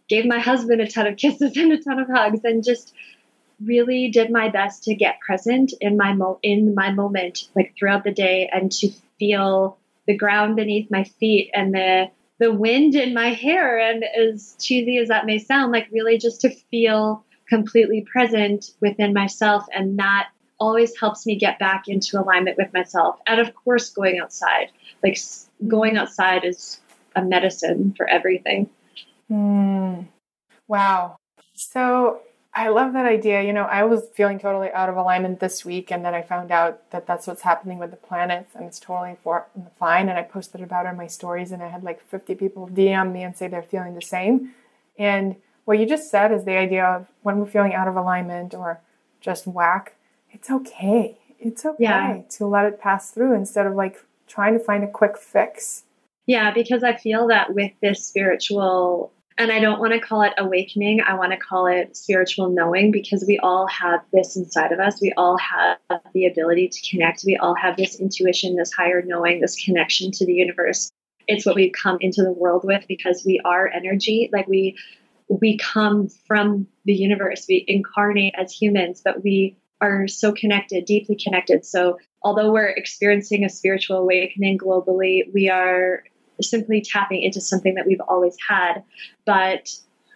gave 0.09 0.27
my 0.27 0.39
husband 0.39 0.81
a 0.81 0.89
ton 0.89 1.07
of 1.07 1.17
kisses 1.17 1.57
and 1.57 1.73
a 1.73 1.83
ton 1.83 1.99
of 1.99 2.09
hugs 2.09 2.41
and 2.45 2.65
just 2.65 2.93
really 3.65 4.11
did 4.11 4.31
my 4.31 4.49
best 4.49 4.85
to 4.85 4.95
get 4.95 5.21
present 5.21 5.73
in 5.81 5.97
my 5.97 6.13
mo- 6.13 6.39
in 6.43 6.75
my 6.75 6.91
moment 6.91 7.49
like 7.55 7.75
throughout 7.79 8.05
the 8.05 8.13
day 8.13 8.51
and 8.53 8.73
to 8.73 8.91
feel 9.19 9.79
the 10.07 10.17
ground 10.17 10.57
beneath 10.57 10.91
my 10.91 11.05
feet 11.05 11.51
and 11.55 11.75
the 11.75 12.11
the 12.39 12.53
wind 12.53 12.97
in 12.97 13.15
my 13.15 13.29
hair. 13.29 13.79
And 13.79 14.03
as 14.05 14.57
cheesy 14.61 14.99
as 14.99 15.09
that 15.09 15.27
may 15.27 15.39
sound 15.39 15.71
like 15.71 15.89
really 15.93 16.19
just 16.19 16.41
to 16.41 16.51
feel 16.51 17.25
completely 17.49 18.05
present 18.11 18.71
within 18.81 19.13
myself 19.13 19.67
and 19.73 19.99
that 19.99 20.31
always 20.59 20.99
helps 20.99 21.27
me 21.27 21.37
get 21.37 21.59
back 21.59 21.87
into 21.87 22.19
alignment 22.19 22.57
with 22.57 22.73
myself. 22.73 23.21
And 23.27 23.41
of 23.41 23.55
course 23.55 23.91
going 23.91 24.19
outside 24.19 24.71
like 25.03 25.19
going 25.67 25.97
outside 25.97 26.45
is 26.45 26.81
a 27.15 27.23
medicine 27.23 27.95
for 27.97 28.09
everything 28.09 28.71
Mm. 29.33 30.09
Wow. 30.69 31.17
So 31.55 32.21
I 32.55 32.69
love 32.69 32.93
that 32.93 33.07
idea. 33.07 33.43
You 33.43 33.53
know, 33.55 33.65
I 33.65 33.85
was 33.85 34.09
feeling 34.15 34.39
totally 34.39 34.71
out 34.73 34.91
of 34.91 34.97
alignment 34.97 35.41
this 35.41 35.65
week, 35.65 35.91
and 35.91 36.05
then 36.05 36.15
I 36.15 36.21
found 36.23 36.51
out 36.51 36.91
that 36.91 37.07
that's 37.07 37.27
what's 37.27 37.43
happening 37.43 37.79
with 37.79 37.91
the 37.91 37.97
planets, 37.97 38.55
and 38.55 38.65
it's 38.67 38.79
totally 38.79 39.17
for, 39.23 39.47
fine. 39.79 40.09
And 40.11 40.19
I 40.19 40.23
posted 40.23 40.61
about 40.61 40.85
it 40.85 40.91
in 40.91 40.97
my 40.97 41.07
stories, 41.07 41.51
and 41.51 41.63
I 41.63 41.69
had 41.69 41.83
like 41.83 42.07
50 42.07 42.35
people 42.35 42.69
DM 42.69 43.13
me 43.13 43.23
and 43.23 43.35
say 43.35 43.49
they're 43.49 43.63
feeling 43.63 43.95
the 43.95 44.03
same. 44.03 44.53
And 44.99 45.37
what 45.65 45.79
you 45.79 45.87
just 45.87 46.11
said 46.11 46.31
is 46.31 46.45
the 46.45 46.59
idea 46.59 46.85
of 46.85 47.07
when 47.23 47.39
we're 47.39 47.47
feeling 47.47 47.73
out 47.73 47.89
of 47.89 47.97
alignment 47.97 48.55
or 48.55 48.81
just 49.21 49.47
whack, 49.47 49.95
it's 50.31 50.51
okay. 50.51 51.19
It's 51.39 51.65
okay 51.65 51.77
yeah. 51.83 52.23
to 52.37 52.47
let 52.47 52.67
it 52.67 52.81
pass 52.81 53.11
through 53.11 53.35
instead 53.35 53.67
of 53.67 53.75
like 53.75 54.05
trying 54.29 54.53
to 54.53 54.63
find 54.63 54.85
a 54.85 54.89
quick 54.89 55.17
fix. 55.17 55.85
Yeah, 56.27 56.53
because 56.53 56.85
I 56.85 56.97
feel 56.97 57.29
that 57.29 57.55
with 57.55 57.73
this 57.81 58.07
spiritual 58.07 59.13
and 59.39 59.51
I 59.51 59.61
don't 59.61 59.81
want 59.81 59.93
to 59.93 60.01
call 60.01 60.23
it 60.23 60.33
awakening. 60.39 61.01
I 61.01 61.15
want 61.15 61.33
to 61.33 61.39
call 61.39 61.67
it 61.67 61.97
spiritual 61.97 62.51
knowing 62.51 62.91
because 62.91 63.25
we 63.27 63.39
all 63.39 63.67
have 63.69 64.01
this 64.13 64.37
inside 64.37 64.73
of 64.73 64.81
us. 64.81 65.01
We 65.01 65.13
all 65.17 65.39
have 65.39 65.79
the 66.13 66.27
ability 66.27 66.69
to 66.69 66.91
connect. 66.91 67.25
We 67.25 67.37
all 67.37 67.55
have 67.55 67.77
this 67.77 67.99
intuition, 67.99 68.57
this 68.57 68.73
higher 68.73 69.03
knowing, 69.03 69.41
this 69.41 69.63
connection 69.65 70.11
to 70.13 70.27
the 70.27 70.35
universe. 70.35 70.91
It's 71.29 71.47
what 71.47 71.55
we 71.55 71.71
come 71.71 71.99
into 72.01 72.23
the 72.23 72.33
world 72.33 72.63
with 72.65 72.85
because 72.89 73.23
we 73.25 73.41
are 73.45 73.69
energy. 73.69 74.29
Like 74.33 74.49
we 74.49 74.77
we 75.29 75.57
come 75.57 76.09
from 76.27 76.67
the 76.85 76.93
universe. 76.93 77.47
We 77.49 77.65
incarnate 77.67 78.35
as 78.37 78.53
humans, 78.53 79.01
but 79.05 79.23
we 79.23 79.57
are 79.81 80.07
so 80.07 80.33
connected, 80.33 80.85
deeply 80.85 81.17
connected. 81.17 81.65
So 81.65 81.99
although 82.23 82.53
we're 82.53 82.69
experiencing 82.69 83.45
a 83.45 83.49
spiritual 83.49 83.99
awakening 83.99 84.59
globally, 84.59 85.23
we 85.33 85.49
are 85.49 86.05
simply 86.43 86.83
tapping 86.83 87.23
into 87.23 87.41
something 87.41 87.75
that 87.75 87.87
we've 87.87 88.01
always 88.09 88.37
had. 88.49 88.83
But 89.25 89.71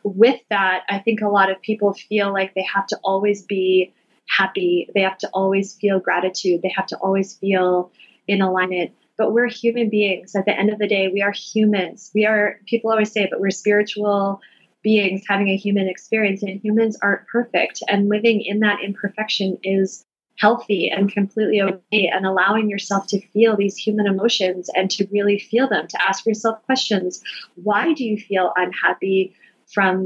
with 0.04 0.40
that, 0.50 0.84
I 0.88 0.98
think 1.00 1.20
a 1.20 1.28
lot 1.28 1.50
of 1.50 1.60
people 1.60 1.94
feel 1.94 2.32
like 2.32 2.54
they 2.54 2.66
have 2.74 2.86
to 2.88 2.98
always 3.02 3.42
be 3.42 3.92
happy, 4.28 4.88
they 4.94 5.02
have 5.02 5.18
to 5.18 5.28
always 5.32 5.74
feel 5.74 6.00
gratitude, 6.00 6.62
they 6.62 6.72
have 6.76 6.86
to 6.86 6.96
always 6.96 7.36
feel 7.36 7.90
in 8.28 8.40
alignment. 8.40 8.92
But 9.18 9.32
we're 9.32 9.48
human 9.48 9.88
beings. 9.88 10.34
At 10.34 10.44
the 10.44 10.56
end 10.56 10.70
of 10.70 10.78
the 10.78 10.88
day, 10.88 11.08
we 11.08 11.22
are 11.22 11.32
humans. 11.32 12.10
We 12.14 12.26
are, 12.26 12.60
people 12.66 12.90
always 12.90 13.12
say, 13.12 13.26
but 13.30 13.40
we're 13.40 13.50
spiritual 13.50 14.40
beings 14.82 15.24
having 15.28 15.48
a 15.48 15.56
human 15.56 15.88
experience, 15.88 16.42
and 16.44 16.60
humans 16.60 16.96
aren't 17.02 17.26
perfect. 17.26 17.82
And 17.88 18.08
living 18.08 18.40
in 18.40 18.60
that 18.60 18.78
imperfection 18.84 19.58
is 19.64 20.04
healthy 20.38 20.88
and 20.88 21.10
completely 21.10 21.60
okay 21.60 22.10
and 22.12 22.26
allowing 22.26 22.68
yourself 22.68 23.06
to 23.06 23.20
feel 23.28 23.56
these 23.56 23.76
human 23.76 24.06
emotions 24.06 24.70
and 24.74 24.90
to 24.90 25.06
really 25.10 25.38
feel 25.38 25.68
them 25.68 25.86
to 25.88 26.02
ask 26.02 26.26
yourself 26.26 26.62
questions 26.66 27.22
why 27.54 27.92
do 27.94 28.04
you 28.04 28.18
feel 28.18 28.52
unhappy 28.56 29.34
from 29.72 30.04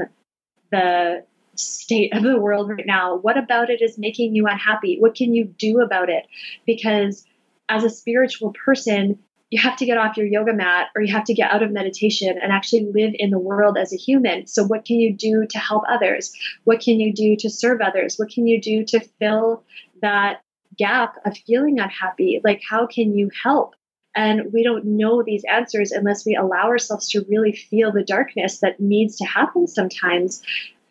the 0.70 1.24
state 1.56 2.14
of 2.14 2.22
the 2.22 2.38
world 2.38 2.70
right 2.70 2.86
now 2.86 3.16
what 3.16 3.36
about 3.36 3.70
it 3.70 3.82
is 3.82 3.98
making 3.98 4.34
you 4.34 4.46
unhappy 4.46 4.98
what 5.00 5.14
can 5.14 5.34
you 5.34 5.44
do 5.44 5.80
about 5.80 6.08
it 6.08 6.26
because 6.66 7.26
as 7.68 7.84
a 7.84 7.90
spiritual 7.90 8.52
person 8.64 9.18
you 9.50 9.60
have 9.60 9.76
to 9.76 9.84
get 9.84 9.98
off 9.98 10.16
your 10.16 10.26
yoga 10.26 10.52
mat 10.52 10.88
or 10.94 11.02
you 11.02 11.12
have 11.12 11.24
to 11.24 11.34
get 11.34 11.50
out 11.50 11.62
of 11.62 11.72
meditation 11.72 12.38
and 12.40 12.52
actually 12.52 12.88
live 12.92 13.12
in 13.18 13.30
the 13.30 13.38
world 13.38 13.76
as 13.76 13.92
a 13.92 13.96
human. 13.96 14.46
So, 14.46 14.64
what 14.64 14.84
can 14.84 15.00
you 15.00 15.12
do 15.12 15.44
to 15.50 15.58
help 15.58 15.82
others? 15.88 16.32
What 16.64 16.80
can 16.80 17.00
you 17.00 17.12
do 17.12 17.36
to 17.36 17.50
serve 17.50 17.80
others? 17.80 18.16
What 18.16 18.30
can 18.30 18.46
you 18.46 18.60
do 18.60 18.84
to 18.84 19.00
fill 19.18 19.64
that 20.02 20.42
gap 20.76 21.16
of 21.24 21.36
feeling 21.46 21.78
unhappy? 21.78 22.40
Like, 22.42 22.62
how 22.68 22.86
can 22.86 23.14
you 23.16 23.30
help? 23.42 23.74
And 24.14 24.52
we 24.52 24.64
don't 24.64 24.84
know 24.84 25.22
these 25.22 25.44
answers 25.44 25.92
unless 25.92 26.26
we 26.26 26.34
allow 26.34 26.66
ourselves 26.66 27.08
to 27.10 27.24
really 27.28 27.52
feel 27.52 27.92
the 27.92 28.02
darkness 28.02 28.58
that 28.58 28.80
needs 28.80 29.16
to 29.16 29.24
happen 29.24 29.66
sometimes. 29.66 30.42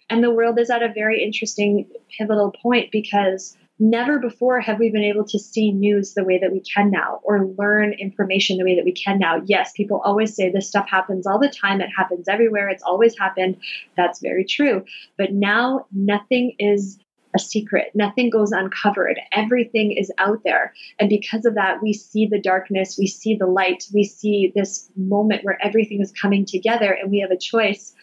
And 0.10 0.24
the 0.24 0.32
world 0.32 0.58
is 0.58 0.70
at 0.70 0.84
a 0.84 0.94
very 0.94 1.24
interesting, 1.24 1.88
pivotal 2.18 2.52
point 2.52 2.92
because 2.92 3.58
never 3.78 4.20
before 4.20 4.60
have 4.60 4.80
we 4.80 4.90
been 4.90 5.04
able 5.04 5.24
to 5.24 5.40
see 5.40 5.72
news 5.72 6.14
the 6.14 6.24
way 6.24 6.38
that 6.40 6.52
we 6.52 6.62
can 6.62 6.92
now 6.92 7.20
or 7.24 7.46
learn 7.58 7.94
information 7.94 8.58
the 8.58 8.66
way 8.66 8.76
that 8.76 8.86
we 8.86 8.92
can 8.92 9.20
now. 9.20 9.42
Yes, 9.46 9.72
people 9.74 10.02
always 10.04 10.36
say 10.36 10.52
this 10.52 10.68
stuff 10.68 10.88
happens 10.90 11.26
all 11.26 11.40
the 11.40 11.50
time, 11.50 11.80
it 11.82 11.90
happens 11.96 12.28
everywhere, 12.28 12.70
it's 12.70 12.84
always 12.84 13.18
happened. 13.18 13.58
That's 13.96 14.20
very 14.20 14.44
true. 14.44 14.84
But 15.18 15.32
now 15.32 15.86
nothing 15.92 16.56
is 16.60 17.00
a 17.36 17.40
secret. 17.40 17.92
Nothing 17.94 18.30
goes 18.30 18.52
uncovered. 18.52 19.20
Everything 19.32 19.92
is 19.92 20.12
out 20.18 20.44
there. 20.44 20.74
And 21.00 21.10
because 21.10 21.46
of 21.46 21.56
that, 21.56 21.82
we 21.82 21.94
see 21.94 22.26
the 22.26 22.42
darkness, 22.42 22.98
we 22.98 23.08
see 23.08 23.36
the 23.36 23.46
light, 23.46 23.86
we 23.94 24.04
see 24.04 24.52
this 24.56 24.90
moment 24.96 25.44
where 25.44 25.64
everything 25.64 26.02
is 26.02 26.12
coming 26.12 26.46
together, 26.46 26.92
and 26.92 27.12
we 27.12 27.20
have 27.20 27.32
a 27.32 27.38
choice 27.38 27.94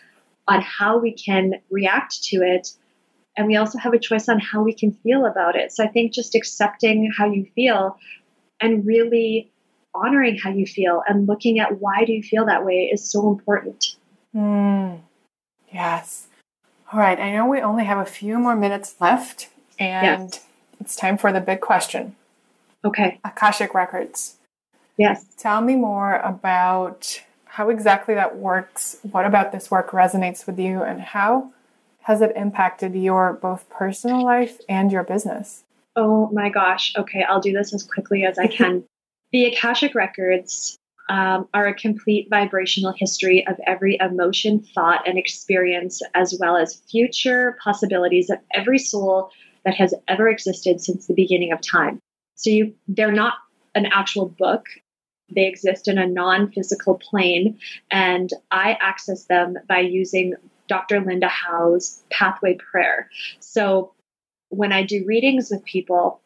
on 0.47 0.61
how 0.61 0.99
we 0.99 1.13
can 1.13 1.55
react 1.71 2.23
to 2.25 2.37
it 2.37 2.69
and 3.37 3.47
we 3.47 3.57
also 3.57 3.79
have 3.79 3.93
a 3.93 3.99
choice 3.99 4.29
on 4.29 4.41
how 4.41 4.63
we 4.63 4.73
can 4.73 4.93
feel 4.93 5.27
about 5.27 5.57
it. 5.57 5.73
So 5.73 5.85
I 5.85 5.89
think 5.89 6.13
just 6.13 6.35
accepting 6.35 7.13
how 7.17 7.31
you 7.31 7.47
feel 7.55 7.99
and 8.61 8.87
really 8.87 9.53
honoring 9.95 10.39
how 10.39 10.51
you 10.51 10.67
feel 10.67 11.03
and 11.07 11.27
looking 11.27 11.59
at 11.59 11.81
why 11.81 12.05
do 12.05 12.13
you 12.13 12.23
feel 12.23 12.47
that 12.47 12.65
way 12.65 12.91
is 12.93 13.11
so 13.11 13.31
important. 13.31 13.97
Mm, 14.35 15.01
yes. 15.73 16.29
All 16.93 17.01
right. 17.01 17.19
I 17.19 17.33
know 17.33 17.47
we 17.47 17.61
only 17.61 17.85
have 17.85 17.99
a 17.99 18.09
few 18.09 18.39
more 18.39 18.57
minutes 18.57 18.95
left, 19.01 19.49
and 19.79 20.31
yes. 20.31 20.45
it's 20.81 20.97
time 20.97 21.19
for 21.19 21.33
the 21.33 21.41
big 21.41 21.61
question. 21.61 22.17
Okay. 22.85 23.21
Akashic 23.25 23.75
Records. 23.75 24.37
Yes. 24.97 25.27
Tell 25.37 25.61
me 25.61 25.75
more 25.77 26.17
about 26.17 27.23
how 27.47 27.71
exactly 27.71 28.15
that 28.15 28.37
works. 28.37 28.99
What 29.11 29.27
about 29.27 29.51
this 29.53 29.71
work 29.71 29.91
resonates 29.91 30.47
with 30.47 30.59
you, 30.59 30.83
and 30.83 31.01
how 31.01 31.53
has 32.03 32.21
it 32.21 32.33
impacted 32.37 32.95
your 32.95 33.33
both 33.33 33.69
personal 33.69 34.25
life 34.25 34.61
and 34.69 34.93
your 34.93 35.03
business? 35.03 35.65
Oh 35.97 36.31
my 36.33 36.51
gosh. 36.51 36.93
Okay, 36.97 37.25
I'll 37.25 37.41
do 37.41 37.53
this 37.53 37.75
as 37.75 37.83
quickly 37.83 38.25
as 38.25 38.39
I 38.39 38.47
can. 38.47 38.85
the 39.33 39.47
Akashic 39.47 39.95
Records 39.95 40.79
um, 41.09 41.49
are 41.55 41.67
a 41.67 41.75
complete 41.75 42.29
vibrational 42.29 42.93
history 42.93 43.47
of 43.47 43.59
every 43.67 43.99
emotion, 44.01 44.61
thought, 44.75 45.07
and 45.07 45.19
experience, 45.19 46.03
as 46.15 46.37
well 46.41 46.57
as 46.57 46.83
future 46.91 47.57
possibilities 47.63 48.31
of 48.31 48.39
every 48.53 48.79
soul 48.79 49.31
that 49.65 49.75
has 49.75 49.95
ever 50.09 50.29
existed 50.29 50.81
since 50.81 51.07
the 51.07 51.15
beginning 51.15 51.53
of 51.53 51.61
time. 51.61 52.01
So 52.35 52.51
you, 52.51 52.75
they're 52.89 53.13
not 53.13 53.35
an 53.75 53.87
actual 53.87 54.27
book. 54.27 54.67
They 55.35 55.47
exist 55.47 55.89
in 55.89 55.99
a 55.99 56.07
non 56.07 56.51
physical 56.51 56.97
plane, 56.97 57.59
and 57.91 58.31
I 58.51 58.77
access 58.81 59.25
them 59.25 59.57
by 59.69 59.81
using 59.81 60.35
Dr. 60.69 61.01
Linda 61.01 61.29
Howe's 61.29 62.03
Pathway 62.11 62.55
Prayer. 62.55 63.11
So 63.41 63.93
when 64.49 64.73
I 64.73 64.85
do 64.85 65.05
readings 65.07 65.51
with 65.51 65.65
people, 65.65 66.21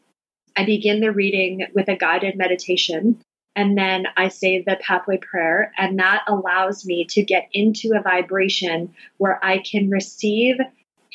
I 0.57 0.65
begin 0.65 1.01
the 1.01 1.13
reading 1.13 1.67
with 1.75 1.89
a 1.89 1.97
guided 1.97 2.37
meditation. 2.37 3.23
And 3.57 3.77
then 3.77 4.07
I 4.17 4.29
say 4.29 4.63
the 4.63 4.79
pathway 4.81 5.19
prayer, 5.19 5.73
and 5.77 5.99
that 5.99 6.23
allows 6.29 6.87
me 6.87 7.05
to 7.11 7.23
get 7.23 7.49
into 7.53 7.93
a 7.97 8.03
vibration 8.03 8.95
where 9.19 9.45
I 9.45 9.59
can 9.59 9.91
receive 9.91 10.57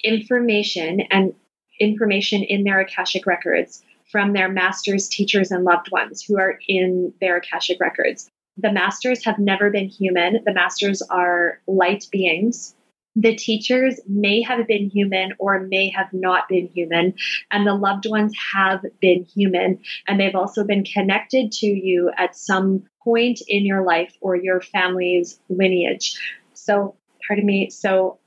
information 0.03 1.01
and 1.11 1.33
information 1.79 2.43
in 2.43 2.63
their 2.63 2.79
Akashic 2.81 3.25
records 3.25 3.83
from 4.11 4.33
their 4.33 4.49
masters, 4.49 5.07
teachers, 5.07 5.51
and 5.51 5.63
loved 5.63 5.91
ones 5.91 6.23
who 6.23 6.37
are 6.37 6.59
in 6.67 7.13
their 7.21 7.37
Akashic 7.37 7.79
records. 7.79 8.29
The 8.57 8.71
masters 8.71 9.23
have 9.25 9.39
never 9.39 9.69
been 9.69 9.87
human. 9.87 10.43
The 10.45 10.53
masters 10.53 11.01
are 11.01 11.59
light 11.67 12.07
beings 12.11 12.75
the 13.15 13.35
teachers 13.35 13.99
may 14.07 14.41
have 14.41 14.67
been 14.67 14.89
human 14.89 15.33
or 15.39 15.61
may 15.61 15.89
have 15.89 16.11
not 16.11 16.49
been 16.49 16.67
human, 16.67 17.13
and 17.51 17.65
the 17.65 17.73
loved 17.73 18.05
ones 18.05 18.33
have 18.53 18.85
been 18.99 19.23
human, 19.23 19.79
and 20.07 20.19
they've 20.19 20.35
also 20.35 20.63
been 20.63 20.83
connected 20.83 21.51
to 21.53 21.67
you 21.67 22.11
at 22.17 22.35
some 22.35 22.83
point 23.03 23.41
in 23.47 23.65
your 23.65 23.83
life 23.83 24.13
or 24.21 24.35
your 24.35 24.59
family's 24.61 25.39
lineage. 25.49 26.19
So, 26.53 26.95
pardon 27.27 27.45
me. 27.45 27.69
So, 27.69 28.19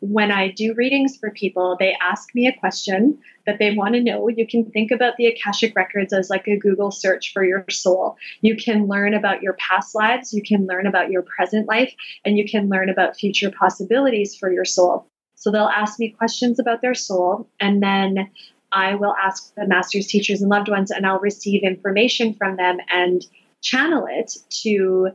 when 0.00 0.32
I 0.32 0.48
do 0.48 0.74
readings 0.74 1.16
for 1.16 1.30
people, 1.30 1.76
they 1.78 1.94
ask 2.00 2.34
me 2.34 2.46
a 2.46 2.58
question 2.58 3.18
that 3.46 3.58
they 3.58 3.74
want 3.74 3.94
to 3.94 4.02
know. 4.02 4.28
You 4.28 4.46
can 4.46 4.64
think 4.70 4.90
about 4.90 5.16
the 5.16 5.26
Akashic 5.26 5.76
Records 5.76 6.12
as 6.12 6.30
like 6.30 6.48
a 6.48 6.56
Google 6.56 6.90
search 6.90 7.32
for 7.32 7.44
your 7.44 7.64
soul. 7.70 8.16
You 8.40 8.56
can 8.56 8.86
learn 8.86 9.14
about 9.14 9.42
your 9.42 9.54
past 9.54 9.94
lives, 9.94 10.32
you 10.32 10.42
can 10.42 10.66
learn 10.66 10.86
about 10.86 11.10
your 11.10 11.22
present 11.22 11.68
life, 11.68 11.94
and 12.24 12.38
you 12.38 12.48
can 12.48 12.68
learn 12.68 12.88
about 12.88 13.16
future 13.16 13.50
possibilities 13.50 14.34
for 14.34 14.50
your 14.50 14.64
soul. 14.64 15.06
So 15.34 15.50
they'll 15.50 15.64
ask 15.64 15.98
me 15.98 16.10
questions 16.10 16.58
about 16.58 16.82
their 16.82 16.94
soul, 16.94 17.48
and 17.60 17.82
then 17.82 18.30
I 18.72 18.94
will 18.94 19.14
ask 19.22 19.54
the 19.54 19.66
masters, 19.66 20.06
teachers, 20.06 20.40
and 20.40 20.50
loved 20.50 20.68
ones, 20.68 20.90
and 20.90 21.06
I'll 21.06 21.18
receive 21.18 21.62
information 21.62 22.34
from 22.34 22.56
them 22.56 22.78
and 22.92 23.26
channel 23.62 24.06
it 24.08 24.36
to 24.62 25.10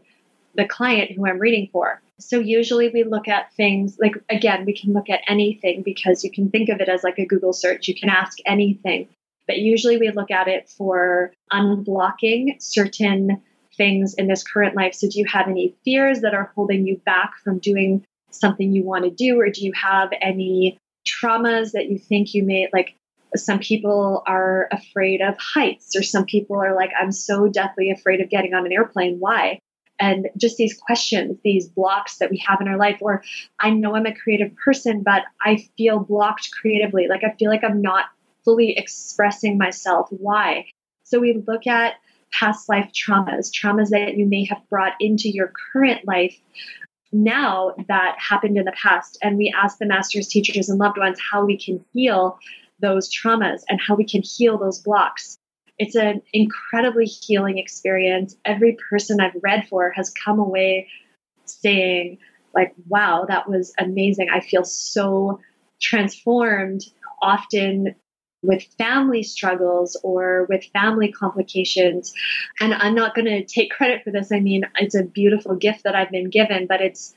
the 0.56 0.66
client 0.68 1.12
who 1.12 1.26
I'm 1.26 1.40
reading 1.40 1.70
for. 1.72 2.02
So 2.20 2.40
usually 2.40 2.90
we 2.90 3.04
look 3.04 3.28
at 3.28 3.54
things 3.54 3.98
like, 4.00 4.14
again, 4.30 4.66
we 4.66 4.74
can 4.74 4.94
look 4.94 5.10
at 5.10 5.22
anything 5.28 5.84
because 5.84 6.24
you 6.24 6.32
can 6.32 6.50
think 6.50 6.70
of 6.70 6.80
it 6.80 6.90
as 6.90 7.04
like 7.04 7.20
a 7.20 7.26
Google 7.26 7.54
search. 7.54 7.88
You 7.88 7.96
can 7.96 8.10
ask 8.10 8.38
anything. 8.46 9.10
But 9.48 9.60
usually 9.60 9.98
we 9.98 10.10
look 10.10 10.32
at 10.32 10.48
it 10.48 10.70
for 10.70 11.34
unblocking 11.52 12.62
certain 12.62 13.42
things 13.78 14.16
in 14.16 14.28
this 14.28 14.44
current 14.44 14.76
life. 14.76 14.94
So 14.96 15.08
do 15.10 15.20
you 15.20 15.26
have 15.26 15.48
any 15.48 15.76
fears 15.84 16.22
that 16.22 16.34
are 16.34 16.52
holding 16.56 16.88
you 16.88 17.02
back 17.06 17.34
from 17.44 17.60
doing 17.60 18.06
something 18.32 18.72
you 18.72 18.84
want 18.84 19.04
to 19.04 19.12
do? 19.12 19.40
Or 19.40 19.50
do 19.50 19.64
you 19.64 19.74
have 19.74 20.10
any 20.22 20.78
traumas 21.08 21.74
that 21.74 21.90
you 21.90 22.00
think 22.00 22.34
you 22.34 22.44
may 22.44 22.70
like? 22.74 22.96
Some 23.36 23.60
people 23.60 24.24
are 24.26 24.70
afraid 24.72 25.20
of 25.20 25.36
heights, 25.38 25.94
or 25.98 26.04
some 26.04 26.24
people 26.24 26.56
are 26.56 26.74
like, 26.74 26.92
I'm 26.98 27.12
so 27.12 27.50
deathly 27.50 27.92
afraid 27.92 28.22
of 28.22 28.30
getting 28.30 28.54
on 28.54 28.66
an 28.66 28.72
airplane. 28.72 29.18
Why? 29.20 29.60
And 30.00 30.28
just 30.38 30.58
these 30.58 30.78
questions, 30.78 31.38
these 31.44 31.68
blocks 31.68 32.18
that 32.18 32.30
we 32.30 32.44
have 32.46 32.62
in 32.62 32.68
our 32.68 32.78
life, 32.78 32.98
or 33.02 33.24
I 33.60 33.70
know 33.70 33.96
I'm 33.96 34.06
a 34.06 34.16
creative 34.16 34.56
person, 34.56 35.04
but 35.04 35.24
I 35.42 35.68
feel 35.78 36.00
blocked 36.00 36.50
creatively. 36.60 37.08
Like 37.08 37.24
I 37.24 37.36
feel 37.38 37.50
like 37.50 37.64
I'm 37.64 37.82
not 37.82 38.06
fully 38.44 38.78
expressing 38.78 39.58
myself. 39.58 40.08
Why? 40.12 40.66
So 41.04 41.20
we 41.20 41.42
look 41.48 41.68
at 41.68 41.96
past 42.32 42.68
life 42.68 42.92
traumas, 42.94 43.52
traumas 43.52 43.90
that 43.90 44.18
you 44.18 44.26
may 44.26 44.46
have 44.46 44.62
brought 44.70 44.94
into 45.00 45.30
your 45.30 45.52
current 45.72 46.06
life 46.06 46.38
now 47.12 47.74
that 47.88 48.16
happened 48.20 48.58
in 48.58 48.66
the 48.66 48.74
past. 48.74 49.18
And 49.22 49.38
we 49.38 49.54
ask 49.56 49.78
the 49.78 49.86
masters, 49.86 50.28
teachers, 50.28 50.70
and 50.70 50.80
loved 50.80 50.98
ones 50.98 51.20
how 51.32 51.46
we 51.46 51.58
can 51.58 51.84
heal 51.94 52.38
those 52.80 53.10
traumas 53.14 53.62
and 53.70 53.80
how 53.80 53.96
we 53.96 54.06
can 54.06 54.22
heal 54.22 54.58
those 54.58 54.80
blocks. 54.80 55.38
It's 55.78 55.96
an 55.96 56.22
incredibly 56.34 57.06
healing 57.06 57.58
experience. 57.58 58.36
Every 58.46 58.78
person 58.90 59.20
I've 59.20 59.36
read 59.42 59.68
for 59.68 59.92
has 59.92 60.10
come 60.10 60.40
away 60.40 60.88
saying, 61.46 62.20
like, 62.54 62.74
wow, 62.88 63.26
that 63.28 63.50
was 63.50 63.74
amazing. 63.78 64.30
I 64.32 64.40
feel 64.40 64.64
so 64.64 65.40
transformed. 65.82 66.82
Often 67.22 67.96
with 68.44 68.64
family 68.78 69.24
struggles 69.24 70.00
or 70.04 70.46
with 70.50 70.64
family 70.66 71.12
complications. 71.12 72.14
And 72.60 72.74
I'm 72.74 72.96
not 72.96 73.16
going 73.16 73.26
to 73.26 73.44
take 73.44 73.72
credit 73.72 74.04
for 74.04 74.12
this. 74.12 74.32
I 74.32 74.40
mean, 74.40 74.66
it's 74.80 74.96
a 74.96 75.04
beautiful 75.04 75.56
gift 75.56 75.84
that 75.84 75.96
I've 75.96 76.12
been 76.12 76.30
given, 76.30 76.68
but 76.68 76.82
it's 76.82 77.14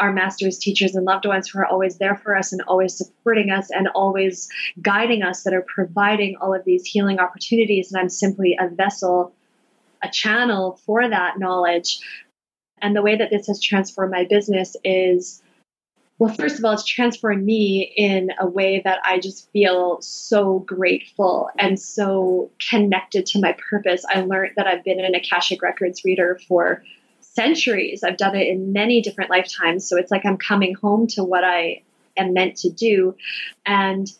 our 0.00 0.12
masters, 0.12 0.58
teachers, 0.58 0.94
and 0.94 1.04
loved 1.04 1.26
ones 1.26 1.48
who 1.48 1.58
are 1.58 1.66
always 1.66 1.98
there 1.98 2.16
for 2.16 2.36
us 2.36 2.52
and 2.52 2.62
always 2.62 2.96
supporting 2.96 3.50
us 3.50 3.70
and 3.70 3.86
always 3.88 4.48
guiding 4.80 5.22
us 5.22 5.42
that 5.44 5.54
are 5.54 5.64
providing 5.74 6.36
all 6.40 6.54
of 6.54 6.64
these 6.64 6.84
healing 6.86 7.20
opportunities. 7.20 7.92
And 7.92 8.00
I'm 8.00 8.08
simply 8.08 8.56
a 8.58 8.68
vessel, 8.68 9.34
a 10.02 10.08
channel 10.08 10.80
for 10.86 11.08
that 11.08 11.38
knowledge. 11.38 12.00
And 12.80 12.96
the 12.96 13.02
way 13.02 13.16
that 13.16 13.30
this 13.30 13.46
has 13.46 13.60
transformed 13.60 14.10
my 14.10 14.24
business 14.24 14.74
is 14.82 15.42
well, 16.18 16.34
first 16.34 16.58
of 16.58 16.64
all, 16.66 16.74
it's 16.74 16.84
transformed 16.84 17.46
me 17.46 17.94
in 17.96 18.30
a 18.38 18.46
way 18.46 18.82
that 18.84 19.00
I 19.02 19.18
just 19.18 19.50
feel 19.52 20.02
so 20.02 20.58
grateful 20.58 21.48
and 21.58 21.80
so 21.80 22.50
connected 22.68 23.24
to 23.26 23.40
my 23.40 23.56
purpose. 23.70 24.04
I 24.06 24.20
learned 24.20 24.52
that 24.56 24.66
I've 24.66 24.84
been 24.84 25.02
an 25.02 25.14
Akashic 25.14 25.62
Records 25.62 26.04
reader 26.04 26.38
for 26.46 26.84
centuries. 27.34 28.02
I've 28.02 28.16
done 28.16 28.34
it 28.36 28.48
in 28.48 28.72
many 28.72 29.02
different 29.02 29.30
lifetimes. 29.30 29.88
So 29.88 29.96
it's 29.96 30.10
like 30.10 30.26
I'm 30.26 30.36
coming 30.36 30.74
home 30.74 31.06
to 31.08 31.24
what 31.24 31.44
I 31.44 31.82
am 32.16 32.32
meant 32.32 32.56
to 32.58 32.70
do. 32.70 33.16
And 33.64 34.10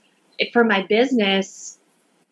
for 0.52 0.64
my 0.64 0.86
business, 0.88 1.78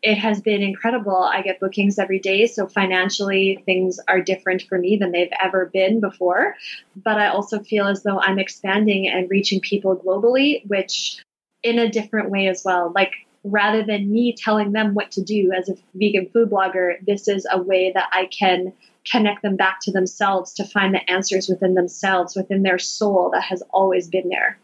it 0.03 0.15
has 0.17 0.41
been 0.41 0.63
incredible. 0.63 1.17
I 1.17 1.43
get 1.43 1.59
bookings 1.59 1.99
every 1.99 2.21
day. 2.21 2.47
So 2.47 2.69
financially, 2.69 3.63
things 3.67 3.99
are 4.07 4.21
different 4.21 4.63
for 4.63 4.79
me 4.79 4.97
than 4.97 5.11
they've 5.11 5.33
ever 5.43 5.67
been 5.67 6.01
before. 6.01 6.55
But 6.95 7.19
I 7.19 7.29
also 7.29 7.61
feel 7.61 7.87
as 7.87 8.05
though 8.05 8.21
I'm 8.21 8.39
expanding 8.39 9.09
and 9.09 9.29
reaching 9.29 9.61
people 9.61 9.97
globally, 9.97 10.65
which 10.69 11.23
in 11.65 11.81
a 11.81 11.91
different 11.91 12.31
way 12.31 12.47
as 12.47 12.63
well. 12.65 12.93
Like 12.95 13.13
rather 13.43 13.85
than 13.85 14.13
me 14.13 14.35
telling 14.37 14.71
them 14.71 14.95
what 14.95 15.11
to 15.13 15.23
do 15.23 15.53
as 15.57 15.69
a 15.69 15.75
vegan 15.95 16.29
food 16.33 16.51
blogger, 16.51 17.05
this 17.05 17.27
is 17.27 17.47
a 17.51 17.61
way 17.61 17.91
that 17.93 18.09
I 18.13 18.27
can 18.27 18.73
connect 19.11 19.43
them 19.43 19.57
back 19.57 19.79
to 19.83 19.93
themselves 19.93 20.53
to 20.55 20.65
find 20.65 20.95
the 20.95 21.11
answers 21.11 21.49
within 21.49 21.75
themselves, 21.75 22.35
within 22.37 22.63
their 22.63 22.79
soul 22.79 23.31
that 23.33 23.43
has 23.43 23.63
always 23.71 24.09
been 24.09 24.29
there. 24.29 24.59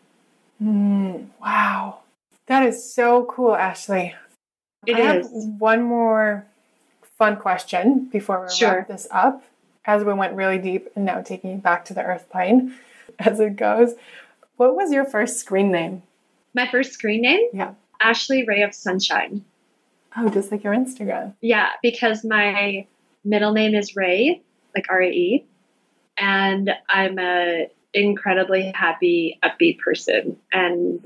Mm, 0.62 1.26
wow. 1.40 1.98
That 2.46 2.64
is 2.66 2.92
so 2.92 3.24
cool, 3.24 3.54
Ashley. 3.54 4.14
It 4.86 4.96
I 4.96 5.16
is. 5.16 5.26
have 5.26 5.44
one 5.58 5.82
more 5.82 6.46
fun 7.18 7.36
question 7.36 8.08
before 8.12 8.42
we 8.42 8.54
Sure. 8.54 8.70
wrap 8.78 8.88
this 8.88 9.06
up. 9.10 9.42
As 9.86 10.02
we 10.02 10.14
went 10.14 10.34
really 10.34 10.58
deep 10.58 10.88
and 10.96 11.04
now 11.04 11.20
taking 11.20 11.50
you 11.50 11.56
back 11.58 11.84
to 11.86 11.94
the 11.94 12.02
earth 12.02 12.28
plane 12.30 12.74
as 13.18 13.38
it 13.40 13.56
goes. 13.56 13.94
What 14.56 14.74
was 14.76 14.92
your 14.92 15.04
first 15.04 15.38
screen 15.38 15.70
name? 15.70 16.02
My 16.54 16.66
first 16.70 16.92
screen 16.92 17.22
name, 17.22 17.48
Yeah. 17.52 17.72
Ashley 18.00 18.44
Ray 18.44 18.62
of 18.62 18.74
Sunshine. 18.74 19.44
Oh, 20.16 20.28
just 20.28 20.52
like 20.52 20.62
your 20.64 20.74
Instagram. 20.74 21.34
Yeah, 21.40 21.70
because 21.82 22.24
my 22.24 22.86
middle 23.24 23.52
name 23.52 23.74
is 23.74 23.96
Rae, 23.96 24.42
like 24.74 24.86
R 24.88 25.02
A 25.02 25.10
E, 25.10 25.46
and 26.18 26.70
I'm 26.88 27.18
a 27.18 27.68
incredibly 27.92 28.72
happy, 28.74 29.38
upbeat 29.42 29.78
person, 29.78 30.36
and 30.52 31.00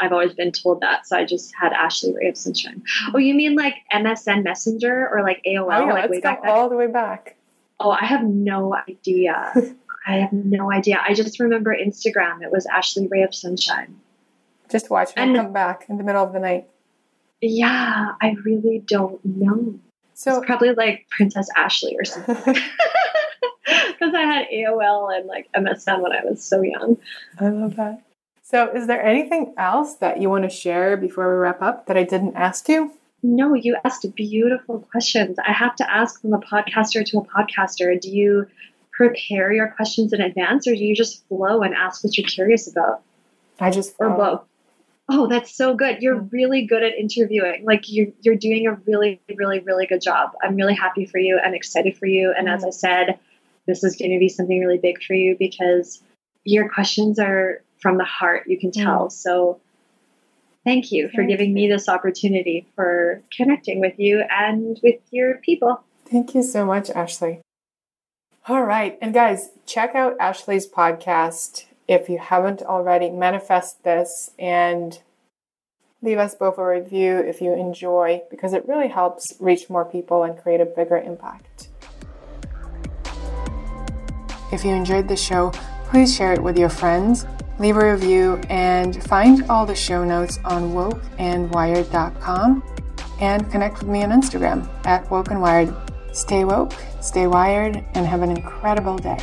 I've 0.00 0.12
always 0.12 0.34
been 0.34 0.52
told 0.52 0.80
that. 0.82 1.06
So 1.06 1.16
I 1.16 1.24
just 1.24 1.52
had 1.60 1.72
Ashley 1.72 2.14
Ray 2.14 2.28
of 2.28 2.36
Sunshine. 2.36 2.82
Oh, 3.12 3.18
you 3.18 3.34
mean 3.34 3.56
like 3.56 3.74
MSN 3.92 4.44
Messenger 4.44 5.08
or 5.12 5.22
like 5.22 5.42
AOL, 5.46 5.68
oh, 5.72 5.86
yeah, 5.86 5.92
like 5.92 6.10
way 6.10 6.20
back 6.20 6.40
all 6.44 6.68
the 6.68 6.76
way 6.76 6.86
back. 6.86 7.36
Oh, 7.80 7.90
I 7.90 8.04
have 8.04 8.22
no 8.24 8.74
idea. 8.88 9.52
I 10.06 10.16
have 10.18 10.32
no 10.32 10.72
idea. 10.72 11.00
I 11.06 11.12
just 11.14 11.38
remember 11.38 11.74
Instagram. 11.76 12.42
It 12.42 12.50
was 12.50 12.66
Ashley 12.66 13.08
Ray 13.08 13.22
of 13.22 13.34
Sunshine. 13.34 14.00
Just 14.70 14.90
watch 14.90 15.08
me 15.16 15.22
And- 15.22 15.36
come 15.36 15.52
back 15.52 15.86
in 15.88 15.98
the 15.98 16.04
middle 16.04 16.22
of 16.22 16.32
the 16.32 16.40
night. 16.40 16.68
Yeah, 17.40 18.12
I 18.20 18.34
really 18.44 18.82
don't 18.84 19.24
know. 19.24 19.78
So 20.18 20.38
It's 20.38 20.46
probably 20.46 20.72
like 20.72 21.06
Princess 21.10 21.48
Ashley 21.56 21.96
or 21.96 22.04
something. 22.04 22.56
Because 23.64 24.14
I 24.14 24.22
had 24.22 24.46
AOL 24.52 25.14
and 25.16 25.26
like 25.26 25.48
MSN 25.54 26.00
when 26.00 26.12
I 26.12 26.24
was 26.24 26.42
so 26.42 26.62
young. 26.62 26.96
I 27.38 27.48
love 27.48 27.76
that. 27.76 28.02
So, 28.42 28.70
is 28.74 28.86
there 28.86 29.02
anything 29.02 29.54
else 29.58 29.96
that 29.96 30.20
you 30.22 30.30
want 30.30 30.44
to 30.44 30.50
share 30.50 30.96
before 30.96 31.28
we 31.28 31.38
wrap 31.38 31.60
up 31.60 31.86
that 31.86 31.96
I 31.96 32.04
didn't 32.04 32.34
ask 32.34 32.68
you? 32.68 32.92
No, 33.22 33.54
you 33.54 33.76
asked 33.84 34.06
beautiful 34.14 34.80
questions. 34.90 35.36
I 35.38 35.52
have 35.52 35.76
to 35.76 35.92
ask 35.92 36.20
from 36.20 36.32
a 36.32 36.38
podcaster 36.38 37.04
to 37.04 37.18
a 37.18 37.24
podcaster 37.24 38.00
do 38.00 38.10
you 38.10 38.46
prepare 38.90 39.52
your 39.52 39.68
questions 39.68 40.12
in 40.12 40.20
advance 40.20 40.66
or 40.66 40.74
do 40.74 40.84
you 40.84 40.96
just 40.96 41.26
flow 41.28 41.62
and 41.62 41.74
ask 41.74 42.02
what 42.02 42.16
you're 42.16 42.26
curious 42.26 42.66
about? 42.66 43.02
I 43.60 43.70
just 43.70 43.94
Or 43.98 44.10
both? 44.10 44.47
Oh, 45.10 45.26
that's 45.26 45.54
so 45.54 45.74
good. 45.74 46.02
You're 46.02 46.20
really 46.20 46.66
good 46.66 46.82
at 46.82 46.92
interviewing. 46.98 47.64
Like 47.64 47.84
you're 47.86 48.08
you're 48.20 48.36
doing 48.36 48.66
a 48.66 48.74
really, 48.86 49.20
really, 49.34 49.60
really 49.60 49.86
good 49.86 50.02
job. 50.02 50.32
I'm 50.42 50.54
really 50.54 50.74
happy 50.74 51.06
for 51.06 51.18
you 51.18 51.40
and 51.42 51.54
excited 51.54 51.96
for 51.96 52.06
you. 52.06 52.34
And 52.36 52.48
as 52.48 52.62
Mm. 52.62 52.66
I 52.66 52.70
said, 52.70 53.18
this 53.66 53.84
is 53.84 53.96
going 53.96 54.12
to 54.12 54.18
be 54.18 54.28
something 54.28 54.60
really 54.60 54.78
big 54.78 55.02
for 55.02 55.14
you 55.14 55.36
because 55.38 56.02
your 56.44 56.68
questions 56.68 57.18
are 57.18 57.62
from 57.80 57.96
the 57.96 58.04
heart. 58.04 58.44
You 58.48 58.58
can 58.58 58.70
tell. 58.70 59.08
So 59.08 59.60
thank 60.64 60.92
you 60.92 61.08
for 61.08 61.24
giving 61.24 61.54
me 61.54 61.68
this 61.68 61.88
opportunity 61.88 62.66
for 62.74 63.22
connecting 63.34 63.80
with 63.80 63.98
you 63.98 64.22
and 64.30 64.78
with 64.82 65.00
your 65.10 65.36
people. 65.36 65.82
Thank 66.06 66.34
you 66.34 66.42
so 66.42 66.64
much, 66.66 66.90
Ashley. 66.90 67.40
All 68.46 68.62
right. 68.62 68.98
And 69.02 69.12
guys, 69.12 69.50
check 69.66 69.94
out 69.94 70.16
Ashley's 70.18 70.66
podcast 70.66 71.64
if 71.88 72.08
you 72.08 72.18
haven't 72.18 72.62
already. 72.62 73.10
Manifest 73.10 73.82
this 73.82 74.30
and 74.38 75.00
leave 76.02 76.18
us 76.18 76.34
both 76.34 76.58
a 76.58 76.64
review 76.64 77.18
if 77.18 77.40
you 77.40 77.52
enjoy, 77.52 78.22
because 78.30 78.52
it 78.52 78.68
really 78.68 78.88
helps 78.88 79.34
reach 79.40 79.68
more 79.68 79.84
people 79.84 80.22
and 80.22 80.38
create 80.38 80.60
a 80.60 80.66
bigger 80.66 80.98
impact. 80.98 81.70
If 84.52 84.64
you 84.64 84.70
enjoyed 84.70 85.08
the 85.08 85.16
show, 85.16 85.50
please 85.90 86.14
share 86.14 86.32
it 86.32 86.42
with 86.42 86.56
your 86.56 86.68
friends, 86.68 87.26
leave 87.58 87.76
a 87.76 87.92
review, 87.92 88.40
and 88.48 89.02
find 89.04 89.44
all 89.50 89.66
the 89.66 89.74
show 89.74 90.04
notes 90.04 90.38
on 90.44 90.72
wokeandwired.com 90.72 92.62
and 93.20 93.50
connect 93.50 93.80
with 93.80 93.88
me 93.88 94.04
on 94.04 94.10
Instagram 94.10 94.68
at 94.86 95.04
wokeandwired. 95.06 95.74
Stay 96.14 96.44
woke, 96.44 96.72
stay 97.00 97.26
wired, 97.26 97.84
and 97.94 98.06
have 98.06 98.22
an 98.22 98.30
incredible 98.30 98.96
day. 98.96 99.18